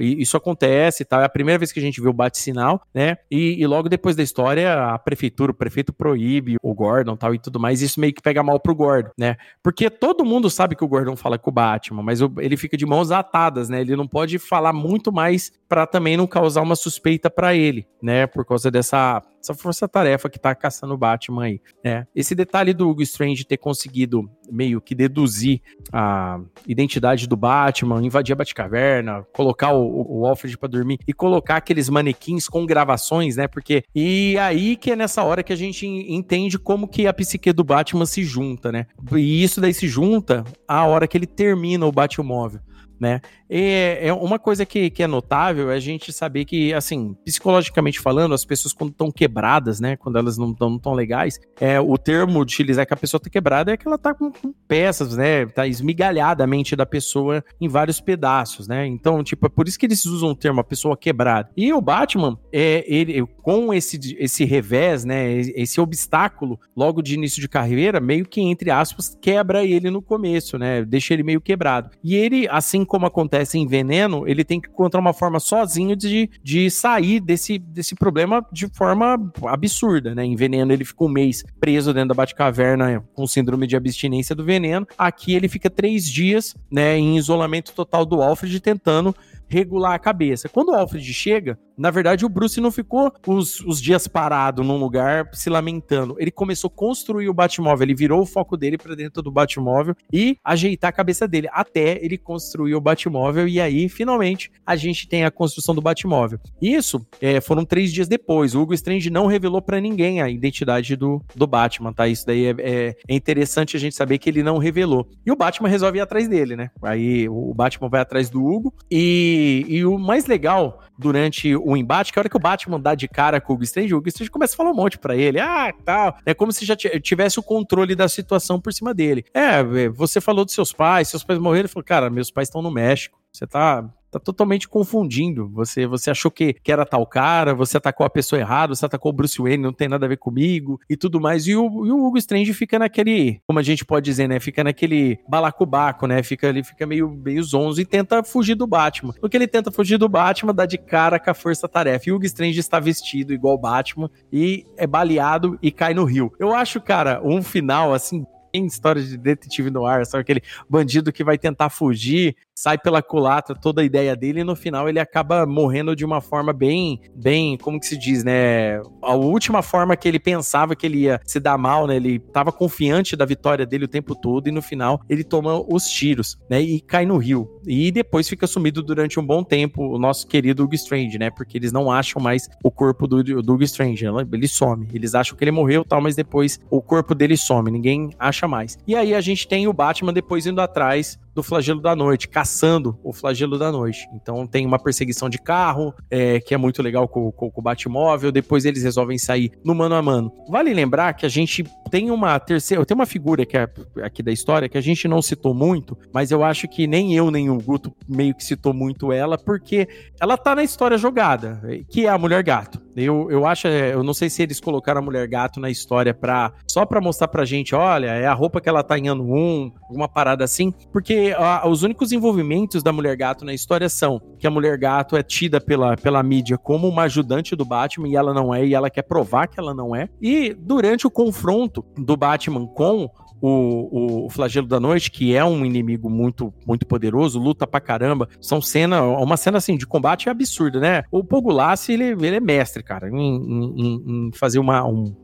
isso 0.00 0.38
acontece 0.38 1.02
e 1.02 1.06
tal. 1.06 1.20
É 1.20 1.26
a 1.26 1.28
primeira 1.28 1.58
vez 1.58 1.70
que 1.70 1.78
a 1.78 1.82
gente 1.82 2.00
vê 2.00 2.08
o 2.08 2.14
bate-sinal, 2.14 2.80
né? 2.94 3.18
E, 3.30 3.62
e, 3.62 3.66
logo 3.66 3.90
depois 3.90 4.16
da 4.16 4.22
história, 4.22 4.86
a 4.86 4.98
prefeitura, 4.98 5.52
o 5.52 5.54
prefeito 5.54 5.92
proíbe 5.92 6.56
o 6.62 6.72
Gordon 6.72 7.09
tal 7.16 7.34
e 7.34 7.38
tudo 7.38 7.58
mais. 7.60 7.82
Isso 7.82 8.00
meio 8.00 8.12
que 8.12 8.22
pega 8.22 8.42
mal 8.42 8.58
pro 8.60 8.74
Gordon, 8.74 9.10
né? 9.18 9.36
Porque 9.62 9.88
todo 9.90 10.24
mundo 10.24 10.50
sabe 10.50 10.74
que 10.76 10.84
o 10.84 10.88
Gordon 10.88 11.16
fala 11.16 11.38
com 11.38 11.50
o 11.50 11.52
Batman, 11.52 12.02
mas 12.02 12.20
ele 12.38 12.56
fica 12.56 12.76
de 12.76 12.86
mãos 12.86 13.10
atadas, 13.10 13.68
né? 13.68 13.80
Ele 13.80 13.96
não 13.96 14.06
pode 14.06 14.38
falar 14.38 14.72
muito 14.72 15.12
mais 15.12 15.52
para 15.68 15.86
também 15.86 16.16
não 16.16 16.26
causar 16.26 16.62
uma 16.62 16.76
suspeita 16.76 17.30
para 17.30 17.54
ele, 17.54 17.86
né? 18.02 18.26
Por 18.26 18.44
causa 18.44 18.70
dessa 18.70 19.22
essa 19.40 19.54
força-tarefa 19.54 20.28
que 20.28 20.38
tá 20.38 20.54
caçando 20.54 20.94
o 20.94 20.98
Batman 20.98 21.44
aí, 21.44 21.60
né? 21.84 22.06
Esse 22.14 22.34
detalhe 22.34 22.74
do 22.74 22.88
Hugo 22.88 23.02
Strange 23.02 23.44
ter 23.44 23.56
conseguido 23.56 24.30
meio 24.50 24.80
que 24.80 24.94
deduzir 24.94 25.62
a 25.92 26.40
identidade 26.66 27.26
do 27.26 27.36
Batman, 27.36 28.02
invadir 28.02 28.32
a 28.32 28.36
Batcaverna, 28.36 29.24
colocar 29.32 29.72
o, 29.72 30.20
o 30.20 30.26
Alfred 30.26 30.58
para 30.58 30.68
dormir 30.68 30.98
e 31.06 31.12
colocar 31.12 31.56
aqueles 31.56 31.88
manequins 31.88 32.48
com 32.48 32.66
gravações, 32.66 33.36
né? 33.36 33.48
Porque 33.48 33.84
e 33.94 34.36
aí 34.38 34.76
que 34.76 34.90
é 34.90 34.96
nessa 34.96 35.22
hora 35.22 35.42
que 35.42 35.52
a 35.52 35.56
gente 35.56 35.86
entende 35.86 36.58
como 36.58 36.88
que 36.88 37.06
a 37.06 37.12
psique 37.12 37.52
do 37.52 37.64
Batman 37.64 38.06
se 38.06 38.22
junta, 38.24 38.70
né? 38.70 38.86
E 39.12 39.42
isso 39.42 39.60
daí 39.60 39.72
se 39.72 39.88
junta 39.88 40.44
a 40.68 40.84
hora 40.84 41.08
que 41.08 41.16
ele 41.16 41.26
termina 41.26 41.86
o 41.86 41.92
Batmóvel 41.92 42.60
né? 43.00 43.20
E 43.48 43.98
é 44.00 44.12
uma 44.12 44.38
coisa 44.38 44.64
que, 44.64 44.90
que 44.90 45.02
é 45.02 45.06
notável 45.06 45.70
é 45.70 45.74
a 45.74 45.80
gente 45.80 46.12
saber 46.12 46.44
que, 46.44 46.72
assim, 46.72 47.16
psicologicamente 47.24 47.98
falando, 47.98 48.32
as 48.32 48.44
pessoas 48.44 48.72
quando 48.72 48.90
estão 48.90 49.10
quebradas, 49.10 49.80
né? 49.80 49.96
Quando 49.96 50.18
elas 50.18 50.38
não 50.38 50.52
estão 50.52 50.78
tão 50.78 50.92
legais, 50.92 51.40
é, 51.60 51.80
o 51.80 51.96
termo 51.98 52.44
de 52.44 52.54
utilizar 52.54 52.86
que 52.86 52.94
a 52.94 52.96
pessoa 52.96 53.20
tá 53.20 53.30
quebrada 53.30 53.72
é 53.72 53.76
que 53.76 53.88
ela 53.88 53.98
tá 53.98 54.14
com, 54.14 54.30
com, 54.30 54.52
peças, 54.68 55.16
né? 55.16 55.46
Tá 55.46 55.66
esmigalhada 55.66 56.44
a 56.44 56.46
mente 56.46 56.76
da 56.76 56.86
pessoa 56.86 57.42
em 57.60 57.68
vários 57.68 58.00
pedaços, 58.00 58.68
né? 58.68 58.86
Então, 58.86 59.24
tipo, 59.24 59.46
é 59.46 59.48
por 59.48 59.66
isso 59.66 59.78
que 59.78 59.86
eles 59.86 60.04
usam 60.04 60.30
o 60.30 60.36
termo 60.36 60.60
a 60.60 60.64
pessoa 60.64 60.96
quebrada. 60.96 61.50
E 61.56 61.72
o 61.72 61.80
Batman, 61.80 62.38
é, 62.52 62.84
ele, 62.86 63.26
com 63.42 63.72
esse, 63.72 63.98
esse 64.18 64.44
revés, 64.44 65.04
né? 65.04 65.32
Esse 65.32 65.80
obstáculo, 65.80 66.60
logo 66.76 67.02
de 67.02 67.14
início 67.14 67.40
de 67.40 67.48
carreira, 67.48 67.98
meio 68.00 68.26
que, 68.26 68.40
entre 68.40 68.70
aspas, 68.70 69.18
quebra 69.20 69.64
ele 69.64 69.90
no 69.90 70.02
começo, 70.02 70.58
né? 70.58 70.84
Deixa 70.84 71.14
ele 71.14 71.22
meio 71.22 71.40
quebrado. 71.40 71.90
E 72.04 72.14
ele, 72.14 72.46
assim 72.48 72.84
como 72.90 73.06
acontece 73.06 73.56
em 73.56 73.68
Veneno, 73.68 74.26
ele 74.26 74.42
tem 74.42 74.60
que 74.60 74.68
encontrar 74.68 74.98
uma 74.98 75.12
forma 75.12 75.38
sozinho 75.38 75.94
de, 75.94 76.28
de 76.42 76.68
sair 76.68 77.20
desse, 77.20 77.56
desse 77.56 77.94
problema 77.94 78.44
de 78.52 78.66
forma 78.66 79.16
absurda, 79.46 80.12
né? 80.12 80.24
Em 80.24 80.34
Veneno 80.34 80.72
ele 80.72 80.84
fica 80.84 81.04
um 81.04 81.08
mês 81.08 81.44
preso 81.60 81.94
dentro 81.94 82.08
da 82.08 82.14
Batcaverna 82.14 83.00
com 83.14 83.28
síndrome 83.28 83.68
de 83.68 83.76
abstinência 83.76 84.34
do 84.34 84.44
veneno. 84.44 84.88
Aqui 84.98 85.34
ele 85.34 85.48
fica 85.48 85.70
três 85.70 86.04
dias, 86.10 86.52
né, 86.68 86.98
em 86.98 87.16
isolamento 87.16 87.72
total 87.72 88.04
do 88.04 88.20
Alfred, 88.20 88.58
tentando 88.58 89.14
regular 89.50 89.94
a 89.94 89.98
cabeça. 89.98 90.48
Quando 90.48 90.70
o 90.70 90.74
Alfred 90.74 91.12
chega, 91.12 91.58
na 91.76 91.90
verdade 91.90 92.24
o 92.24 92.28
Bruce 92.28 92.60
não 92.60 92.70
ficou 92.70 93.12
os, 93.26 93.60
os 93.60 93.80
dias 93.80 94.06
parado 94.06 94.62
num 94.62 94.76
lugar 94.76 95.28
se 95.32 95.50
lamentando. 95.50 96.16
Ele 96.18 96.30
começou 96.30 96.68
a 96.68 96.76
construir 96.76 97.28
o 97.28 97.34
Batmóvel, 97.34 97.84
ele 97.84 97.94
virou 97.94 98.22
o 98.22 98.26
foco 98.26 98.56
dele 98.56 98.78
para 98.78 98.94
dentro 98.94 99.22
do 99.22 99.30
Batmóvel 99.30 99.94
e 100.12 100.36
ajeitar 100.44 100.90
a 100.90 100.92
cabeça 100.92 101.26
dele, 101.26 101.48
até 101.52 102.02
ele 102.04 102.16
construir 102.16 102.74
o 102.74 102.80
Batmóvel 102.80 103.48
e 103.48 103.60
aí, 103.60 103.88
finalmente, 103.88 104.50
a 104.64 104.76
gente 104.76 105.08
tem 105.08 105.24
a 105.24 105.30
construção 105.30 105.74
do 105.74 105.82
Batmóvel. 105.82 106.38
Isso 106.60 107.04
é, 107.20 107.40
foram 107.40 107.64
três 107.64 107.92
dias 107.92 108.06
depois. 108.06 108.54
O 108.54 108.62
Hugo 108.62 108.74
Strange 108.74 109.10
não 109.10 109.26
revelou 109.26 109.60
para 109.60 109.80
ninguém 109.80 110.22
a 110.22 110.28
identidade 110.28 110.94
do, 110.96 111.22
do 111.34 111.46
Batman, 111.46 111.92
tá? 111.92 112.06
Isso 112.06 112.26
daí 112.26 112.46
é, 112.46 112.54
é, 112.58 112.96
é, 113.08 113.14
interessante 113.14 113.76
a 113.76 113.80
gente 113.80 113.96
saber 113.96 114.18
que 114.18 114.28
ele 114.28 114.42
não 114.42 114.58
revelou. 114.58 115.08
E 115.24 115.32
o 115.32 115.36
Batman 115.36 115.68
resolve 115.68 115.98
ir 115.98 116.02
atrás 116.02 116.28
dele, 116.28 116.56
né? 116.56 116.70
Aí 116.82 117.28
o 117.28 117.52
Batman 117.54 117.88
vai 117.88 118.00
atrás 118.00 118.28
do 118.30 118.44
Hugo 118.44 118.74
e 118.90 119.39
e, 119.68 119.84
o 119.84 119.98
mais 119.98 120.26
legal 120.26 120.82
durante 120.98 121.54
o 121.56 121.76
embate, 121.76 122.12
que 122.12 122.18
a 122.18 122.20
hora 122.20 122.28
que 122.28 122.36
o 122.36 122.40
Batman 122.40 122.78
dá 122.78 122.94
de 122.94 123.08
cara 123.08 123.40
com 123.40 123.52
o 123.52 123.56
Hugo 123.56 123.64
Strange, 123.64 123.94
o 123.94 123.98
Hugo 123.98 124.08
Strange 124.08 124.30
começa 124.30 124.54
a 124.54 124.56
falar 124.56 124.70
um 124.70 124.74
monte 124.74 124.98
pra 124.98 125.16
ele. 125.16 125.40
Ah, 125.40 125.72
tal. 125.84 126.16
É 126.26 126.34
como 126.34 126.52
se 126.52 126.64
já 126.64 126.76
tivesse 126.76 127.38
o 127.38 127.42
controle 127.42 127.94
da 127.94 128.08
situação 128.08 128.60
por 128.60 128.72
cima 128.72 128.92
dele. 128.92 129.24
É, 129.32 129.62
você 129.88 130.20
falou 130.20 130.44
dos 130.44 130.54
seus 130.54 130.72
pais, 130.72 131.08
seus 131.08 131.24
pais 131.24 131.38
morreram. 131.38 131.60
Ele 131.62 131.68
falou, 131.68 131.84
cara, 131.84 132.10
meus 132.10 132.30
pais 132.30 132.48
estão 132.48 132.62
no 132.62 132.70
México. 132.70 133.18
Você 133.32 133.46
tá 133.46 133.88
tá 134.10 134.18
totalmente 134.18 134.68
confundindo. 134.68 135.48
Você 135.50 135.86
você 135.86 136.10
achou 136.10 136.30
que, 136.30 136.54
que 136.54 136.72
era 136.72 136.84
tal 136.84 137.06
cara, 137.06 137.54
você 137.54 137.76
atacou 137.76 138.04
a 138.04 138.10
pessoa 138.10 138.40
errada, 138.40 138.74
você 138.74 138.84
atacou 138.84 139.10
o 139.10 139.14
Bruce 139.14 139.40
Wayne, 139.40 139.62
não 139.62 139.72
tem 139.72 139.88
nada 139.88 140.06
a 140.06 140.08
ver 140.08 140.18
comigo 140.18 140.80
e 140.88 140.96
tudo 140.96 141.20
mais. 141.20 141.46
E 141.46 141.54
o, 141.54 141.86
e 141.86 141.90
o 141.90 142.04
Hugo 142.04 142.18
Strange 142.18 142.52
fica 142.52 142.78
naquele, 142.78 143.40
como 143.46 143.58
a 143.58 143.62
gente 143.62 143.84
pode 143.84 144.04
dizer, 144.04 144.28
né? 144.28 144.40
Fica 144.40 144.64
naquele 144.64 145.18
balacobaco, 145.28 146.06
né? 146.06 146.22
Fica, 146.22 146.48
ele 146.48 146.64
fica 146.64 146.86
meio, 146.86 147.10
meio 147.10 147.42
zonzo 147.42 147.80
e 147.80 147.84
tenta 147.84 148.22
fugir 148.22 148.54
do 148.54 148.66
Batman. 148.66 149.14
Porque 149.20 149.36
ele 149.36 149.46
tenta 149.46 149.70
fugir 149.70 149.98
do 149.98 150.08
Batman, 150.08 150.54
dá 150.54 150.66
de 150.66 150.78
cara 150.78 151.18
com 151.18 151.30
a 151.30 151.34
força-tarefa. 151.34 152.08
E 152.08 152.12
o 152.12 152.16
Hugo 152.16 152.24
Strange 152.24 152.58
está 152.58 152.80
vestido 152.80 153.32
igual 153.32 153.58
Batman 153.58 154.10
e 154.32 154.64
é 154.76 154.86
baleado 154.86 155.58
e 155.62 155.70
cai 155.70 155.94
no 155.94 156.04
rio. 156.04 156.32
Eu 156.38 156.54
acho, 156.54 156.80
cara, 156.80 157.20
um 157.24 157.42
final 157.42 157.94
assim 157.94 158.24
em 158.52 158.66
história 158.66 159.02
de 159.02 159.16
detetive 159.16 159.70
no 159.70 159.86
ar, 159.86 160.04
sabe 160.06 160.22
aquele 160.22 160.42
bandido 160.68 161.12
que 161.12 161.24
vai 161.24 161.38
tentar 161.38 161.70
fugir 161.70 162.36
sai 162.60 162.76
pela 162.76 163.02
culatra 163.02 163.54
toda 163.54 163.80
a 163.80 163.84
ideia 163.84 164.14
dele 164.14 164.40
e 164.40 164.44
no 164.44 164.54
final 164.54 164.86
ele 164.86 165.00
acaba 165.00 165.46
morrendo 165.46 165.96
de 165.96 166.04
uma 166.04 166.20
forma 166.20 166.52
bem, 166.52 167.00
bem, 167.14 167.56
como 167.56 167.80
que 167.80 167.86
se 167.86 167.96
diz, 167.96 168.22
né? 168.22 168.82
A 169.00 169.14
última 169.14 169.62
forma 169.62 169.96
que 169.96 170.06
ele 170.06 170.18
pensava 170.18 170.76
que 170.76 170.84
ele 170.84 170.98
ia 170.98 171.18
se 171.24 171.40
dar 171.40 171.56
mal, 171.56 171.86
né? 171.86 171.96
Ele 171.96 172.18
tava 172.18 172.52
confiante 172.52 173.16
da 173.16 173.24
vitória 173.24 173.64
dele 173.64 173.86
o 173.86 173.88
tempo 173.88 174.14
todo 174.14 174.46
e 174.46 174.52
no 174.52 174.60
final 174.60 175.00
ele 175.08 175.24
toma 175.24 175.58
os 175.58 175.88
tiros, 175.88 176.38
né? 176.50 176.60
E 176.60 176.82
cai 176.82 177.06
no 177.06 177.16
rio. 177.16 177.50
E 177.66 177.90
depois 177.90 178.28
fica 178.28 178.46
sumido 178.46 178.82
durante 178.82 179.18
um 179.18 179.24
bom 179.24 179.42
tempo 179.42 179.82
o 179.82 179.98
nosso 179.98 180.26
querido 180.26 180.62
Hugo 180.62 180.74
Strange, 180.74 181.18
né? 181.18 181.30
Porque 181.30 181.56
eles 181.56 181.72
não 181.72 181.90
acham 181.90 182.20
mais 182.20 182.46
o 182.62 182.70
corpo 182.70 183.06
do, 183.06 183.22
do 183.42 183.54
Hugo 183.54 183.64
Strange, 183.64 184.04
ele 184.04 184.48
some. 184.48 184.86
Eles 184.92 185.14
acham 185.14 185.34
que 185.34 185.42
ele 185.42 185.50
morreu 185.50 185.82
tal, 185.82 186.02
mas 186.02 186.14
depois 186.14 186.60
o 186.68 186.82
corpo 186.82 187.14
dele 187.14 187.38
some, 187.38 187.70
ninguém 187.70 188.10
acha 188.18 188.39
mais. 188.48 188.78
E 188.86 188.94
aí 188.94 189.14
a 189.14 189.20
gente 189.20 189.46
tem 189.46 189.66
o 189.66 189.72
Batman 189.72 190.12
depois 190.12 190.46
indo 190.46 190.60
atrás 190.60 191.18
do 191.40 191.42
flagelo 191.42 191.80
da 191.80 191.96
noite, 191.96 192.28
caçando 192.28 192.98
o 193.02 193.12
flagelo 193.12 193.58
da 193.58 193.72
noite. 193.72 194.06
Então 194.14 194.46
tem 194.46 194.66
uma 194.66 194.78
perseguição 194.78 195.28
de 195.28 195.38
carro, 195.38 195.94
é, 196.10 196.38
que 196.38 196.54
é 196.54 196.58
muito 196.58 196.82
legal 196.82 197.08
com, 197.08 197.32
com, 197.32 197.50
com 197.50 197.60
o 197.60 197.64
Batmóvel. 197.64 198.30
Depois 198.30 198.64
eles 198.64 198.82
resolvem 198.82 199.18
sair 199.18 199.50
no 199.64 199.74
mano 199.74 199.94
a 199.94 200.02
mano. 200.02 200.30
Vale 200.48 200.72
lembrar 200.74 201.14
que 201.14 201.24
a 201.24 201.28
gente 201.28 201.64
tem 201.90 202.10
uma 202.10 202.38
terceira, 202.38 202.84
tem 202.84 202.94
uma 202.94 203.06
figura 203.06 203.46
que 203.46 203.56
é 203.56 203.68
aqui 204.02 204.22
da 204.22 204.30
história 204.30 204.68
que 204.68 204.78
a 204.78 204.82
gente 204.82 205.08
não 205.08 205.22
citou 205.22 205.54
muito, 205.54 205.96
mas 206.12 206.30
eu 206.30 206.44
acho 206.44 206.68
que 206.68 206.86
nem 206.86 207.16
eu 207.16 207.30
nem 207.30 207.50
o 207.50 207.58
Guto 207.58 207.92
meio 208.08 208.34
que 208.34 208.44
citou 208.44 208.72
muito 208.74 209.12
ela, 209.12 209.38
porque 209.38 209.88
ela 210.20 210.36
tá 210.36 210.54
na 210.54 210.62
história 210.62 210.98
jogada, 210.98 211.60
que 211.88 212.06
é 212.06 212.10
a 212.10 212.18
Mulher 212.18 212.42
Gato. 212.42 212.80
Eu, 212.96 213.30
eu 213.30 213.46
acho, 213.46 213.66
é, 213.66 213.94
eu 213.94 214.02
não 214.02 214.12
sei 214.12 214.28
se 214.28 214.42
eles 214.42 214.60
colocaram 214.60 215.00
a 215.00 215.02
Mulher 215.02 215.26
Gato 215.26 215.60
na 215.60 215.70
história 215.70 216.12
pra, 216.12 216.52
só 216.66 216.84
pra 216.84 217.00
mostrar 217.00 217.28
pra 217.28 217.44
gente, 217.44 217.74
olha, 217.74 218.08
é 218.08 218.26
a 218.26 218.34
roupa 218.34 218.60
que 218.60 218.68
ela 218.68 218.82
tá 218.82 218.98
em 218.98 219.08
ano 219.08 219.24
1, 219.32 219.72
uma 219.90 220.08
parada 220.08 220.44
assim, 220.44 220.72
porque 220.92 221.29
a, 221.32 221.66
os 221.66 221.82
únicos 221.82 222.12
envolvimentos 222.12 222.82
da 222.82 222.92
Mulher 222.92 223.16
Gato 223.16 223.44
na 223.44 223.54
história 223.54 223.88
são 223.88 224.20
que 224.38 224.46
a 224.46 224.50
Mulher 224.50 224.76
Gato 224.78 225.16
é 225.16 225.22
tida 225.22 225.60
pela, 225.60 225.96
pela 225.96 226.22
mídia 226.22 226.56
como 226.58 226.88
uma 226.88 227.02
ajudante 227.02 227.56
do 227.56 227.64
Batman 227.64 228.08
e 228.08 228.16
ela 228.16 228.32
não 228.32 228.54
é, 228.54 228.66
e 228.66 228.74
ela 228.74 228.90
quer 228.90 229.02
provar 229.02 229.46
que 229.46 229.58
ela 229.58 229.74
não 229.74 229.94
é. 229.94 230.08
E 230.20 230.54
durante 230.54 231.06
o 231.06 231.10
confronto 231.10 231.84
do 231.96 232.16
Batman 232.16 232.66
com 232.66 233.08
o, 233.40 234.26
o, 234.26 234.30
Flagelo 234.30 234.66
da 234.66 234.78
Noite, 234.78 235.10
que 235.10 235.34
é 235.34 235.44
um 235.44 235.64
inimigo 235.64 236.10
muito 236.10 236.52
muito 236.66 236.86
poderoso, 236.86 237.40
luta 237.40 237.66
pra 237.66 237.80
caramba. 237.80 238.28
São 238.40 238.60
cena, 238.60 239.02
uma 239.02 239.36
cena 239.36 239.58
assim 239.58 239.76
de 239.76 239.86
combate 239.86 240.28
absurda, 240.28 240.78
né? 240.78 241.04
O 241.10 241.24
Pogulassi, 241.24 241.92
ele, 241.92 242.04
ele 242.04 242.36
é 242.36 242.40
mestre, 242.40 242.82
cara, 242.82 243.08
em, 243.08 243.14
em, 243.16 244.28
em 244.28 244.30
fazer 244.32 244.58
uma, 244.58 244.86
um, 244.86 245.14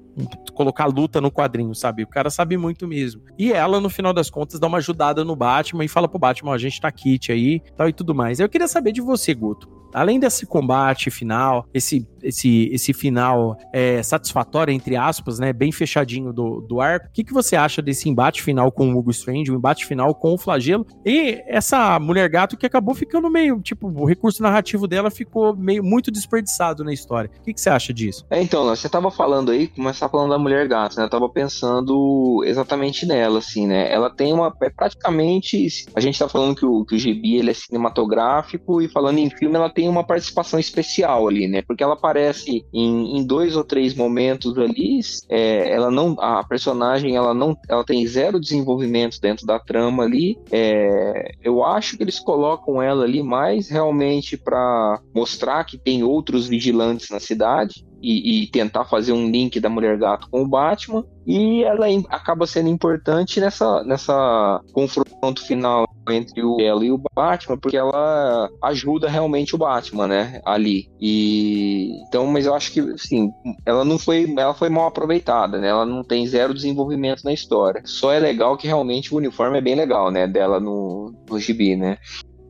colocar 0.55 0.87
luta 0.87 1.21
no 1.21 1.31
quadrinho, 1.31 1.75
sabe? 1.75 2.03
O 2.03 2.07
cara 2.07 2.31
sabe 2.31 2.57
muito 2.57 2.87
mesmo. 2.87 3.23
E 3.39 3.53
ela, 3.53 3.81
no 3.81 3.91
final 3.91 4.13
das 4.13 4.31
contas, 4.31 4.59
dá 4.59 4.67
uma 4.67 4.79
ajudada 4.79 5.25
no 5.25 5.37
Batman 5.37 5.85
e 5.85 5.89
fala 5.89 6.09
pro 6.09 6.19
Batman, 6.19 6.51
ó, 6.51 6.55
a 6.55 6.59
gente 6.59 6.81
tá 6.81 6.91
kit 6.91 7.31
aí, 7.31 7.61
tal 7.77 7.89
e 7.89 7.93
tudo 7.93 8.15
mais. 8.15 8.41
Eu 8.41 8.49
queria 8.49 8.69
saber 8.69 8.93
de 8.93 9.01
você, 9.01 9.35
Guto. 9.35 9.69
Além 9.97 10.21
desse 10.21 10.45
combate 10.45 11.11
final, 11.11 11.67
esse, 11.73 12.07
esse, 12.23 12.69
esse 12.71 12.93
final 12.93 13.57
é, 13.73 14.03
satisfatório, 14.03 14.71
entre 14.71 14.95
aspas, 14.95 15.39
né? 15.39 15.55
Bem 15.55 15.73
fechadinho 15.73 16.35
do, 16.35 16.61
do 16.61 16.83
arco, 16.83 17.07
o 17.07 17.11
que, 17.11 17.25
que 17.25 17.33
você 17.33 17.57
acha 17.57 17.81
desse 17.81 18.07
embate 18.07 18.43
final 18.43 18.71
com 18.71 18.93
o 18.93 18.99
Hugo 18.99 19.11
Strange, 19.11 19.51
o 19.51 19.55
embate 19.55 19.87
final 19.87 20.15
com 20.15 20.35
o 20.35 20.39
Flagelo 20.39 20.87
e 21.05 21.43
essa 21.47 21.99
mulher 21.99 22.29
gato 22.29 22.59
que 22.59 22.67
acabou 22.67 22.95
ficando 22.95 23.31
meio, 23.31 23.59
tipo, 23.63 23.89
o 23.89 24.05
recurso 24.05 24.43
narrativo 24.43 24.87
dela 24.87 25.11
ficou 25.11 25.57
meio 25.57 25.83
muito 25.83 26.11
desperdiçado 26.11 26.85
na 26.85 26.93
história. 26.93 27.31
O 27.41 27.43
que, 27.45 27.55
que 27.55 27.61
você 27.61 27.71
acha 27.71 27.95
disso? 27.95 28.27
É, 28.29 28.43
então, 28.43 28.67
você 28.67 28.91
tava 28.91 29.11
falando 29.11 29.51
aí, 29.51 29.67
começar 29.69 30.11
falando 30.11 30.31
da 30.31 30.39
mulher 30.39 30.69
gato, 30.69 30.99
né? 30.99 31.05
Eu 31.05 31.11
tava 31.11 31.29
pensando 31.31 32.43
exatamente 32.45 33.07
nela, 33.07 33.39
assim, 33.39 33.67
né? 33.67 33.91
Ela 33.91 34.11
tem 34.11 34.33
uma. 34.33 34.55
É 34.63 34.69
praticamente. 34.69 35.67
A 35.95 36.01
gente 36.01 36.19
tá 36.19 36.29
falando 36.29 36.55
que 36.55 36.67
o, 36.67 36.85
que 36.85 36.97
o 36.97 36.99
Gibi 36.99 37.37
ele 37.37 37.51
é 37.51 37.55
cinematográfico 37.55 38.83
e 38.83 38.89
falando 38.89 39.19
em 39.19 39.31
filme, 39.31 39.57
ela 39.57 39.71
tem 39.71 39.86
uma 39.89 40.05
participação 40.05 40.59
especial 40.59 41.29
ali, 41.29 41.47
né? 41.47 41.63
Porque 41.63 41.83
ela 41.83 41.95
aparece 41.95 42.65
em, 42.73 43.19
em 43.19 43.27
dois 43.27 43.57
ou 43.57 43.65
três 43.65 43.95
momentos 43.95 44.57
ali. 44.59 45.01
É, 45.29 45.71
ela 45.71 45.91
não. 45.91 46.17
A 46.21 46.45
personagem, 46.45 47.17
ela 47.17 47.35
não. 47.35 47.57
Ela 47.69 47.85
tem 47.85 48.07
zero 48.07 48.41
desenvolvimento 48.41 49.21
dentro 49.21 49.47
da 49.47 49.59
trama 49.59 50.05
ali. 50.05 50.39
É, 50.51 51.33
eu 51.43 51.65
acho 51.65 51.97
que 51.97 52.03
eles 52.03 52.19
colocam 52.19 52.81
ela 52.81 53.05
ali 53.05 53.23
mais 53.23 53.69
realmente 53.69 54.37
para 54.37 55.01
mostrar 55.15 55.65
que 55.65 55.79
tem 55.79 56.03
outros 56.03 56.47
vigilantes 56.47 57.11
na 57.11 57.21
cidade 57.21 57.85
e, 58.07 58.45
e, 58.45 58.47
tentar 58.47 58.85
fazer 58.85 59.13
um 59.13 59.29
link 59.29 59.59
da 59.59 59.69
Mulher 59.69 59.99
Gato 59.99 60.29
com 60.31 60.43
o 60.43 60.47
Batman. 60.47 61.05
E 61.27 61.65
ela 61.65 61.87
acaba 62.09 62.47
sendo 62.47 62.69
importante 62.69 63.41
nessa, 63.41 63.83
nessa 63.83 64.61
confronto 64.73 65.45
final 65.45 65.89
entre 66.09 66.41
o, 66.41 66.61
ela 66.61 66.85
e 66.85 66.93
o 66.93 67.03
Batman, 67.17 67.59
porque 67.59 67.77
ela 67.77 68.49
ajuda 68.63 69.09
realmente 69.09 69.57
o 69.57 69.59
Batman, 69.59 70.07
né? 70.07 70.41
Ali. 70.45 70.89
E 71.01 72.01
então, 72.07 72.29
mas 72.29 72.47
eu 72.47 72.55
acho 72.55 72.71
que 72.73 72.79
assim, 72.79 73.33
ela 73.65 73.85
não 73.85 73.99
foi, 73.99 74.33
ela 74.39 74.55
foi 74.55 74.69
mal 74.69 74.87
aproveitada, 74.87 75.59
né? 75.59 75.69
Ela 75.69 75.85
não 75.85 76.05
tem 76.05 76.25
zero 76.29 76.55
desenvolvimento 76.55 77.25
na 77.25 77.33
história. 77.33 77.83
Só 77.85 78.13
é 78.13 78.21
legal 78.21 78.57
que 78.57 78.69
realmente 78.69 79.13
o 79.13 79.17
uniforme 79.17 79.59
é 79.59 79.61
bem 79.61 79.75
legal, 79.75 80.13
né? 80.13 80.29
Dela 80.29 80.61
no, 80.61 81.13
no 81.29 81.41
gibi, 81.41 81.75
né? 81.75 81.99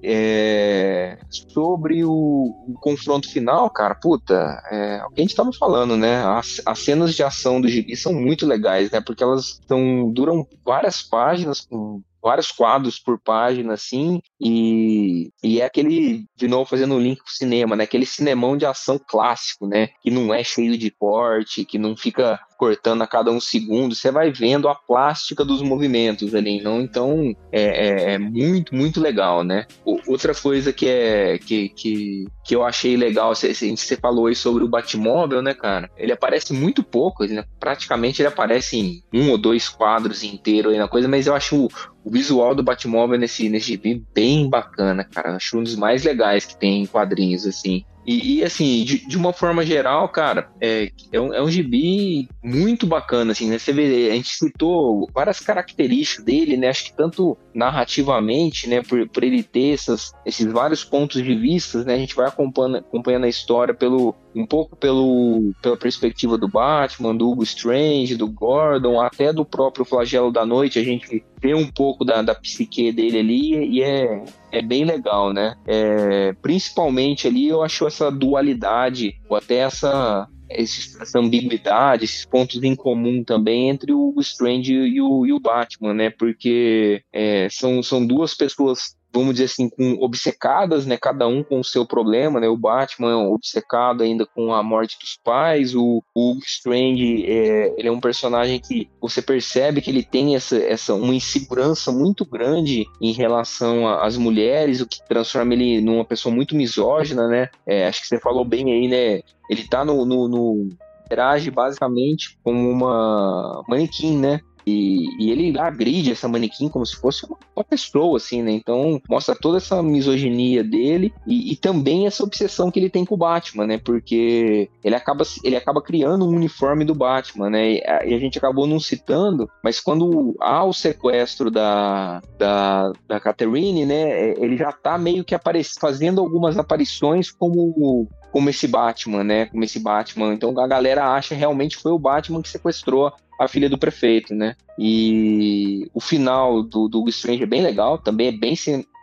É, 0.09 1.18
sobre 1.28 2.04
o, 2.04 2.12
o, 2.12 2.74
confronto 2.80 3.28
final, 3.28 3.68
cara, 3.68 3.92
puta, 3.92 4.62
é, 4.70 5.02
o 5.04 5.11
que 5.11 5.20
a 5.20 5.24
gente 5.24 5.34
tava 5.34 5.52
falando, 5.52 5.96
né? 5.96 6.24
As, 6.24 6.62
as, 6.64 6.78
cenas 6.78 7.12
de 7.12 7.24
ação 7.24 7.61
do 7.61 7.66
gibi 7.66 7.96
são 7.96 8.12
muito 8.12 8.46
legais, 8.46 8.88
né? 8.88 9.00
Porque 9.00 9.24
elas 9.24 9.61
são, 9.66 10.12
duram 10.12 10.46
várias 10.64 11.02
páginas 11.02 11.61
com 11.61 12.00
vários 12.22 12.52
quadros 12.52 13.00
por 13.00 13.18
página, 13.18 13.74
assim, 13.74 14.20
e, 14.41 15.30
e 15.43 15.61
é 15.61 15.64
aquele, 15.64 16.26
de 16.37 16.47
novo, 16.47 16.68
fazendo 16.68 16.95
o 16.95 17.01
link 17.01 17.18
com 17.18 17.28
o 17.28 17.37
cinema, 17.37 17.74
né? 17.74 17.84
Aquele 17.84 18.05
cinemão 18.05 18.57
de 18.57 18.66
ação 18.66 18.99
clássico, 18.99 19.66
né? 19.66 19.89
Que 20.03 20.11
não 20.11 20.32
é 20.32 20.45
cheio 20.45 20.76
de 20.76 20.91
corte, 20.91 21.64
que 21.64 21.78
não 21.78 21.97
fica 21.97 22.39
cortando 22.57 23.03
a 23.03 23.07
cada 23.07 23.30
um 23.30 23.39
segundo, 23.39 23.95
você 23.95 24.11
vai 24.11 24.30
vendo 24.30 24.68
a 24.68 24.74
plástica 24.74 25.45
dos 25.45 25.62
movimentos 25.62 26.34
ali, 26.34 26.62
não? 26.62 26.80
Então 26.80 27.34
é, 27.53 27.62
é, 27.62 28.14
é 28.14 28.18
muito, 28.18 28.74
muito 28.74 29.01
legal, 29.01 29.45
né? 29.45 29.66
O, 29.84 29.99
outra 30.07 30.34
coisa 30.34 30.72
que 30.72 30.89
é 30.89 31.39
que, 31.39 31.68
que, 31.70 32.24
que 32.45 32.57
eu 32.57 32.64
achei 32.64 32.97
legal, 32.97 33.34
você, 33.34 33.53
você 33.53 33.97
falou 33.97 34.26
aí 34.26 34.34
sobre 34.34 34.64
o 34.64 34.68
Batmóvel, 34.68 35.43
né, 35.43 35.55
cara? 35.55 35.91
Ele 35.97 36.12
aparece 36.12 36.53
muito 36.53 36.82
pouco, 36.82 37.24
né? 37.24 37.45
praticamente 37.61 38.22
ele 38.22 38.28
aparece 38.28 38.76
em 38.76 39.03
um 39.12 39.30
ou 39.30 39.39
dois 39.39 39.68
quadros 39.68 40.22
inteiros 40.22 40.72
aí 40.72 40.78
na 40.78 40.89
coisa, 40.89 41.09
mas 41.09 41.26
eu 41.26 41.34
acho 41.34 41.64
o, 41.64 41.68
o 42.05 42.11
visual 42.11 42.55
do 42.55 42.62
Batmóvel 42.62 43.18
nesse, 43.18 43.49
nesse 43.49 43.66
gibi 43.66 44.03
bem 44.14 44.26
bacana, 44.49 45.05
cara. 45.05 45.37
Acho 45.37 45.59
um 45.59 45.62
dos 45.62 45.77
mais 45.77 46.05
legais 46.05 46.45
que 46.45 46.57
tem 46.57 46.83
em 46.83 46.87
quadrinhos, 46.87 47.47
assim. 47.47 47.85
E, 48.07 48.39
e, 48.39 48.45
assim, 48.45 48.85
de, 48.85 49.05
de, 49.05 49.16
uma 49.16 49.33
forma 49.33 49.66
geral, 49.66 50.09
cara, 50.09 50.49
é, 50.61 50.93
é, 51.11 51.20
um, 51.20 51.35
é 51.35 51.43
um 51.43 51.51
gibi 51.51 52.29
muito 52.43 52.87
bacana, 52.87 53.33
assim, 53.33 53.51
né? 53.51 53.59
Você 53.59 53.72
vê, 53.72 54.11
a 54.11 54.14
gente 54.14 54.29
citou 54.29 55.11
várias 55.12 55.41
características 55.41 56.24
dele, 56.24 56.57
né? 56.57 56.68
Acho 56.68 56.85
que 56.85 56.97
tanto 56.97 57.37
narrativamente, 57.53 58.68
né, 58.68 58.81
por, 58.81 59.09
por 59.09 59.24
ele 59.24 59.43
ter 59.43 59.74
essas, 59.74 60.12
esses 60.24 60.47
vários 60.47 60.85
pontos 60.85 61.20
de 61.20 61.35
vista, 61.35 61.83
né? 61.83 61.95
A 61.95 61.99
gente 61.99 62.14
vai 62.14 62.29
acompanhando, 62.29 62.77
acompanhando 62.77 63.24
a 63.24 63.29
história 63.29 63.74
pelo, 63.74 64.14
um 64.37 64.47
pouco 64.47 64.76
pelo, 64.76 65.53
pela 65.62 65.76
perspectiva 65.76 66.37
do 66.37 66.47
Batman, 66.47 67.16
do 67.16 67.28
Hugo 67.28 67.43
Strange, 67.43 68.16
do 68.16 68.28
Gordon, 68.28 69.01
até 69.01 69.32
do 69.32 69.45
próprio 69.45 69.84
Flagelo 69.84 70.30
da 70.30 70.45
Noite, 70.45 70.78
a 70.78 70.84
gente 70.84 71.24
vê 71.41 71.55
um 71.55 71.66
pouco 71.66 72.05
da, 72.05 72.20
da 72.20 72.34
psique 72.34 72.93
dele 72.93 73.18
ali 73.18 73.76
e 73.76 73.82
é, 73.82 74.24
é 74.53 74.61
bem 74.61 74.84
legal, 74.84 75.32
né? 75.32 75.57
É, 75.66 76.34
principalmente 76.43 77.26
ali 77.26 77.49
eu 77.49 77.62
acho 77.62 77.87
essa 77.87 78.11
dualidade, 78.11 79.14
ou 79.28 79.37
até 79.37 79.57
essa, 79.57 80.28
essa 80.51 81.18
ambiguidade, 81.18 82.05
esses 82.05 82.26
pontos 82.26 82.62
em 82.62 82.76
comum 82.76 83.24
também 83.24 83.70
entre 83.70 83.93
o 83.93 84.14
Strange 84.18 84.72
e 84.72 85.01
o, 85.01 85.26
e 85.26 85.32
o 85.32 85.41
Batman, 85.41 85.95
né? 85.95 86.11
Porque 86.11 87.03
é, 87.12 87.49
são, 87.51 87.82
são 87.82 88.07
duas 88.07 88.34
pessoas 88.34 88.97
vamos 89.18 89.34
dizer 89.34 89.44
assim, 89.44 89.68
com 89.68 89.94
obcecadas, 90.02 90.86
né, 90.86 90.96
cada 90.96 91.26
um 91.26 91.42
com 91.42 91.60
o 91.60 91.64
seu 91.64 91.86
problema, 91.86 92.40
né, 92.40 92.48
o 92.48 92.56
Batman 92.56 93.12
é 93.12 93.14
obcecado 93.14 94.02
ainda 94.02 94.26
com 94.26 94.52
a 94.52 94.62
morte 94.62 94.98
dos 94.98 95.18
pais, 95.22 95.74
o, 95.74 96.02
o 96.14 96.38
Strange, 96.44 97.24
é, 97.26 97.74
ele 97.76 97.88
é 97.88 97.92
um 97.92 98.00
personagem 98.00 98.58
que 98.58 98.88
você 99.00 99.20
percebe 99.22 99.80
que 99.80 99.90
ele 99.90 100.02
tem 100.02 100.36
essa, 100.36 100.56
essa 100.56 100.94
uma 100.94 101.14
insegurança 101.14 101.92
muito 101.92 102.24
grande 102.24 102.86
em 103.00 103.12
relação 103.12 103.88
às 103.88 104.16
mulheres, 104.16 104.80
o 104.80 104.86
que 104.86 105.06
transforma 105.06 105.54
ele 105.54 105.80
numa 105.80 106.04
pessoa 106.04 106.34
muito 106.34 106.56
misógina, 106.56 107.26
né, 107.28 107.48
é, 107.66 107.86
acho 107.86 108.00
que 108.02 108.08
você 108.08 108.20
falou 108.20 108.44
bem 108.44 108.72
aí, 108.72 108.88
né, 108.88 109.22
ele 109.48 109.66
tá 109.68 109.84
no, 109.84 110.04
no, 110.04 110.28
no 110.28 110.68
interage 111.06 111.50
basicamente 111.50 112.36
como 112.42 112.68
uma 112.68 113.62
manequim, 113.68 114.18
né? 114.18 114.40
E, 114.66 115.06
e, 115.20 115.30
ele 115.30 115.56
agride 115.58 116.10
essa 116.10 116.26
manequim 116.26 116.68
como 116.68 116.84
se 116.84 116.96
fosse 116.96 117.24
uma, 117.24 117.38
uma, 117.54 117.62
pessoa, 117.62 118.16
assim, 118.16 118.42
né? 118.42 118.50
Então 118.50 119.00
mostra 119.08 119.36
toda 119.36 119.58
essa 119.58 119.80
misoginia 119.80 120.64
dele 120.64 121.14
e, 121.24 121.52
e, 121.52 121.56
também 121.56 122.04
essa 122.04 122.24
obsessão 122.24 122.68
que 122.68 122.80
ele 122.80 122.90
tem 122.90 123.04
com 123.04 123.14
o 123.14 123.18
Batman, 123.18 123.64
né? 123.64 123.78
Porque 123.78 124.68
ele 124.82 124.96
acaba, 124.96 125.24
ele 125.44 125.54
acaba 125.54 125.80
criando 125.80 126.26
um 126.26 126.34
uniforme 126.34 126.84
do 126.84 126.96
Batman, 126.96 127.48
né? 127.48 127.74
E 127.74 127.84
a, 127.86 127.98
a 127.98 128.18
gente 128.18 128.38
acabou 128.38 128.66
não 128.66 128.80
citando, 128.80 129.48
mas 129.62 129.78
quando 129.78 130.34
há 130.40 130.64
o 130.64 130.72
sequestro 130.72 131.48
da, 131.48 132.20
da, 132.36 132.92
da 133.06 133.20
Catherine, 133.20 133.86
né? 133.86 134.30
Ele 134.36 134.56
já 134.56 134.72
tá 134.72 134.98
meio 134.98 135.24
que 135.24 135.36
fazendo 135.78 136.20
algumas 136.20 136.58
aparições 136.58 137.30
como 137.30 138.08
como 138.32 138.50
esse 138.50 138.68
Batman, 138.68 139.24
né? 139.24 139.46
Como 139.46 139.64
esse 139.64 139.78
Batman. 139.78 140.34
Então 140.34 140.58
a 140.60 140.66
galera 140.66 141.14
acha 141.14 141.34
realmente 141.34 141.76
foi 141.78 141.92
o 141.92 141.98
Batman 141.98 142.42
que 142.42 142.48
sequestrou 142.50 143.10
a 143.39 143.49
filha 143.49 143.68
do 143.68 143.78
prefeito, 143.78 144.34
né? 144.34 144.57
E 144.78 145.89
o 145.95 146.01
final 146.01 146.62
do, 146.62 146.89
do 146.89 147.09
Strange 147.09 147.43
é 147.43 147.47
bem 147.47 147.62
legal, 147.62 147.99
também 147.99 148.28
é 148.28 148.32
bem 148.32 148.55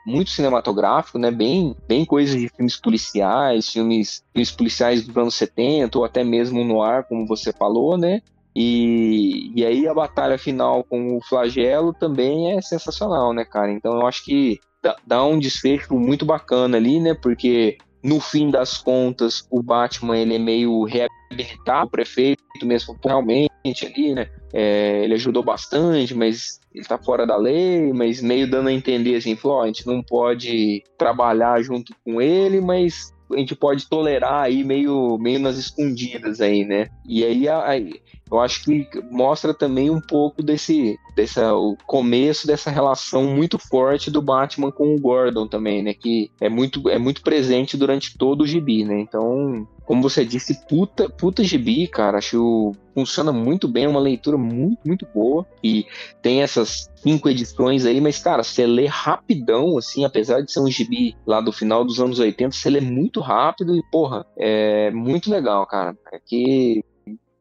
muito 0.05 0.31
cinematográfico, 0.31 1.17
né? 1.17 1.31
Bem, 1.31 1.75
bem 1.87 2.05
coisas 2.05 2.39
de 2.39 2.49
filmes 2.49 2.75
policiais, 2.75 3.69
filmes, 3.69 4.23
filmes 4.31 4.51
policiais 4.51 5.05
dos 5.05 5.15
anos 5.15 5.35
70, 5.35 5.97
ou 5.97 6.05
até 6.05 6.23
mesmo 6.23 6.63
no 6.63 6.81
ar, 6.81 7.03
como 7.05 7.27
você 7.27 7.53
falou, 7.53 7.97
né? 7.97 8.21
E, 8.55 9.51
e 9.55 9.65
aí 9.65 9.87
a 9.87 9.93
batalha 9.93 10.37
final 10.37 10.83
com 10.83 11.17
o 11.17 11.21
flagelo 11.23 11.93
também 11.93 12.51
é 12.51 12.61
sensacional, 12.61 13.33
né, 13.33 13.43
cara? 13.43 13.71
Então 13.71 13.93
eu 13.99 14.05
acho 14.05 14.23
que 14.23 14.59
dá, 14.81 14.95
dá 15.05 15.23
um 15.25 15.39
desfecho 15.39 15.95
muito 15.95 16.25
bacana 16.25 16.77
ali, 16.77 16.99
né? 16.99 17.15
Porque 17.15 17.77
no 18.03 18.19
fim 18.19 18.51
das 18.51 18.77
contas, 18.77 19.47
o 19.49 19.63
Batman 19.63 20.17
ele 20.17 20.35
é 20.35 20.39
meio 20.39 20.83
reabilitado, 20.83 21.87
o 21.87 21.91
prefeito 21.91 22.43
mesmo 22.63 22.97
realmente 23.03 23.85
ali, 23.85 24.13
né? 24.13 24.27
É, 24.53 25.03
ele 25.03 25.13
ajudou 25.13 25.41
bastante, 25.41 26.13
mas 26.13 26.59
ele 26.73 26.85
tá 26.85 26.97
fora 26.97 27.25
da 27.25 27.37
lei, 27.37 27.93
mas 27.93 28.21
meio 28.21 28.49
dando 28.49 28.67
a 28.67 28.73
entender 28.73 29.15
assim, 29.15 29.35
falou, 29.35 29.59
oh, 29.59 29.61
a 29.61 29.67
gente 29.67 29.87
não 29.87 30.03
pode 30.03 30.83
trabalhar 30.97 31.61
junto 31.61 31.95
com 32.03 32.21
ele, 32.21 32.59
mas 32.59 33.12
a 33.33 33.37
gente 33.37 33.55
pode 33.55 33.87
tolerar 33.87 34.43
aí 34.43 34.63
meio, 34.63 35.17
meio 35.17 35.39
nas 35.39 35.57
escondidas 35.57 36.41
aí, 36.41 36.63
né? 36.63 36.89
E 37.05 37.23
aí, 37.23 37.47
aí 37.47 38.01
eu 38.31 38.39
acho 38.39 38.63
que 38.63 38.87
mostra 39.11 39.53
também 39.53 39.89
um 39.89 40.01
pouco 40.01 40.41
desse, 40.41 40.97
dessa, 41.15 41.53
o 41.53 41.77
começo 41.85 42.47
dessa 42.47 42.71
relação 42.71 43.25
muito 43.25 43.59
forte 43.59 44.09
do 44.09 44.21
Batman 44.21 44.71
com 44.71 44.95
o 44.95 44.99
Gordon 44.99 45.47
também, 45.47 45.83
né? 45.83 45.93
Que 45.93 46.31
é 46.41 46.49
muito, 46.49 46.89
é 46.89 46.97
muito 46.97 47.21
presente 47.21 47.77
durante 47.77 48.17
todo 48.17 48.41
o 48.41 48.47
gibi, 48.47 48.83
né? 48.83 48.99
Então, 48.99 49.67
como 49.85 50.01
você 50.01 50.25
disse, 50.25 50.65
puta, 50.67 51.09
puta 51.09 51.43
gibi, 51.43 51.87
cara. 51.87 52.17
Acho 52.17 52.71
funciona 52.93 53.31
muito 53.31 53.67
bem, 53.67 53.85
é 53.85 53.87
uma 53.89 53.99
leitura 53.99 54.37
muito, 54.37 54.79
muito 54.85 55.07
boa. 55.13 55.45
E 55.63 55.85
tem 56.21 56.41
essas 56.41 56.89
cinco 56.95 57.29
edições 57.29 57.85
aí, 57.85 57.99
mas, 57.99 58.19
cara, 58.19 58.43
você 58.43 58.65
lê 58.65 58.85
rapidão, 58.85 59.77
assim, 59.77 60.05
apesar 60.05 60.41
de 60.41 60.51
ser 60.51 60.59
um 60.59 60.69
gibi 60.69 61.15
lá 61.25 61.41
do 61.41 61.51
final 61.51 61.83
dos 61.83 61.99
anos 61.99 62.19
80, 62.19 62.55
você 62.55 62.69
lê 62.69 62.81
muito 62.81 63.19
rápido 63.19 63.75
e, 63.75 63.83
porra, 63.91 64.25
é 64.37 64.91
muito 64.91 65.29
legal, 65.29 65.65
cara. 65.65 65.95
É 66.11 66.19
que 66.23 66.83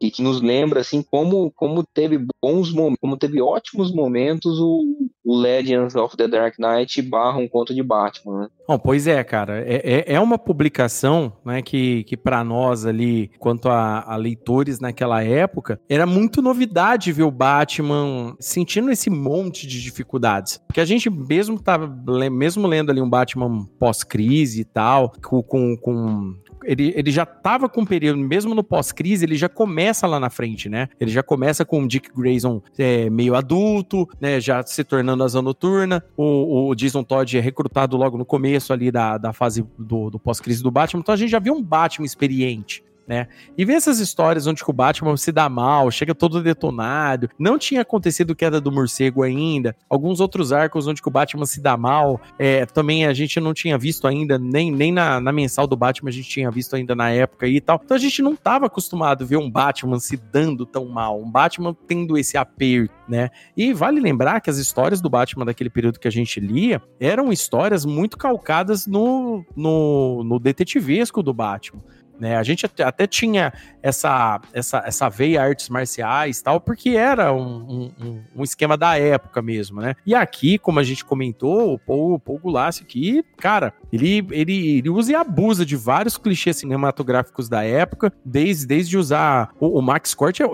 e 0.03 0.11
que 0.11 0.21
nos 0.21 0.41
lembra 0.41 0.81
assim 0.81 1.01
como 1.01 1.49
como 1.55 1.81
teve 1.81 2.19
bons 2.41 2.73
momentos, 2.73 2.99
como 2.99 3.17
teve 3.17 3.41
ótimos 3.41 3.93
momentos 3.93 4.59
o, 4.59 4.81
o 5.23 5.35
Legends 5.37 5.95
of 5.95 6.17
the 6.17 6.27
Dark 6.27 6.55
Knight 6.59 7.01
barra 7.01 7.37
um 7.37 7.47
conto 7.47 7.73
de 7.73 7.81
Batman, 7.81 8.41
né? 8.41 8.47
Bom, 8.67 8.79
pois 8.79 9.07
é, 9.07 9.23
cara. 9.23 9.61
É, 9.61 9.81
é, 9.83 10.13
é 10.15 10.19
uma 10.19 10.37
publicação 10.37 11.33
né, 11.45 11.61
que, 11.61 12.03
que 12.05 12.15
para 12.15 12.43
nós 12.43 12.85
ali, 12.85 13.29
quanto 13.37 13.67
a, 13.67 14.03
a, 14.05 14.15
leitores 14.15 14.79
naquela 14.79 15.21
época, 15.21 15.79
era 15.89 16.05
muito 16.05 16.41
novidade 16.41 17.11
ver 17.11 17.23
o 17.23 17.31
Batman 17.31 18.35
sentindo 18.39 18.89
esse 18.89 19.09
monte 19.09 19.67
de 19.67 19.81
dificuldades. 19.81 20.61
Porque 20.65 20.79
a 20.79 20.85
gente 20.85 21.09
mesmo 21.09 21.59
tava, 21.59 21.87
mesmo 22.31 22.65
lendo 22.65 22.89
ali 22.89 23.01
um 23.01 23.09
Batman 23.09 23.65
pós-crise 23.77 24.61
e 24.61 24.65
tal, 24.65 25.11
com, 25.21 25.43
com, 25.43 25.75
com 25.75 26.33
ele, 26.65 26.93
ele 26.95 27.11
já 27.11 27.25
tava 27.25 27.67
com 27.69 27.81
um 27.81 27.85
período, 27.85 28.19
mesmo 28.19 28.53
no 28.55 28.63
pós-crise, 28.63 29.25
ele 29.25 29.35
já 29.35 29.49
começa 29.49 30.07
lá 30.07 30.19
na 30.19 30.29
frente, 30.29 30.69
né? 30.69 30.89
Ele 30.99 31.11
já 31.11 31.23
começa 31.23 31.65
com 31.65 31.83
o 31.83 31.87
Dick 31.87 32.09
Grayson 32.15 32.61
é, 32.77 33.09
meio 33.09 33.35
adulto, 33.35 34.07
né? 34.19 34.39
Já 34.39 34.63
se 34.63 34.83
tornando 34.83 35.23
asa 35.23 35.41
noturna. 35.41 36.03
O, 36.15 36.69
o 36.69 36.75
Jason 36.75 37.03
Todd 37.03 37.37
é 37.37 37.41
recrutado 37.41 37.97
logo 37.97 38.17
no 38.17 38.25
começo 38.25 38.73
ali 38.73 38.91
da, 38.91 39.17
da 39.17 39.33
fase 39.33 39.65
do, 39.77 40.09
do 40.09 40.19
pós-crise 40.19 40.63
do 40.63 40.71
Batman. 40.71 41.01
Então 41.01 41.13
a 41.13 41.17
gente 41.17 41.29
já 41.29 41.39
viu 41.39 41.53
um 41.53 41.63
Batman 41.63 42.05
experiente 42.05 42.83
né? 43.07 43.27
E 43.57 43.65
ver 43.65 43.73
essas 43.73 43.99
histórias 43.99 44.47
onde 44.47 44.63
o 44.65 44.73
Batman 44.73 45.15
se 45.17 45.31
dá 45.31 45.49
mal, 45.49 45.91
chega 45.91 46.15
todo 46.15 46.41
detonado, 46.41 47.29
não 47.37 47.57
tinha 47.57 47.81
acontecido 47.81 48.35
queda 48.35 48.61
do 48.61 48.71
morcego 48.71 49.23
ainda, 49.23 49.75
alguns 49.89 50.19
outros 50.19 50.51
arcos 50.51 50.87
onde 50.87 51.01
o 51.05 51.11
Batman 51.11 51.45
se 51.45 51.61
dá 51.61 51.75
mal, 51.75 52.19
é, 52.39 52.65
também 52.65 53.05
a 53.05 53.13
gente 53.13 53.39
não 53.39 53.53
tinha 53.53 53.77
visto 53.77 54.07
ainda, 54.07 54.37
nem, 54.37 54.71
nem 54.71 54.91
na, 54.91 55.19
na 55.19 55.31
mensal 55.31 55.67
do 55.67 55.75
Batman 55.75 56.09
a 56.09 56.13
gente 56.13 56.29
tinha 56.29 56.49
visto 56.49 56.75
ainda 56.75 56.95
na 56.95 57.09
época 57.09 57.47
e 57.47 57.59
tal. 57.59 57.81
Então 57.83 57.95
a 57.95 57.99
gente 57.99 58.21
não 58.21 58.33
estava 58.33 58.65
acostumado 58.65 59.23
a 59.23 59.27
ver 59.27 59.37
um 59.37 59.49
Batman 59.49 59.99
se 59.99 60.17
dando 60.17 60.65
tão 60.65 60.85
mal, 60.85 61.19
um 61.19 61.29
Batman 61.29 61.75
tendo 61.87 62.17
esse 62.17 62.37
aperto, 62.37 62.93
né? 63.07 63.29
E 63.55 63.73
vale 63.73 63.99
lembrar 63.99 64.39
que 64.41 64.49
as 64.49 64.57
histórias 64.57 65.01
do 65.01 65.09
Batman 65.09 65.45
daquele 65.45 65.69
período 65.69 65.99
que 65.99 66.07
a 66.07 66.11
gente 66.11 66.39
lia 66.39 66.81
eram 66.99 67.31
histórias 67.31 67.85
muito 67.85 68.17
calcadas 68.17 68.87
no, 68.87 69.45
no, 69.55 70.23
no 70.23 70.39
detetivesco 70.39 71.21
do 71.21 71.33
Batman. 71.33 71.81
Né? 72.19 72.37
A 72.37 72.43
gente 72.43 72.65
até 72.65 73.07
tinha 73.07 73.51
essa, 73.81 74.39
essa, 74.53 74.83
essa 74.85 75.09
veia 75.09 75.43
artes 75.43 75.67
marciais 75.67 76.41
tal, 76.41 76.61
porque 76.61 76.91
era 76.91 77.33
um, 77.33 77.91
um, 77.99 78.23
um, 78.35 78.43
esquema 78.43 78.77
da 78.77 78.97
época 78.97 79.41
mesmo, 79.41 79.81
né? 79.81 79.95
E 80.05 80.15
aqui, 80.15 80.57
como 80.57 80.79
a 80.79 80.83
gente 80.83 81.03
comentou, 81.03 81.73
o 81.73 81.79
Paul, 81.79 82.13
o 82.13 82.19
Paul 82.19 82.39
Gulasso 82.39 82.83
aqui, 82.83 83.25
cara, 83.37 83.73
ele, 83.91 84.25
ele, 84.31 84.77
ele 84.77 84.89
usa 84.89 85.11
e 85.11 85.15
abusa 85.15 85.65
de 85.65 85.75
vários 85.75 86.17
clichês 86.17 86.57
cinematográficos 86.57 87.49
da 87.49 87.63
época, 87.63 88.13
desde, 88.23 88.65
desde 88.65 88.97
usar 88.97 89.53
o, 89.59 89.79
o 89.79 89.81
Max 89.81 90.13
Cort, 90.13 90.39
é, 90.39 90.43
é, 90.45 90.49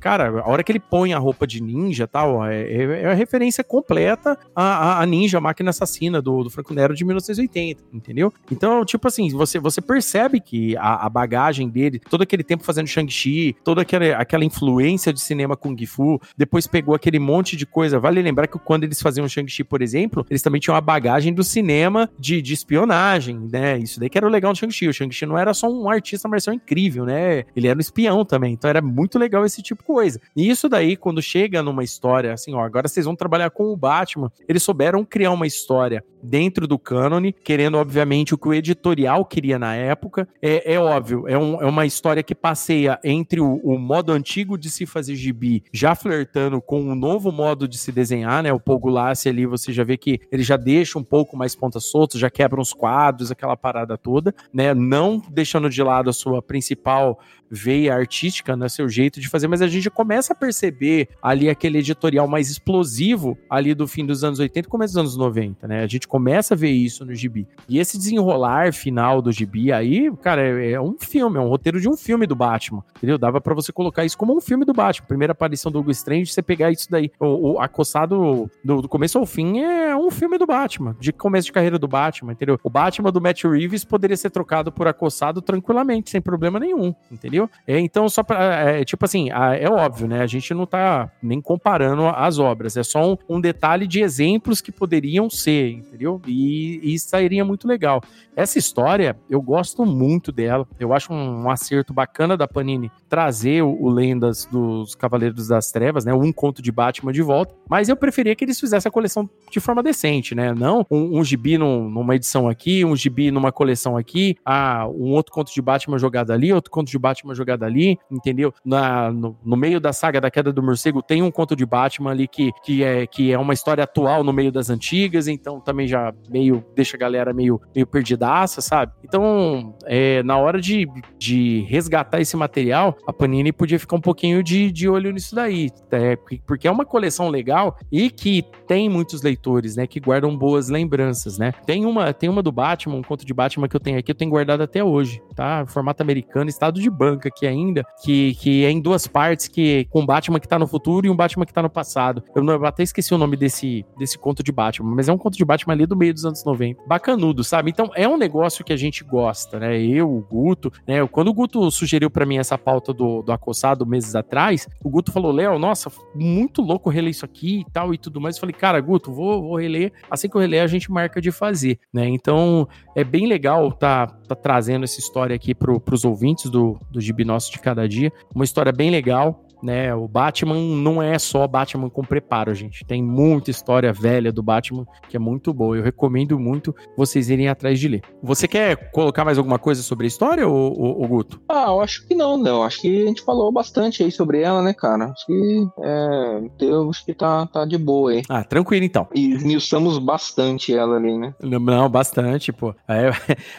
cara, 0.00 0.40
a 0.40 0.48
hora 0.48 0.64
que 0.64 0.72
ele 0.72 0.80
põe 0.80 1.12
a 1.12 1.18
roupa 1.18 1.46
de 1.46 1.62
ninja 1.62 2.06
tal, 2.06 2.44
é, 2.46 2.62
é, 2.62 3.02
é 3.02 3.10
a 3.10 3.14
referência 3.14 3.62
completa 3.62 4.38
à, 4.54 5.02
à 5.02 5.06
Ninja, 5.06 5.38
a 5.38 5.40
máquina 5.40 5.70
assassina 5.70 6.22
do, 6.22 6.44
do 6.44 6.50
Franco 6.50 6.72
Nero 6.72 6.94
de 6.94 7.04
1980, 7.04 7.82
entendeu? 7.92 8.32
Então, 8.50 8.84
tipo 8.84 9.06
assim, 9.06 9.28
você, 9.30 9.58
você 9.58 9.80
percebe 9.80 10.40
que 10.40 10.76
a, 10.78 10.99
a 11.04 11.08
bagagem 11.08 11.68
dele, 11.68 11.98
todo 11.98 12.22
aquele 12.22 12.42
tempo 12.42 12.64
fazendo 12.64 12.86
Shang-Chi, 12.86 13.56
toda 13.64 13.82
aquela, 13.82 14.16
aquela 14.16 14.44
influência 14.44 15.12
de 15.12 15.20
cinema 15.20 15.56
Kung 15.56 15.76
Fu, 15.86 16.20
depois 16.36 16.66
pegou 16.66 16.94
aquele 16.94 17.18
monte 17.18 17.56
de 17.56 17.66
coisa. 17.66 17.98
Vale 17.98 18.22
lembrar 18.22 18.46
que 18.46 18.58
quando 18.58 18.84
eles 18.84 19.00
faziam 19.00 19.28
Shang-Chi, 19.28 19.64
por 19.64 19.82
exemplo, 19.82 20.26
eles 20.28 20.42
também 20.42 20.60
tinham 20.60 20.76
a 20.76 20.80
bagagem 20.80 21.32
do 21.32 21.42
cinema 21.42 22.10
de, 22.18 22.42
de 22.42 22.52
espionagem, 22.52 23.48
né? 23.50 23.78
Isso 23.78 23.98
daí 23.98 24.08
que 24.08 24.18
era 24.18 24.26
o 24.26 24.30
legal 24.30 24.52
do 24.52 24.58
Shang-Chi. 24.58 24.88
O 24.88 24.94
Shang-Chi 24.94 25.26
não 25.26 25.38
era 25.38 25.54
só 25.54 25.68
um 25.68 25.88
artista 25.88 26.28
marcial 26.28 26.54
incrível, 26.54 27.04
né? 27.04 27.44
Ele 27.54 27.68
era 27.68 27.76
um 27.76 27.80
espião 27.80 28.24
também. 28.24 28.52
Então 28.52 28.68
era 28.68 28.82
muito 28.82 29.18
legal 29.18 29.44
esse 29.44 29.62
tipo 29.62 29.82
de 29.82 29.86
coisa. 29.86 30.20
E 30.36 30.48
isso 30.48 30.68
daí, 30.68 30.96
quando 30.96 31.22
chega 31.22 31.62
numa 31.62 31.84
história 31.84 32.32
assim, 32.32 32.54
ó, 32.54 32.60
agora 32.60 32.88
vocês 32.88 33.06
vão 33.06 33.16
trabalhar 33.16 33.50
com 33.50 33.72
o 33.72 33.76
Batman, 33.76 34.30
eles 34.48 34.62
souberam 34.62 35.04
criar 35.04 35.30
uma 35.32 35.46
história 35.46 36.04
dentro 36.22 36.66
do 36.66 36.78
cânone, 36.78 37.32
querendo, 37.32 37.78
obviamente, 37.78 38.34
o 38.34 38.38
que 38.38 38.48
o 38.48 38.54
editorial 38.54 39.24
queria 39.24 39.58
na 39.58 39.74
época. 39.74 40.28
É, 40.40 40.74
é 40.74 40.80
óbvio, 40.90 41.28
é, 41.28 41.38
um, 41.38 41.60
é 41.60 41.66
uma 41.66 41.86
história 41.86 42.22
que 42.22 42.34
passeia 42.34 42.98
entre 43.02 43.40
o, 43.40 43.60
o, 43.62 43.78
modo 43.78 44.12
antigo 44.12 44.58
de 44.58 44.70
se 44.70 44.84
fazer 44.86 45.14
gibi, 45.14 45.64
já 45.72 45.94
flertando 45.94 46.60
com 46.60 46.82
o 46.82 46.94
novo 46.94 47.32
modo 47.32 47.66
de 47.66 47.78
se 47.78 47.90
desenhar, 47.90 48.42
né? 48.42 48.52
O 48.52 48.60
Paul 48.60 48.78
Gulassi 48.78 49.28
ali, 49.28 49.46
você 49.46 49.72
já 49.72 49.84
vê 49.84 49.96
que 49.96 50.20
ele 50.30 50.42
já 50.42 50.56
deixa 50.56 50.98
um 50.98 51.04
pouco 51.04 51.36
mais 51.36 51.54
pontas 51.54 51.84
soltas, 51.84 52.20
já 52.20 52.28
quebra 52.28 52.60
uns 52.60 52.72
quadros, 52.72 53.30
aquela 53.30 53.56
parada 53.56 53.96
toda, 53.96 54.34
né? 54.52 54.74
Não 54.74 55.22
deixando 55.30 55.70
de 55.70 55.82
lado 55.82 56.10
a 56.10 56.12
sua 56.12 56.42
principal 56.42 57.18
veia 57.50 57.94
artística, 57.94 58.56
né, 58.56 58.68
seu 58.68 58.88
jeito 58.88 59.20
de 59.20 59.28
fazer, 59.28 59.48
mas 59.48 59.60
a 59.60 59.68
gente 59.68 59.90
começa 59.90 60.32
a 60.32 60.36
perceber 60.36 61.08
ali 61.22 61.50
aquele 61.50 61.78
editorial 61.78 62.28
mais 62.28 62.50
explosivo 62.50 63.36
ali 63.48 63.74
do 63.74 63.86
fim 63.86 64.06
dos 64.06 64.22
anos 64.22 64.38
80 64.38 64.66
e 64.66 64.70
começo 64.70 64.94
dos 64.94 65.00
anos 65.00 65.16
90, 65.16 65.66
né? 65.66 65.82
A 65.82 65.86
gente 65.86 66.06
começa 66.06 66.54
a 66.54 66.56
ver 66.56 66.70
isso 66.70 67.04
no 67.04 67.14
gibi. 67.14 67.46
E 67.68 67.78
esse 67.78 67.98
desenrolar 67.98 68.72
final 68.72 69.20
do 69.20 69.32
gibi 69.32 69.72
aí, 69.72 70.10
cara, 70.22 70.42
é, 70.42 70.72
é 70.72 70.80
um 70.80 70.96
filme, 70.98 71.38
é 71.38 71.40
um 71.40 71.48
roteiro 71.48 71.80
de 71.80 71.88
um 71.88 71.96
filme 71.96 72.26
do 72.26 72.36
Batman, 72.36 72.82
entendeu? 72.96 73.18
Dava 73.18 73.40
para 73.40 73.54
você 73.54 73.72
colocar 73.72 74.04
isso 74.04 74.16
como 74.16 74.36
um 74.36 74.40
filme 74.40 74.64
do 74.64 74.72
Batman. 74.72 75.06
Primeira 75.06 75.32
aparição 75.32 75.72
do 75.72 75.80
Hugo 75.80 75.90
Strange, 75.90 76.32
você 76.32 76.42
pegar 76.42 76.70
isso 76.70 76.90
daí, 76.90 77.10
o, 77.18 77.52
o 77.52 77.60
acossado 77.60 78.50
do, 78.64 78.82
do, 78.82 78.88
começo 78.88 79.18
ao 79.18 79.26
fim 79.26 79.60
é 79.60 79.96
um 79.96 80.10
filme 80.10 80.38
do 80.38 80.46
Batman, 80.46 80.96
de 81.00 81.12
começo 81.12 81.46
de 81.46 81.52
carreira 81.52 81.78
do 81.78 81.88
Batman, 81.88 82.32
entendeu? 82.32 82.58
O 82.62 82.70
Batman 82.70 83.10
do 83.10 83.20
Matt 83.20 83.44
Reeves 83.44 83.84
poderia 83.84 84.16
ser 84.16 84.30
trocado 84.30 84.70
por 84.70 84.86
acossado 84.86 85.40
tranquilamente, 85.40 86.10
sem 86.10 86.20
problema 86.20 86.58
nenhum, 86.58 86.94
entendeu? 87.10 87.39
É, 87.66 87.78
então, 87.78 88.08
só 88.08 88.22
para 88.22 88.70
é, 88.70 88.84
tipo 88.84 89.04
assim, 89.04 89.30
é 89.30 89.68
óbvio, 89.70 90.08
né? 90.08 90.20
A 90.20 90.26
gente 90.26 90.52
não 90.52 90.66
tá 90.66 91.10
nem 91.22 91.40
comparando 91.40 92.06
as 92.06 92.38
obras, 92.38 92.76
é 92.76 92.82
só 92.82 93.12
um, 93.12 93.16
um 93.28 93.40
detalhe 93.40 93.86
de 93.86 94.00
exemplos 94.00 94.60
que 94.60 94.72
poderiam 94.72 95.30
ser, 95.30 95.70
entendeu? 95.70 96.20
E, 96.26 96.80
e 96.82 96.98
sairia 96.98 97.44
muito 97.44 97.66
legal. 97.68 98.02
Essa 98.36 98.58
história, 98.58 99.18
eu 99.28 99.42
gosto 99.42 99.84
muito 99.84 100.32
dela, 100.32 100.66
eu 100.78 100.92
acho 100.92 101.12
um, 101.12 101.42
um 101.44 101.50
acerto 101.50 101.92
bacana 101.92 102.36
da 102.36 102.48
Panini 102.48 102.90
trazer 103.08 103.62
o, 103.62 103.76
o, 103.80 103.90
Lendas 103.90 104.46
dos 104.46 104.94
Cavaleiros 104.94 105.48
das 105.48 105.70
Trevas, 105.70 106.04
né? 106.04 106.14
Um 106.14 106.32
conto 106.32 106.62
de 106.62 106.72
Batman 106.72 107.12
de 107.12 107.22
volta, 107.22 107.54
mas 107.68 107.88
eu 107.88 107.96
preferia 107.96 108.34
que 108.34 108.44
eles 108.44 108.58
fizessem 108.58 108.88
a 108.88 108.92
coleção 108.92 109.28
de 109.50 109.60
forma 109.60 109.82
decente, 109.82 110.34
né? 110.34 110.54
Não 110.54 110.86
um, 110.90 111.18
um 111.18 111.24
gibi 111.24 111.58
num, 111.58 111.90
numa 111.90 112.16
edição 112.16 112.48
aqui, 112.48 112.84
um 112.84 112.96
gibi 112.96 113.30
numa 113.30 113.52
coleção 113.52 113.96
aqui, 113.96 114.36
ah, 114.44 114.86
um 114.88 115.10
outro 115.10 115.32
conto 115.32 115.52
de 115.52 115.60
Batman 115.60 115.98
jogado 115.98 116.30
ali, 116.30 116.52
outro 116.52 116.70
conto 116.70 116.90
de 116.90 116.98
Batman 116.98 117.29
Batman 117.30 117.34
jogada 117.34 117.66
ali, 117.66 117.98
entendeu? 118.10 118.52
Na, 118.64 119.10
no, 119.10 119.36
no, 119.44 119.56
meio 119.56 119.80
da 119.80 119.92
saga 119.92 120.20
da 120.20 120.30
queda 120.30 120.52
do 120.52 120.62
morcego 120.62 121.02
tem 121.02 121.22
um 121.22 121.30
conto 121.30 121.54
de 121.54 121.64
Batman 121.64 122.10
ali 122.10 122.28
que, 122.28 122.50
que, 122.64 122.82
é, 122.82 123.06
que 123.06 123.32
é 123.32 123.38
uma 123.38 123.54
história 123.54 123.84
atual 123.84 124.22
no 124.24 124.32
meio 124.32 124.52
das 124.52 124.70
antigas, 124.70 125.28
então 125.28 125.60
também 125.60 125.86
já 125.86 126.12
meio 126.28 126.64
deixa 126.74 126.96
a 126.96 127.00
galera 127.00 127.32
meio, 127.32 127.60
meio 127.74 127.86
perdidaça, 127.86 128.60
sabe? 128.60 128.92
Então, 129.04 129.74
é, 129.84 130.22
na 130.22 130.36
hora 130.36 130.60
de, 130.60 130.88
de 131.18 131.60
resgatar 131.68 132.20
esse 132.20 132.36
material, 132.36 132.96
a 133.06 133.12
Panini 133.12 133.52
podia 133.52 133.78
ficar 133.78 133.96
um 133.96 134.00
pouquinho 134.00 134.42
de, 134.42 134.70
de 134.70 134.88
olho 134.88 135.12
nisso 135.12 135.34
daí, 135.34 135.70
é, 135.90 136.16
porque 136.46 136.66
é 136.66 136.70
uma 136.70 136.84
coleção 136.84 137.28
legal 137.28 137.76
e 137.90 138.10
que 138.10 138.44
tem 138.66 138.88
muitos 138.88 139.22
leitores, 139.22 139.76
né, 139.76 139.86
que 139.86 140.00
guardam 140.00 140.36
boas 140.36 140.68
lembranças, 140.68 141.38
né? 141.38 141.52
Tem 141.66 141.84
uma, 141.84 142.12
tem 142.12 142.28
uma 142.28 142.42
do 142.42 142.52
Batman, 142.52 142.96
um 142.96 143.02
conto 143.02 143.24
de 143.24 143.34
Batman 143.34 143.68
que 143.68 143.76
eu 143.76 143.80
tenho 143.80 143.98
aqui, 143.98 144.10
eu 144.10 144.14
tenho 144.14 144.30
guardado 144.30 144.62
até 144.62 144.82
hoje, 144.82 145.22
tá? 145.34 145.64
Formato 145.66 146.02
americano, 146.02 146.48
estado 146.48 146.80
de 146.80 146.90
banco 146.90 147.19
branca 147.20 147.28
aqui 147.28 147.46
ainda, 147.46 147.84
que, 148.02 148.34
que 148.36 148.64
é 148.64 148.70
em 148.70 148.80
duas 148.80 149.06
partes, 149.06 149.46
que 149.46 149.86
com 149.90 150.00
um 150.00 150.06
Batman 150.06 150.40
que 150.40 150.48
tá 150.48 150.58
no 150.58 150.66
futuro 150.66 151.06
e 151.06 151.10
um 151.10 151.16
Batman 151.16 151.44
que 151.44 151.52
tá 151.52 151.62
no 151.62 151.70
passado. 151.70 152.22
Eu, 152.34 152.42
não, 152.42 152.54
eu 152.54 152.64
até 152.64 152.82
esqueci 152.82 153.14
o 153.14 153.18
nome 153.18 153.36
desse, 153.36 153.84
desse 153.98 154.18
conto 154.18 154.42
de 154.42 154.50
Batman, 154.50 154.94
mas 154.94 155.08
é 155.08 155.12
um 155.12 155.18
conto 155.18 155.36
de 155.36 155.44
Batman 155.44 155.74
ali 155.74 155.86
do 155.86 155.96
meio 155.96 156.14
dos 156.14 156.24
anos 156.24 156.44
90. 156.44 156.82
Bacanudo, 156.86 157.44
sabe? 157.44 157.70
Então 157.70 157.90
é 157.94 158.08
um 158.08 158.16
negócio 158.16 158.64
que 158.64 158.72
a 158.72 158.76
gente 158.76 159.04
gosta, 159.04 159.58
né? 159.58 159.80
Eu, 159.80 160.10
o 160.10 160.22
Guto, 160.22 160.72
né? 160.86 161.06
Quando 161.06 161.28
o 161.28 161.34
Guto 161.34 161.70
sugeriu 161.70 162.10
para 162.10 162.24
mim 162.24 162.38
essa 162.38 162.56
pauta 162.56 162.92
do, 162.92 163.22
do 163.22 163.32
acossado 163.32 163.84
meses 163.84 164.14
atrás, 164.14 164.66
o 164.82 164.88
Guto 164.88 165.12
falou: 165.12 165.32
Léo, 165.32 165.58
nossa, 165.58 165.90
muito 166.14 166.62
louco 166.62 166.88
reler 166.88 167.10
isso 167.10 167.24
aqui 167.24 167.60
e 167.60 167.70
tal 167.70 167.92
e 167.92 167.98
tudo 167.98 168.20
mais. 168.20 168.36
Eu 168.36 168.40
falei, 168.40 168.54
cara, 168.54 168.80
Guto, 168.80 169.12
vou, 169.12 169.42
vou 169.42 169.58
reler. 169.58 169.92
Assim 170.10 170.28
que 170.28 170.36
eu 170.36 170.40
reler, 170.40 170.62
a 170.62 170.66
gente 170.66 170.90
marca 170.90 171.20
de 171.20 171.30
fazer, 171.30 171.78
né? 171.92 172.08
Então 172.08 172.66
é 172.96 173.04
bem 173.04 173.26
legal 173.26 173.72
tá, 173.72 174.06
tá 174.06 174.34
trazendo 174.34 174.84
essa 174.84 174.98
história 174.98 175.34
aqui 175.34 175.54
pro, 175.54 175.80
pros 175.80 176.04
ouvintes 176.04 176.50
do, 176.50 176.78
do 176.90 177.00
Gibi 177.10 177.24
Nosso 177.24 177.50
de 177.52 177.58
Cada 177.58 177.88
Dia. 177.88 178.12
Uma 178.34 178.44
história 178.44 178.72
bem 178.72 178.90
legal 178.90 179.44
né? 179.62 179.94
O 179.94 180.08
Batman 180.08 180.54
não 180.54 181.02
é 181.02 181.18
só 181.18 181.46
Batman 181.46 181.90
com 181.90 182.02
preparo, 182.02 182.54
gente. 182.54 182.84
Tem 182.84 183.02
muita 183.02 183.50
história 183.50 183.92
velha 183.92 184.32
do 184.32 184.42
Batman 184.42 184.86
que 185.08 185.16
é 185.16 185.20
muito 185.20 185.52
boa. 185.52 185.76
Eu 185.76 185.82
recomendo 185.82 186.38
muito 186.38 186.74
vocês 186.96 187.30
irem 187.30 187.48
atrás 187.48 187.78
de 187.78 187.88
ler. 187.88 188.02
Você 188.22 188.46
quer 188.48 188.90
colocar 188.90 189.24
mais 189.24 189.38
alguma 189.38 189.58
coisa 189.58 189.82
sobre 189.82 190.06
a 190.06 190.08
história, 190.08 190.46
ou, 190.46 190.78
ou, 190.78 191.00
ou 191.02 191.08
Guto? 191.08 191.40
Ah, 191.48 191.66
eu 191.68 191.80
acho 191.80 192.06
que 192.06 192.14
não, 192.14 192.36
não. 192.36 192.62
Acho 192.62 192.80
que 192.80 193.02
a 193.02 193.06
gente 193.06 193.22
falou 193.22 193.50
bastante 193.52 194.02
aí 194.02 194.10
sobre 194.10 194.40
ela, 194.40 194.62
né, 194.62 194.72
cara? 194.72 195.06
Acho 195.06 195.26
que 195.26 195.68
é, 195.80 196.42
eu 196.60 196.88
acho 196.88 197.04
que 197.04 197.14
tá, 197.14 197.46
tá 197.46 197.64
de 197.64 197.76
boa 197.76 198.12
aí. 198.12 198.22
Ah, 198.28 198.44
tranquilo 198.44 198.84
então. 198.84 199.06
E 199.14 199.32
esmiuçamos 199.32 199.98
bastante 199.98 200.74
ela 200.74 200.96
ali, 200.96 201.16
né? 201.16 201.34
Não, 201.42 201.58
não 201.58 201.88
bastante, 201.88 202.52
pô. 202.52 202.74
É, 202.88 203.10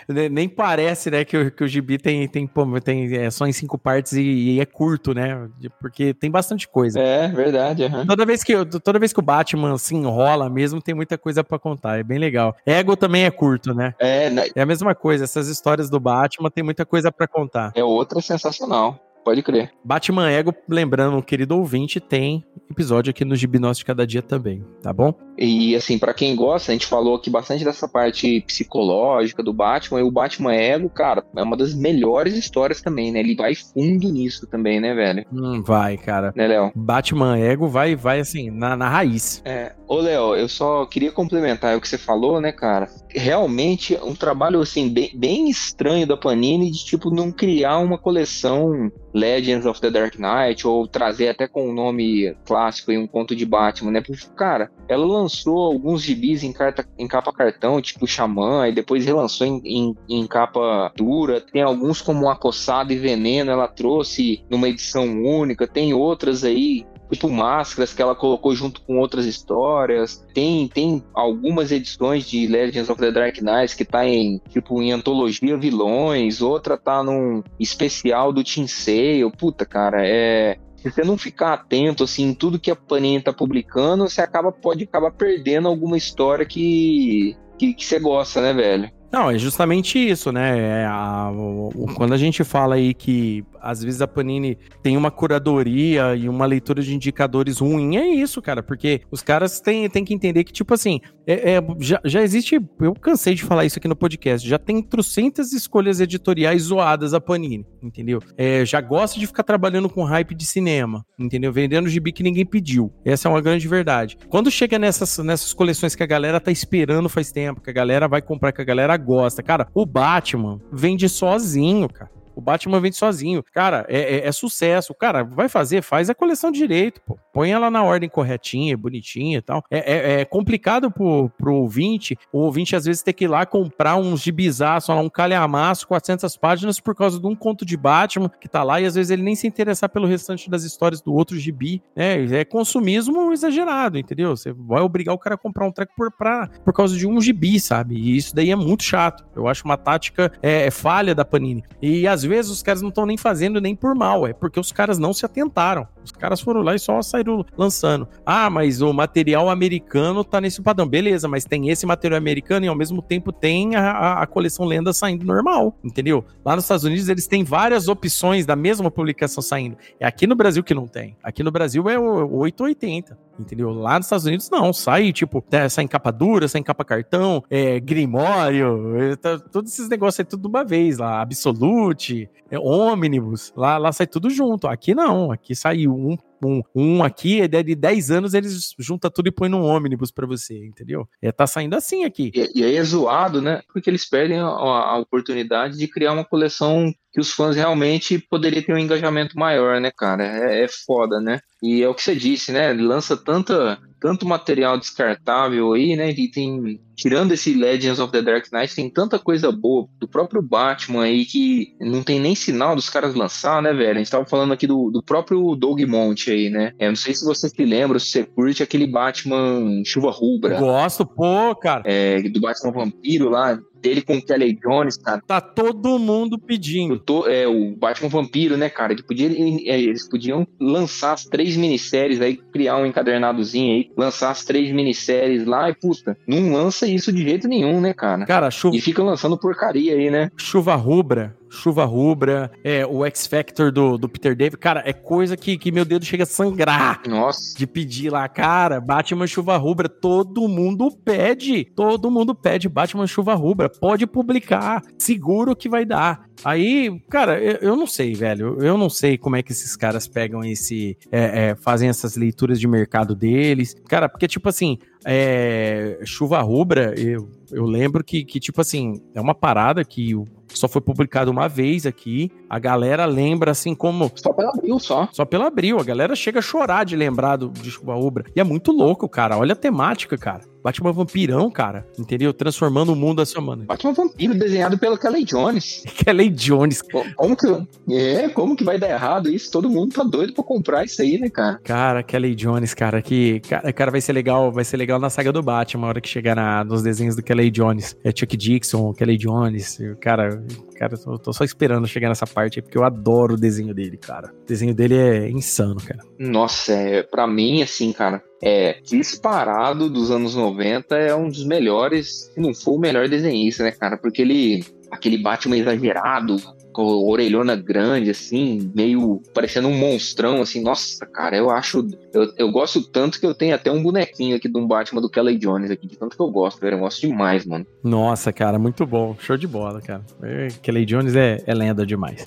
nem 0.29 0.47
parece, 0.47 1.11
né, 1.11 1.25
que 1.25 1.37
o, 1.37 1.51
que 1.51 1.63
o 1.63 1.67
gibi 1.67 1.97
tem, 1.97 2.27
tem, 2.27 2.47
pô, 2.47 2.65
tem 2.79 3.13
é, 3.15 3.29
só 3.29 3.45
em 3.45 3.51
cinco 3.51 3.77
partes 3.77 4.13
e, 4.13 4.21
e 4.21 4.59
é 4.59 4.65
curto, 4.65 5.13
né? 5.13 5.49
Porque 5.79 5.90
porque 5.91 6.13
tem 6.13 6.31
bastante 6.31 6.67
coisa. 6.67 6.99
É, 6.99 7.27
verdade. 7.27 7.83
Uhum. 7.83 8.07
Toda, 8.07 8.25
vez 8.25 8.43
que, 8.43 8.53
toda 8.79 8.97
vez 8.97 9.11
que 9.11 9.19
o 9.19 9.23
Batman 9.23 9.77
se 9.77 9.93
enrola 9.93 10.49
mesmo, 10.49 10.81
tem 10.81 10.95
muita 10.95 11.17
coisa 11.17 11.43
para 11.43 11.59
contar. 11.59 11.99
É 11.99 12.03
bem 12.03 12.17
legal. 12.17 12.55
Ego 12.65 12.95
também 12.95 13.25
é 13.25 13.31
curto, 13.31 13.73
né? 13.73 13.93
É, 13.99 14.29
né? 14.29 14.47
é 14.55 14.61
a 14.61 14.65
mesma 14.65 14.95
coisa. 14.95 15.25
Essas 15.25 15.47
histórias 15.49 15.89
do 15.89 15.99
Batman 15.99 16.49
tem 16.49 16.63
muita 16.63 16.85
coisa 16.85 17.11
para 17.11 17.27
contar. 17.27 17.71
É 17.75 17.83
outra 17.83 18.21
sensacional. 18.21 18.97
Pode 19.23 19.41
crer. 19.43 19.71
Batman 19.83 20.29
Ego, 20.29 20.53
lembrando, 20.67 21.21
querido 21.21 21.57
ouvinte, 21.57 21.99
tem 21.99 22.43
episódio 22.69 23.11
aqui 23.11 23.25
no 23.25 23.35
Gibinós 23.35 23.77
de 23.77 23.85
Cada 23.85 24.07
Dia 24.07 24.21
também, 24.21 24.63
tá 24.81 24.91
bom? 24.93 25.13
E 25.37 25.75
assim, 25.75 25.97
para 25.97 26.13
quem 26.13 26.35
gosta, 26.35 26.71
a 26.71 26.73
gente 26.73 26.85
falou 26.85 27.15
aqui 27.15 27.29
bastante 27.29 27.63
dessa 27.63 27.87
parte 27.87 28.41
psicológica 28.41 29.43
do 29.43 29.53
Batman, 29.53 29.99
e 29.99 30.03
o 30.03 30.11
Batman 30.11 30.53
Ego, 30.53 30.89
cara, 30.89 31.23
é 31.35 31.43
uma 31.43 31.57
das 31.57 31.73
melhores 31.73 32.35
histórias 32.35 32.81
também, 32.81 33.11
né? 33.11 33.19
Ele 33.19 33.35
vai 33.35 33.53
fundo 33.55 34.11
nisso 34.11 34.47
também, 34.47 34.79
né, 34.79 34.93
velho? 34.93 35.25
Hum, 35.31 35.61
vai, 35.61 35.97
cara. 35.97 36.31
Né, 36.35 36.47
Léo? 36.47 36.71
Batman 36.75 37.37
Ego 37.37 37.67
vai, 37.67 37.95
vai 37.95 38.19
assim, 38.19 38.49
na, 38.49 38.75
na 38.75 38.89
raiz. 38.89 39.41
É. 39.45 39.73
Ô, 39.87 39.95
Léo, 39.95 40.35
eu 40.35 40.47
só 40.47 40.85
queria 40.85 41.11
complementar 41.11 41.75
o 41.75 41.81
que 41.81 41.87
você 41.87 41.97
falou, 41.97 42.39
né, 42.39 42.51
cara? 42.51 42.87
Realmente, 43.13 43.97
um 44.03 44.15
trabalho, 44.15 44.61
assim, 44.61 44.89
bem, 44.89 45.11
bem 45.13 45.49
estranho 45.49 46.07
da 46.07 46.17
Panini 46.17 46.71
de, 46.71 46.85
tipo, 46.85 47.13
não 47.13 47.31
criar 47.31 47.79
uma 47.79 47.97
coleção 47.97 48.91
Legends 49.13 49.65
of 49.65 49.81
the 49.81 49.89
Dark 49.89 50.15
Knight, 50.17 50.65
ou 50.65 50.87
trazer 50.87 51.29
até 51.29 51.47
com 51.47 51.67
o 51.67 51.71
um 51.71 51.73
nome 51.73 52.35
clássico 52.45 52.91
e 52.91 52.97
um 52.97 53.07
conto 53.07 53.35
de 53.35 53.45
Batman, 53.45 53.91
né? 53.91 54.01
Porque, 54.01 54.25
cara, 54.35 54.71
ela 54.87 55.05
lançou 55.05 55.59
alguns 55.59 56.01
gibis 56.01 56.43
em, 56.43 56.53
carta, 56.53 56.87
em 56.97 57.07
capa 57.07 57.33
cartão, 57.33 57.81
tipo 57.81 58.07
Xamã, 58.07 58.67
e 58.67 58.73
depois 58.73 59.05
relançou 59.05 59.45
em, 59.45 59.61
em, 59.65 59.95
em 60.09 60.27
capa 60.27 60.91
dura. 60.95 61.41
Tem 61.41 61.61
alguns 61.61 62.01
como 62.01 62.29
Acossado 62.29 62.93
e 62.93 62.97
Veneno, 62.97 63.51
ela 63.51 63.67
trouxe 63.67 64.43
numa 64.49 64.69
edição 64.69 65.05
única. 65.23 65.67
Tem 65.67 65.93
outras 65.93 66.43
aí 66.43 66.85
tipo 67.11 67.29
máscaras 67.29 67.93
que 67.93 68.01
ela 68.01 68.15
colocou 68.15 68.55
junto 68.55 68.81
com 68.81 68.97
outras 68.97 69.25
histórias. 69.25 70.25
Tem, 70.33 70.67
tem 70.67 71.03
algumas 71.13 71.71
edições 71.71 72.25
de 72.25 72.47
Legends 72.47 72.89
of 72.89 72.99
the 72.99 73.11
Dark 73.11 73.37
Knight 73.41 73.75
que 73.75 73.85
tá 73.85 74.05
em 74.05 74.39
tipo 74.49 74.81
em 74.81 74.91
antologia 74.91 75.57
vilões, 75.57 76.41
outra 76.41 76.77
tá 76.77 77.03
num 77.03 77.43
especial 77.59 78.31
do 78.31 78.43
Team 78.43 78.67
Sale. 78.67 79.31
Puta, 79.37 79.65
cara, 79.65 80.05
é 80.05 80.57
se 80.77 80.89
você 80.89 81.03
não 81.03 81.17
ficar 81.17 81.53
atento 81.53 82.03
assim 82.03 82.29
em 82.29 82.33
tudo 82.33 82.59
que 82.59 82.71
a 82.71 82.75
Panini 82.75 83.21
tá 83.21 83.31
publicando, 83.31 84.09
você 84.09 84.21
acaba 84.21 84.51
pode 84.51 84.85
acabar 84.85 85.11
perdendo 85.11 85.67
alguma 85.67 85.97
história 85.97 86.45
que 86.45 87.37
que, 87.57 87.75
que 87.75 87.85
você 87.85 87.99
gosta, 87.99 88.41
né, 88.41 88.53
velho? 88.53 88.89
Não, 89.11 89.29
é 89.29 89.37
justamente 89.37 89.99
isso, 89.99 90.31
né? 90.31 90.81
É 90.81 90.85
a, 90.85 91.29
o, 91.31 91.93
quando 91.95 92.13
a 92.13 92.17
gente 92.17 92.43
fala 92.43 92.75
aí 92.75 92.93
que 92.93 93.43
às 93.61 93.83
vezes 93.83 94.01
a 94.01 94.07
Panini 94.07 94.57
tem 94.81 94.97
uma 94.97 95.11
curadoria 95.11 96.15
e 96.15 96.27
uma 96.27 96.45
leitura 96.45 96.81
de 96.81 96.95
indicadores 96.95 97.59
ruim, 97.59 97.97
é 97.97 98.07
isso, 98.07 98.41
cara, 98.41 98.63
porque 98.63 99.01
os 99.11 99.21
caras 99.21 99.59
têm, 99.59 99.89
têm 99.89 100.03
que 100.03 100.13
entender 100.13 100.43
que, 100.43 100.51
tipo 100.51 100.73
assim, 100.73 100.99
é, 101.25 101.53
é, 101.53 101.61
já, 101.79 102.01
já 102.03 102.21
existe, 102.21 102.59
eu 102.79 102.93
cansei 102.93 103.35
de 103.35 103.43
falar 103.43 103.65
isso 103.65 103.77
aqui 103.77 103.87
no 103.87 103.95
podcast, 103.95 104.47
já 104.47 104.57
tem 104.57 104.81
trocentas 104.81 105.53
escolhas 105.53 105.99
editoriais 105.99 106.63
zoadas 106.63 107.13
a 107.13 107.21
Panini, 107.21 107.65
entendeu? 107.81 108.19
É, 108.37 108.65
já 108.65 108.81
gosta 108.81 109.19
de 109.19 109.27
ficar 109.27 109.43
trabalhando 109.43 109.89
com 109.89 110.03
hype 110.03 110.33
de 110.33 110.45
cinema, 110.45 111.05
entendeu? 111.17 111.53
Vendendo 111.53 111.89
gibi 111.89 112.11
que 112.11 112.23
ninguém 112.23 112.45
pediu. 112.45 112.91
Essa 113.05 113.27
é 113.27 113.31
uma 113.31 113.41
grande 113.41 113.67
verdade. 113.67 114.17
Quando 114.29 114.49
chega 114.49 114.79
nessas, 114.79 115.17
nessas 115.19 115.53
coleções 115.53 115.95
que 115.95 116.03
a 116.03 116.07
galera 116.07 116.39
tá 116.39 116.51
esperando 116.51 117.09
faz 117.09 117.31
tempo, 117.31 117.61
que 117.61 117.69
a 117.69 117.73
galera 117.73 118.07
vai 118.07 118.21
comprar, 118.21 118.51
que 118.51 118.61
a 118.61 118.65
galera 118.65 118.95
gosta, 118.97 119.43
cara, 119.43 119.67
o 119.73 119.85
Batman 119.85 120.59
vende 120.71 121.07
sozinho, 121.07 121.87
cara. 121.87 122.20
O 122.35 122.41
Batman 122.41 122.79
vende 122.79 122.95
sozinho. 122.95 123.43
Cara, 123.53 123.85
é, 123.87 124.17
é, 124.17 124.27
é, 124.27 124.31
sucesso. 124.31 124.93
Cara, 124.93 125.23
vai 125.23 125.49
fazer, 125.49 125.81
faz 125.81 126.09
a 126.09 126.15
coleção 126.15 126.51
direito, 126.51 127.01
pô. 127.01 127.17
Põe 127.33 127.51
ela 127.51 127.71
na 127.71 127.83
ordem 127.83 128.09
corretinha, 128.09 128.77
bonitinha 128.77 129.37
e 129.37 129.41
tal. 129.41 129.63
É, 129.71 129.79
é, 129.79 130.21
é 130.21 130.25
complicado 130.25 130.91
pro, 130.91 131.29
pro 131.37 131.55
ouvinte, 131.55 132.17
o 132.31 132.39
ouvinte 132.39 132.75
às 132.75 132.85
vezes 132.85 133.01
ter 133.01 133.13
que 133.13 133.23
ir 133.23 133.27
lá 133.27 133.45
comprar 133.45 133.95
um 133.95 134.17
gibizaço, 134.17 134.91
um 134.91 135.09
calhamaço, 135.09 135.87
400 135.87 136.35
páginas 136.35 136.79
por 136.79 136.93
causa 136.93 137.19
de 137.19 137.27
um 137.27 137.35
conto 137.35 137.65
de 137.65 137.77
Batman 137.77 138.29
que 138.29 138.49
tá 138.49 138.63
lá 138.63 138.81
e 138.81 138.85
às 138.85 138.95
vezes 138.95 139.11
ele 139.11 139.23
nem 139.23 139.35
se 139.35 139.47
interessar 139.47 139.89
pelo 139.89 140.07
restante 140.07 140.49
das 140.49 140.63
histórias 140.63 141.01
do 141.01 141.13
outro 141.13 141.37
gibi. 141.37 141.81
É, 141.95 142.21
é 142.39 142.45
consumismo 142.45 143.31
exagerado, 143.31 143.97
entendeu? 143.97 144.35
Você 144.35 144.51
vai 144.51 144.81
obrigar 144.81 145.13
o 145.15 145.19
cara 145.19 145.35
a 145.35 145.37
comprar 145.37 145.65
um 145.65 145.71
treco 145.71 145.93
por, 145.95 146.11
pra, 146.11 146.49
por 146.65 146.73
causa 146.73 146.97
de 146.97 147.07
um 147.07 147.21
gibi, 147.21 147.59
sabe? 147.59 147.95
E 147.95 148.17
isso 148.17 148.35
daí 148.35 148.51
é 148.51 148.55
muito 148.55 148.83
chato. 148.83 149.25
Eu 149.35 149.47
acho 149.47 149.63
uma 149.63 149.77
tática 149.77 150.31
é 150.41 150.69
falha 150.69 151.15
da 151.15 151.23
Panini. 151.23 151.63
E 151.81 152.07
às 152.07 152.20
às 152.21 152.23
vezes 152.23 152.51
os 152.51 152.61
caras 152.61 152.81
não 152.81 152.89
estão 152.89 153.05
nem 153.05 153.17
fazendo 153.17 153.59
nem 153.59 153.75
por 153.75 153.95
mal, 153.95 154.27
é 154.27 154.33
porque 154.33 154.59
os 154.59 154.71
caras 154.71 154.99
não 154.99 155.11
se 155.11 155.25
atentaram. 155.25 155.87
Os 156.03 156.11
caras 156.11 156.39
foram 156.39 156.61
lá 156.61 156.75
e 156.75 156.79
só 156.79 157.01
saíram 157.01 157.43
lançando. 157.57 158.07
Ah, 158.25 158.49
mas 158.49 158.81
o 158.81 158.93
material 158.93 159.49
americano 159.49 160.23
tá 160.23 160.39
nesse 160.39 160.61
padrão. 160.61 160.87
Beleza, 160.87 161.27
mas 161.27 161.45
tem 161.45 161.69
esse 161.69 161.85
material 161.85 162.17
americano 162.17 162.65
e 162.65 162.69
ao 162.69 162.75
mesmo 162.75 163.01
tempo 163.01 163.31
tem 163.31 163.75
a, 163.75 163.91
a, 163.91 164.23
a 164.23 164.27
coleção 164.27 164.65
lenda 164.65 164.93
saindo 164.93 165.25
normal, 165.25 165.75
entendeu? 165.83 166.23
Lá 166.45 166.55
nos 166.55 166.65
Estados 166.65 166.83
Unidos 166.83 167.09
eles 167.09 167.27
têm 167.27 167.43
várias 167.43 167.87
opções 167.87 168.45
da 168.45 168.55
mesma 168.55 168.91
publicação 168.91 169.41
saindo. 169.41 169.77
É 169.99 170.05
aqui 170.05 170.27
no 170.27 170.35
Brasil 170.35 170.63
que 170.63 170.73
não 170.73 170.87
tem. 170.87 171.17
Aqui 171.23 171.41
no 171.41 171.51
Brasil 171.51 171.89
é 171.89 171.97
o 171.97 172.37
880, 172.37 173.17
entendeu? 173.39 173.71
Lá 173.71 173.97
nos 173.97 174.05
Estados 174.05 174.25
Unidos 174.25 174.49
não, 174.49 174.71
sai 174.73 175.11
tipo, 175.11 175.43
é, 175.51 175.67
sai 175.69 175.85
em 175.85 175.87
capa 175.87 176.11
dura, 176.11 176.47
sai 176.47 176.61
em 176.61 176.63
capa 176.63 176.83
cartão, 176.85 177.43
é, 177.49 177.79
Grimório, 177.79 178.95
é, 178.97 179.15
tá, 179.15 179.39
todos 179.39 179.71
esses 179.71 179.89
negócios 179.89 180.19
aí 180.19 180.25
tudo 180.25 180.43
de 180.43 180.47
uma 180.47 180.63
vez 180.63 180.97
lá, 180.97 181.21
Absolute, 181.21 182.29
é, 182.49 182.59
Omnibus, 182.59 183.53
lá, 183.55 183.77
lá 183.77 183.91
sai 183.91 184.07
tudo 184.07 184.29
junto. 184.29 184.67
Aqui 184.67 184.93
não, 184.93 185.31
aqui 185.31 185.55
sai 185.55 185.87
um 185.87 186.17
um, 186.43 186.61
um 186.75 187.03
aqui, 187.03 187.41
é 187.41 187.47
de 187.47 187.75
10 187.75 188.11
anos, 188.11 188.33
eles 188.33 188.73
juntam 188.79 189.11
tudo 189.11 189.27
e 189.27 189.31
põem 189.31 189.49
num 189.49 189.63
ônibus 189.63 190.11
para 190.11 190.27
você, 190.27 190.65
entendeu? 190.65 191.07
É, 191.21 191.31
tá 191.31 191.45
saindo 191.45 191.75
assim 191.75 192.03
aqui. 192.03 192.31
E, 192.33 192.59
e 192.59 192.63
aí 192.63 192.75
é 192.75 192.83
zoado, 192.83 193.41
né? 193.41 193.61
Porque 193.71 193.89
eles 193.89 194.07
perdem 194.07 194.39
a, 194.39 194.45
a, 194.45 194.97
oportunidade 194.97 195.77
de 195.77 195.87
criar 195.87 196.13
uma 196.13 196.25
coleção 196.25 196.93
que 197.11 197.19
os 197.19 197.31
fãs 197.31 197.55
realmente 197.55 198.19
poderiam 198.19 198.63
ter 198.63 198.73
um 198.73 198.77
engajamento 198.77 199.37
maior, 199.37 199.79
né, 199.79 199.91
cara? 199.91 200.23
É, 200.25 200.63
é 200.63 200.67
foda, 200.67 201.19
né? 201.19 201.39
E 201.61 201.83
é 201.83 201.89
o 201.89 201.93
que 201.93 202.01
você 202.01 202.15
disse, 202.15 202.51
né? 202.51 202.73
Lança 202.73 203.15
tanta, 203.15 203.77
tanto 203.99 204.25
material 204.25 204.77
descartável 204.77 205.73
aí, 205.73 205.95
né? 205.95 206.09
E 206.09 206.31
tem, 206.31 206.79
tirando 207.01 207.31
esse 207.31 207.55
Legends 207.55 207.99
of 207.99 208.11
the 208.11 208.21
Dark 208.21 208.45
Knight, 208.51 208.75
tem 208.75 208.87
tanta 208.87 209.17
coisa 209.17 209.51
boa 209.51 209.87
do 209.99 210.07
próprio 210.07 210.39
Batman 210.39 211.05
aí 211.05 211.25
que 211.25 211.75
não 211.79 212.03
tem 212.03 212.19
nem 212.19 212.35
sinal 212.35 212.75
dos 212.75 212.89
caras 212.89 213.15
lançar, 213.15 213.59
né, 213.59 213.73
velho? 213.73 213.95
A 213.95 213.97
gente 213.97 214.11
tava 214.11 214.25
falando 214.25 214.53
aqui 214.53 214.67
do, 214.67 214.91
do 214.91 215.01
próprio 215.01 215.55
Doug 215.55 215.81
Monte 215.81 216.29
aí, 216.29 216.51
né? 216.51 216.73
Eu 216.79 216.89
não 216.89 216.95
sei 216.95 217.15
se 217.15 217.25
você 217.25 217.49
se 217.49 217.65
lembra, 217.65 217.97
se 217.97 218.11
você 218.11 218.23
curte 218.23 218.61
aquele 218.61 218.85
Batman 218.85 219.81
Chuva 219.83 220.11
Rubra. 220.11 220.59
Gosto, 220.59 221.03
pô, 221.03 221.55
cara. 221.55 221.81
É, 221.85 222.21
do 222.21 222.39
Batman 222.39 222.71
Vampiro 222.71 223.29
lá, 223.29 223.59
dele 223.81 224.01
com 224.01 224.17
o 224.17 224.21
Kelly 224.21 224.53
Jones, 224.53 224.97
cara. 224.97 225.21
Tá 225.25 225.41
todo 225.41 225.97
mundo 225.97 226.37
pedindo. 226.37 226.99
Tô, 226.99 227.27
é, 227.27 227.47
o 227.47 227.75
Batman 227.75 228.09
Vampiro, 228.09 228.55
né, 228.55 228.69
cara? 228.69 228.93
Ele 228.93 229.03
podia, 229.03 229.27
é, 229.27 229.81
eles 229.81 230.07
podiam 230.07 230.47
lançar 230.59 231.13
as 231.13 231.25
três 231.25 231.57
minisséries 231.57 232.21
aí, 232.21 232.37
criar 232.37 232.77
um 232.77 232.85
encadernadozinho 232.85 233.73
aí, 233.73 233.91
lançar 233.97 234.29
as 234.29 234.45
três 234.45 234.71
minisséries 234.71 235.45
lá 235.45 235.69
e, 235.69 235.73
puta, 235.73 236.15
não 236.27 236.53
lança 236.53 236.87
isso 236.95 237.11
de 237.11 237.23
jeito 237.23 237.47
nenhum, 237.47 237.79
né, 237.79 237.93
cara? 237.93 238.25
Cara, 238.25 238.51
chuva. 238.51 238.75
E 238.75 238.81
fica 238.81 239.03
lançando 239.03 239.37
porcaria 239.37 239.93
aí, 239.93 240.09
né? 240.09 240.29
Chuva 240.37 240.75
rubra 240.75 241.35
Chuva 241.51 241.83
Rubra, 241.83 242.49
é, 242.63 242.85
o 242.85 243.05
X 243.05 243.27
Factor 243.27 243.71
do, 243.71 243.97
do 243.97 244.07
Peter 244.07 244.35
David. 244.35 244.57
Cara, 244.57 244.81
é 244.85 244.93
coisa 244.93 245.35
que, 245.35 245.57
que 245.57 245.71
meu 245.71 245.83
dedo 245.83 246.05
chega 246.05 246.23
a 246.23 246.25
sangrar. 246.25 247.01
Nossa. 247.07 247.57
De 247.57 247.67
pedir 247.67 248.09
lá, 248.09 248.27
cara, 248.29 248.79
Batman 248.79 249.27
Chuva 249.27 249.57
Rubra. 249.57 249.89
Todo 249.89 250.47
mundo 250.47 250.89
pede. 251.03 251.65
Todo 251.75 252.09
mundo 252.09 252.33
pede 252.33 252.69
Batman 252.69 253.05
Chuva 253.05 253.35
Rubra. 253.35 253.69
Pode 253.69 254.07
publicar. 254.07 254.81
Seguro 254.97 255.55
que 255.55 255.67
vai 255.67 255.83
dar. 255.83 256.23
Aí, 256.43 257.01
cara, 257.09 257.39
eu, 257.39 257.75
não 257.75 257.87
sei, 257.87 258.13
velho. 258.13 258.57
Eu 258.61 258.77
não 258.77 258.89
sei 258.89 259.17
como 259.17 259.35
é 259.35 259.43
que 259.43 259.51
esses 259.51 259.75
caras 259.75 260.07
pegam 260.07 260.43
esse. 260.43 260.97
É, 261.11 261.49
é, 261.49 261.55
fazem 261.55 261.89
essas 261.89 262.15
leituras 262.15 262.59
de 262.59 262.67
mercado 262.67 263.15
deles. 263.15 263.75
Cara, 263.87 264.09
porque, 264.09 264.27
tipo 264.27 264.49
assim, 264.49 264.77
é, 265.05 265.99
chuva 266.03 266.41
rubra, 266.41 266.93
eu, 266.97 267.29
eu 267.51 267.65
lembro 267.65 268.03
que, 268.03 268.23
que, 268.23 268.39
tipo 268.39 268.61
assim, 268.61 269.01
é 269.13 269.21
uma 269.21 269.35
parada 269.35 269.83
que 269.83 270.15
só 270.49 270.67
foi 270.67 270.81
publicado 270.81 271.31
uma 271.31 271.47
vez 271.47 271.85
aqui. 271.85 272.31
A 272.51 272.59
galera 272.59 273.05
lembra 273.05 273.51
assim 273.51 273.73
como. 273.73 274.11
Só 274.13 274.33
pela 274.33 274.49
abril, 274.49 274.77
só. 274.77 275.07
Só 275.13 275.23
pela 275.23 275.47
abril. 275.47 275.79
A 275.79 275.83
galera 275.85 276.13
chega 276.17 276.39
a 276.39 276.41
chorar 276.41 276.83
de 276.83 276.97
lembrar 276.97 277.37
do, 277.37 277.53
chuva 277.63 277.95
rubra. 277.95 278.25
E 278.35 278.41
é 278.41 278.43
muito 278.43 278.73
louco, 278.73 279.07
cara. 279.07 279.37
Olha 279.37 279.53
a 279.53 279.55
temática, 279.55 280.17
cara. 280.17 280.41
Batman 280.61 280.91
vampirão, 280.91 281.49
cara. 281.49 281.87
Entendeu? 281.97 282.33
Transformando 282.33 282.91
o 282.91 282.95
mundo 282.95 283.21
a 283.21 283.25
sua 283.25 283.41
maneira. 283.41 283.67
Batman 283.67 283.93
vampiro 283.93 284.33
desenhado 284.33 284.77
pelo 284.77 284.97
Kelly 284.97 285.23
Jones. 285.23 285.85
Kelly 286.03 286.29
Jones. 286.29 286.81
Como 287.15 287.37
que. 287.37 287.47
É, 287.89 288.27
como 288.27 288.53
que 288.53 288.65
vai 288.65 288.77
dar 288.77 288.89
errado 288.89 289.29
isso? 289.29 289.49
Todo 289.49 289.69
mundo 289.69 289.93
tá 289.93 290.03
doido 290.03 290.33
pra 290.33 290.43
comprar 290.43 290.83
isso 290.83 291.01
aí, 291.01 291.17
né, 291.17 291.29
cara? 291.29 291.57
Cara, 291.63 292.03
Kelly 292.03 292.35
Jones, 292.35 292.73
cara, 292.73 293.01
que. 293.01 293.39
Cara, 293.47 293.71
cara, 293.71 293.91
vai 293.91 294.01
ser 294.01 294.11
legal, 294.11 294.51
vai 294.51 294.65
ser 294.65 294.75
legal 294.75 294.99
na 294.99 295.09
saga 295.09 295.31
do 295.31 295.41
Batman, 295.41 295.85
a 295.85 295.89
hora 295.89 296.01
que 296.01 296.09
chegar 296.09 296.35
na, 296.35 296.65
nos 296.65 296.83
desenhos 296.83 297.15
do 297.15 297.23
Kelly 297.23 297.49
Jones. 297.49 297.95
É 298.03 298.11
Chuck 298.13 298.35
Dixon, 298.35 298.93
Kelly 298.93 299.17
Jones. 299.17 299.79
Cara, 300.01 300.43
cara. 300.81 300.95
Eu 301.05 301.19
tô 301.19 301.31
só 301.31 301.43
esperando 301.43 301.87
chegar 301.87 302.09
nessa 302.09 302.25
parte 302.25 302.59
aí, 302.59 302.63
porque 302.63 302.77
eu 302.77 302.83
adoro 302.83 303.35
o 303.35 303.37
desenho 303.37 303.73
dele, 303.73 303.97
cara. 303.97 304.33
O 304.43 304.45
desenho 304.45 304.73
dele 304.73 304.95
é 304.95 305.29
insano, 305.29 305.77
cara. 305.79 306.03
Nossa, 306.17 306.73
é, 306.73 307.03
pra 307.03 307.27
mim, 307.27 307.61
assim, 307.61 307.93
cara, 307.93 308.23
é 308.43 308.79
disparado 308.83 309.89
dos 309.89 310.09
anos 310.09 310.35
90, 310.35 310.95
é 310.95 311.15
um 311.15 311.29
dos 311.29 311.45
melhores, 311.45 312.31
se 312.33 312.39
não 312.39 312.53
for 312.53 312.73
o 312.73 312.79
melhor 312.79 313.07
desenhista, 313.07 313.63
né, 313.63 313.71
cara? 313.71 313.97
Porque 313.97 314.21
ele. 314.21 314.65
Aquele 314.91 315.17
Batman 315.17 315.55
exagerado, 315.55 316.35
com 316.71 316.83
orelhona 316.83 317.55
grande, 317.55 318.09
assim, 318.09 318.71
meio 318.73 319.21
parecendo 319.33 319.67
um 319.67 319.77
monstrão, 319.77 320.41
assim. 320.41 320.61
Nossa, 320.61 321.05
cara, 321.05 321.35
eu 321.35 321.49
acho. 321.49 321.87
Eu, 322.13 322.33
eu 322.37 322.51
gosto 322.51 322.81
tanto 322.81 323.19
que 323.19 323.25
eu 323.25 323.33
tenho 323.33 323.55
até 323.55 323.71
um 323.71 323.81
bonequinho 323.81 324.35
aqui 324.35 324.49
um 324.55 324.67
Batman 324.67 325.01
do 325.01 325.09
Kelly 325.09 325.37
Jones 325.37 325.71
aqui, 325.71 325.87
de 325.87 325.97
tanto 325.97 326.15
que 326.15 326.21
eu 326.21 326.29
gosto, 326.29 326.59
velho. 326.59 326.75
Eu 326.75 326.79
gosto 326.79 327.01
demais, 327.01 327.45
mano. 327.45 327.65
Nossa, 327.83 328.31
cara, 328.31 328.59
muito 328.59 328.85
bom. 328.85 329.15
Show 329.19 329.37
de 329.37 329.47
bola, 329.47 329.81
cara. 329.81 330.05
É, 330.23 330.47
Kelly 330.61 330.85
Jones 330.85 331.15
é, 331.15 331.41
é 331.45 331.53
lenda 331.53 331.85
demais. 331.85 332.25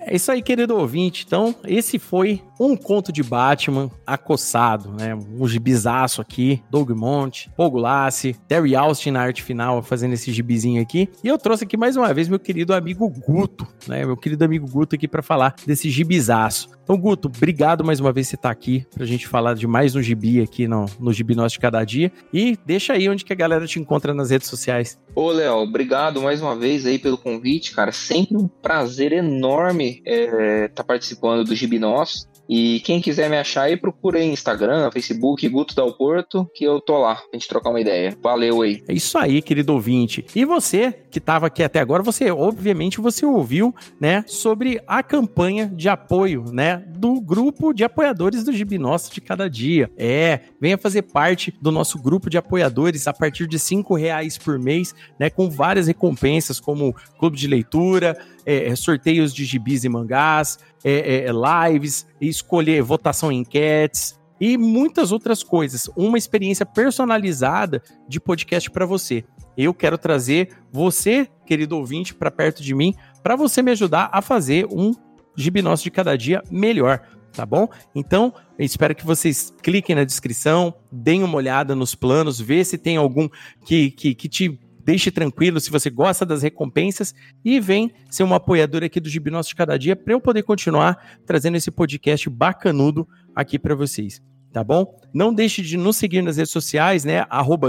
É 0.00 0.16
isso 0.16 0.32
aí, 0.32 0.42
querido 0.42 0.76
ouvinte. 0.76 1.24
Então, 1.26 1.54
esse 1.64 1.98
foi 1.98 2.40
um 2.58 2.76
conto 2.76 3.12
de 3.12 3.22
Batman 3.22 3.90
acossado, 4.06 4.92
né? 4.92 5.14
Um 5.14 5.46
gibizaço 5.46 6.20
aqui, 6.20 6.62
Doug 6.70 6.90
Monte, 6.90 7.50
Paul 7.56 7.70
Gulassi, 7.70 8.36
Terry 8.48 8.74
Austin 8.74 9.12
na 9.12 9.20
arte 9.20 9.42
final 9.42 9.82
fazendo 9.82 10.14
esse 10.14 10.32
gibizinho 10.32 10.82
aqui. 10.82 11.08
E 11.22 11.28
eu 11.28 11.38
trouxe 11.38 11.64
aqui 11.64 11.76
mais 11.76 11.96
uma 11.96 12.12
vez 12.12 12.28
meu 12.28 12.38
querido 12.38 12.74
amigo 12.74 13.08
Guto, 13.08 13.66
né? 13.86 14.04
Meu 14.04 14.16
querido 14.16 14.44
amigo 14.44 14.68
Guto 14.68 14.96
aqui 14.96 15.06
para 15.06 15.22
falar 15.22 15.54
desse 15.66 15.88
gibizaço. 15.90 16.68
Então, 16.82 16.96
Guto, 16.96 17.28
obrigado 17.28 17.84
mais 17.84 18.00
uma 18.00 18.12
vez 18.12 18.28
você 18.28 18.34
estar 18.34 18.48
tá 18.48 18.52
aqui 18.52 18.86
pra 18.94 19.04
gente 19.04 19.28
falar 19.28 19.54
de 19.54 19.66
mais 19.66 19.94
um 19.94 20.00
gibi 20.00 20.40
aqui 20.40 20.66
no, 20.66 20.86
no 20.98 21.12
Gibi 21.12 21.34
Nosso 21.34 21.52
de 21.52 21.60
Cada 21.60 21.84
Dia. 21.84 22.10
E 22.32 22.58
deixa 22.64 22.94
aí 22.94 23.08
onde 23.10 23.26
que 23.26 23.32
a 23.32 23.36
galera 23.36 23.66
te 23.66 23.78
encontra 23.78 24.14
nas 24.14 24.30
redes 24.30 24.48
sociais. 24.48 24.98
Ô, 25.14 25.30
Léo, 25.30 25.56
obrigado 25.56 26.22
mais 26.22 26.40
uma 26.40 26.56
vez 26.56 26.86
aí 26.86 26.98
pelo 26.98 27.18
convite, 27.18 27.74
cara. 27.74 27.92
Sempre 27.92 28.38
um 28.38 28.48
prazer 28.48 29.12
enorme 29.12 30.02
estar 30.06 30.40
é, 30.40 30.68
tá 30.68 30.82
participando 30.82 31.44
do 31.44 31.54
Gibi 31.54 31.78
Nosso. 31.78 32.26
E 32.48 32.80
quem 32.80 33.00
quiser 33.00 33.28
me 33.28 33.36
achar 33.36 33.62
aí, 33.62 33.76
procura 33.76 34.18
aí 34.18 34.26
Instagram, 34.26 34.90
Facebook, 34.90 35.46
Guto 35.48 35.74
Dal 35.74 35.92
Porto, 35.92 36.48
que 36.54 36.64
eu 36.64 36.80
tô 36.80 36.96
lá 36.98 37.16
pra 37.16 37.28
gente 37.34 37.46
trocar 37.46 37.70
uma 37.70 37.80
ideia. 37.80 38.16
Valeu 38.22 38.62
aí. 38.62 38.82
É 38.88 38.94
isso 38.94 39.18
aí, 39.18 39.42
querido 39.42 39.74
ouvinte. 39.74 40.24
E 40.34 40.44
você 40.44 40.92
que 41.10 41.18
estava 41.18 41.46
aqui 41.46 41.62
até 41.62 41.80
agora, 41.80 42.02
você, 42.02 42.30
obviamente, 42.30 43.00
você 43.00 43.26
ouviu, 43.26 43.74
né, 44.00 44.24
sobre 44.26 44.80
a 44.86 45.02
campanha 45.02 45.66
de 45.66 45.88
apoio, 45.88 46.44
né, 46.50 46.82
do 46.96 47.20
grupo 47.20 47.72
de 47.72 47.84
apoiadores 47.84 48.44
do 48.44 48.52
Gibi 48.52 48.78
Nosso 48.78 49.12
de 49.12 49.20
cada 49.20 49.48
dia. 49.48 49.90
É, 49.96 50.40
venha 50.60 50.78
fazer 50.78 51.02
parte 51.02 51.52
do 51.60 51.70
nosso 51.70 51.98
grupo 51.98 52.30
de 52.30 52.38
apoiadores 52.38 53.06
a 53.06 53.12
partir 53.12 53.46
de 53.46 53.58
cinco 53.58 53.94
reais 53.94 54.38
por 54.38 54.58
mês, 54.58 54.94
né, 55.18 55.28
com 55.28 55.50
várias 55.50 55.86
recompensas 55.86 56.60
como 56.60 56.94
clube 57.18 57.36
de 57.36 57.46
leitura, 57.46 58.16
é 58.46 58.74
sorteios 58.74 59.34
de 59.34 59.44
gibis 59.44 59.84
e 59.84 59.90
mangás, 59.90 60.58
é, 60.84 61.26
é, 61.26 61.70
lives, 61.70 62.06
escolher 62.20 62.82
votação 62.82 63.30
em 63.32 63.40
enquetes 63.40 64.18
e 64.40 64.56
muitas 64.56 65.12
outras 65.12 65.42
coisas. 65.42 65.88
Uma 65.96 66.18
experiência 66.18 66.64
personalizada 66.64 67.82
de 68.08 68.20
podcast 68.20 68.70
para 68.70 68.86
você. 68.86 69.24
Eu 69.56 69.74
quero 69.74 69.98
trazer 69.98 70.50
você, 70.72 71.28
querido 71.44 71.76
ouvinte, 71.76 72.14
para 72.14 72.30
perto 72.30 72.62
de 72.62 72.74
mim, 72.74 72.94
para 73.22 73.34
você 73.34 73.60
me 73.60 73.72
ajudar 73.72 74.08
a 74.12 74.22
fazer 74.22 74.66
um 74.70 74.92
gibi 75.36 75.62
de 75.62 75.90
cada 75.90 76.16
dia 76.16 76.42
melhor, 76.50 77.00
tá 77.32 77.44
bom? 77.44 77.68
Então, 77.94 78.32
espero 78.58 78.94
que 78.94 79.04
vocês 79.04 79.52
cliquem 79.62 79.96
na 79.96 80.04
descrição, 80.04 80.74
deem 80.90 81.22
uma 81.22 81.36
olhada 81.36 81.74
nos 81.74 81.94
planos, 81.94 82.40
vê 82.40 82.64
se 82.64 82.78
tem 82.78 82.96
algum 82.96 83.28
que, 83.64 83.90
que, 83.90 84.14
que 84.14 84.28
te 84.28 84.60
deixe 84.88 85.10
tranquilo 85.10 85.60
se 85.60 85.70
você 85.70 85.90
gosta 85.90 86.24
das 86.24 86.42
recompensas 86.42 87.14
e 87.44 87.60
vem 87.60 87.92
ser 88.08 88.24
um 88.24 88.32
apoiador 88.32 88.82
aqui 88.82 88.98
do 88.98 89.06
Gibi 89.06 89.30
de 89.30 89.54
Cada 89.54 89.78
Dia 89.78 89.94
para 89.94 90.14
eu 90.14 90.20
poder 90.20 90.42
continuar 90.42 91.18
trazendo 91.26 91.58
esse 91.58 91.70
podcast 91.70 92.30
bacanudo 92.30 93.06
aqui 93.36 93.58
para 93.58 93.74
vocês. 93.74 94.22
Tá 94.50 94.64
bom? 94.64 94.98
Não 95.12 95.34
deixe 95.34 95.60
de 95.60 95.76
nos 95.76 95.98
seguir 95.98 96.22
nas 96.22 96.38
redes 96.38 96.50
sociais, 96.50 97.04
né? 97.04 97.26
Arroba 97.28 97.68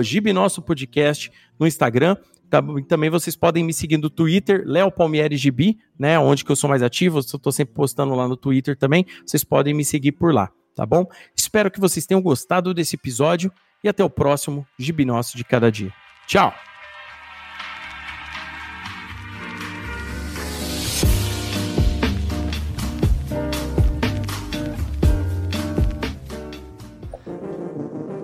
Podcast 0.65 1.29
no 1.59 1.67
Instagram. 1.67 2.15
Tá, 2.49 2.63
também 2.87 3.09
vocês 3.09 3.35
podem 3.35 3.65
me 3.65 3.73
seguir 3.73 3.97
no 3.97 4.09
Twitter, 4.09 4.63
Léo 4.65 4.89
Palmieri 4.89 5.35
Gibi, 5.35 5.77
né? 5.99 6.17
Onde 6.17 6.45
que 6.45 6.51
eu 6.53 6.55
sou 6.55 6.69
mais 6.69 6.81
ativo, 6.81 7.17
eu 7.17 7.19
estou 7.19 7.51
sempre 7.51 7.75
postando 7.75 8.15
lá 8.15 8.29
no 8.29 8.37
Twitter 8.37 8.77
também. 8.77 9.05
Vocês 9.25 9.43
podem 9.43 9.73
me 9.73 9.83
seguir 9.83 10.13
por 10.13 10.33
lá, 10.33 10.49
tá 10.73 10.85
bom? 10.85 11.05
Espero 11.35 11.69
que 11.69 11.81
vocês 11.81 12.05
tenham 12.05 12.21
gostado 12.21 12.73
desse 12.73 12.95
episódio 12.95 13.51
e 13.83 13.89
até 13.89 14.05
o 14.05 14.09
próximo 14.09 14.65
Gibi 14.79 15.05
de 15.35 15.43
Cada 15.43 15.69
Dia. 15.69 15.91
Tchau! 16.25 16.68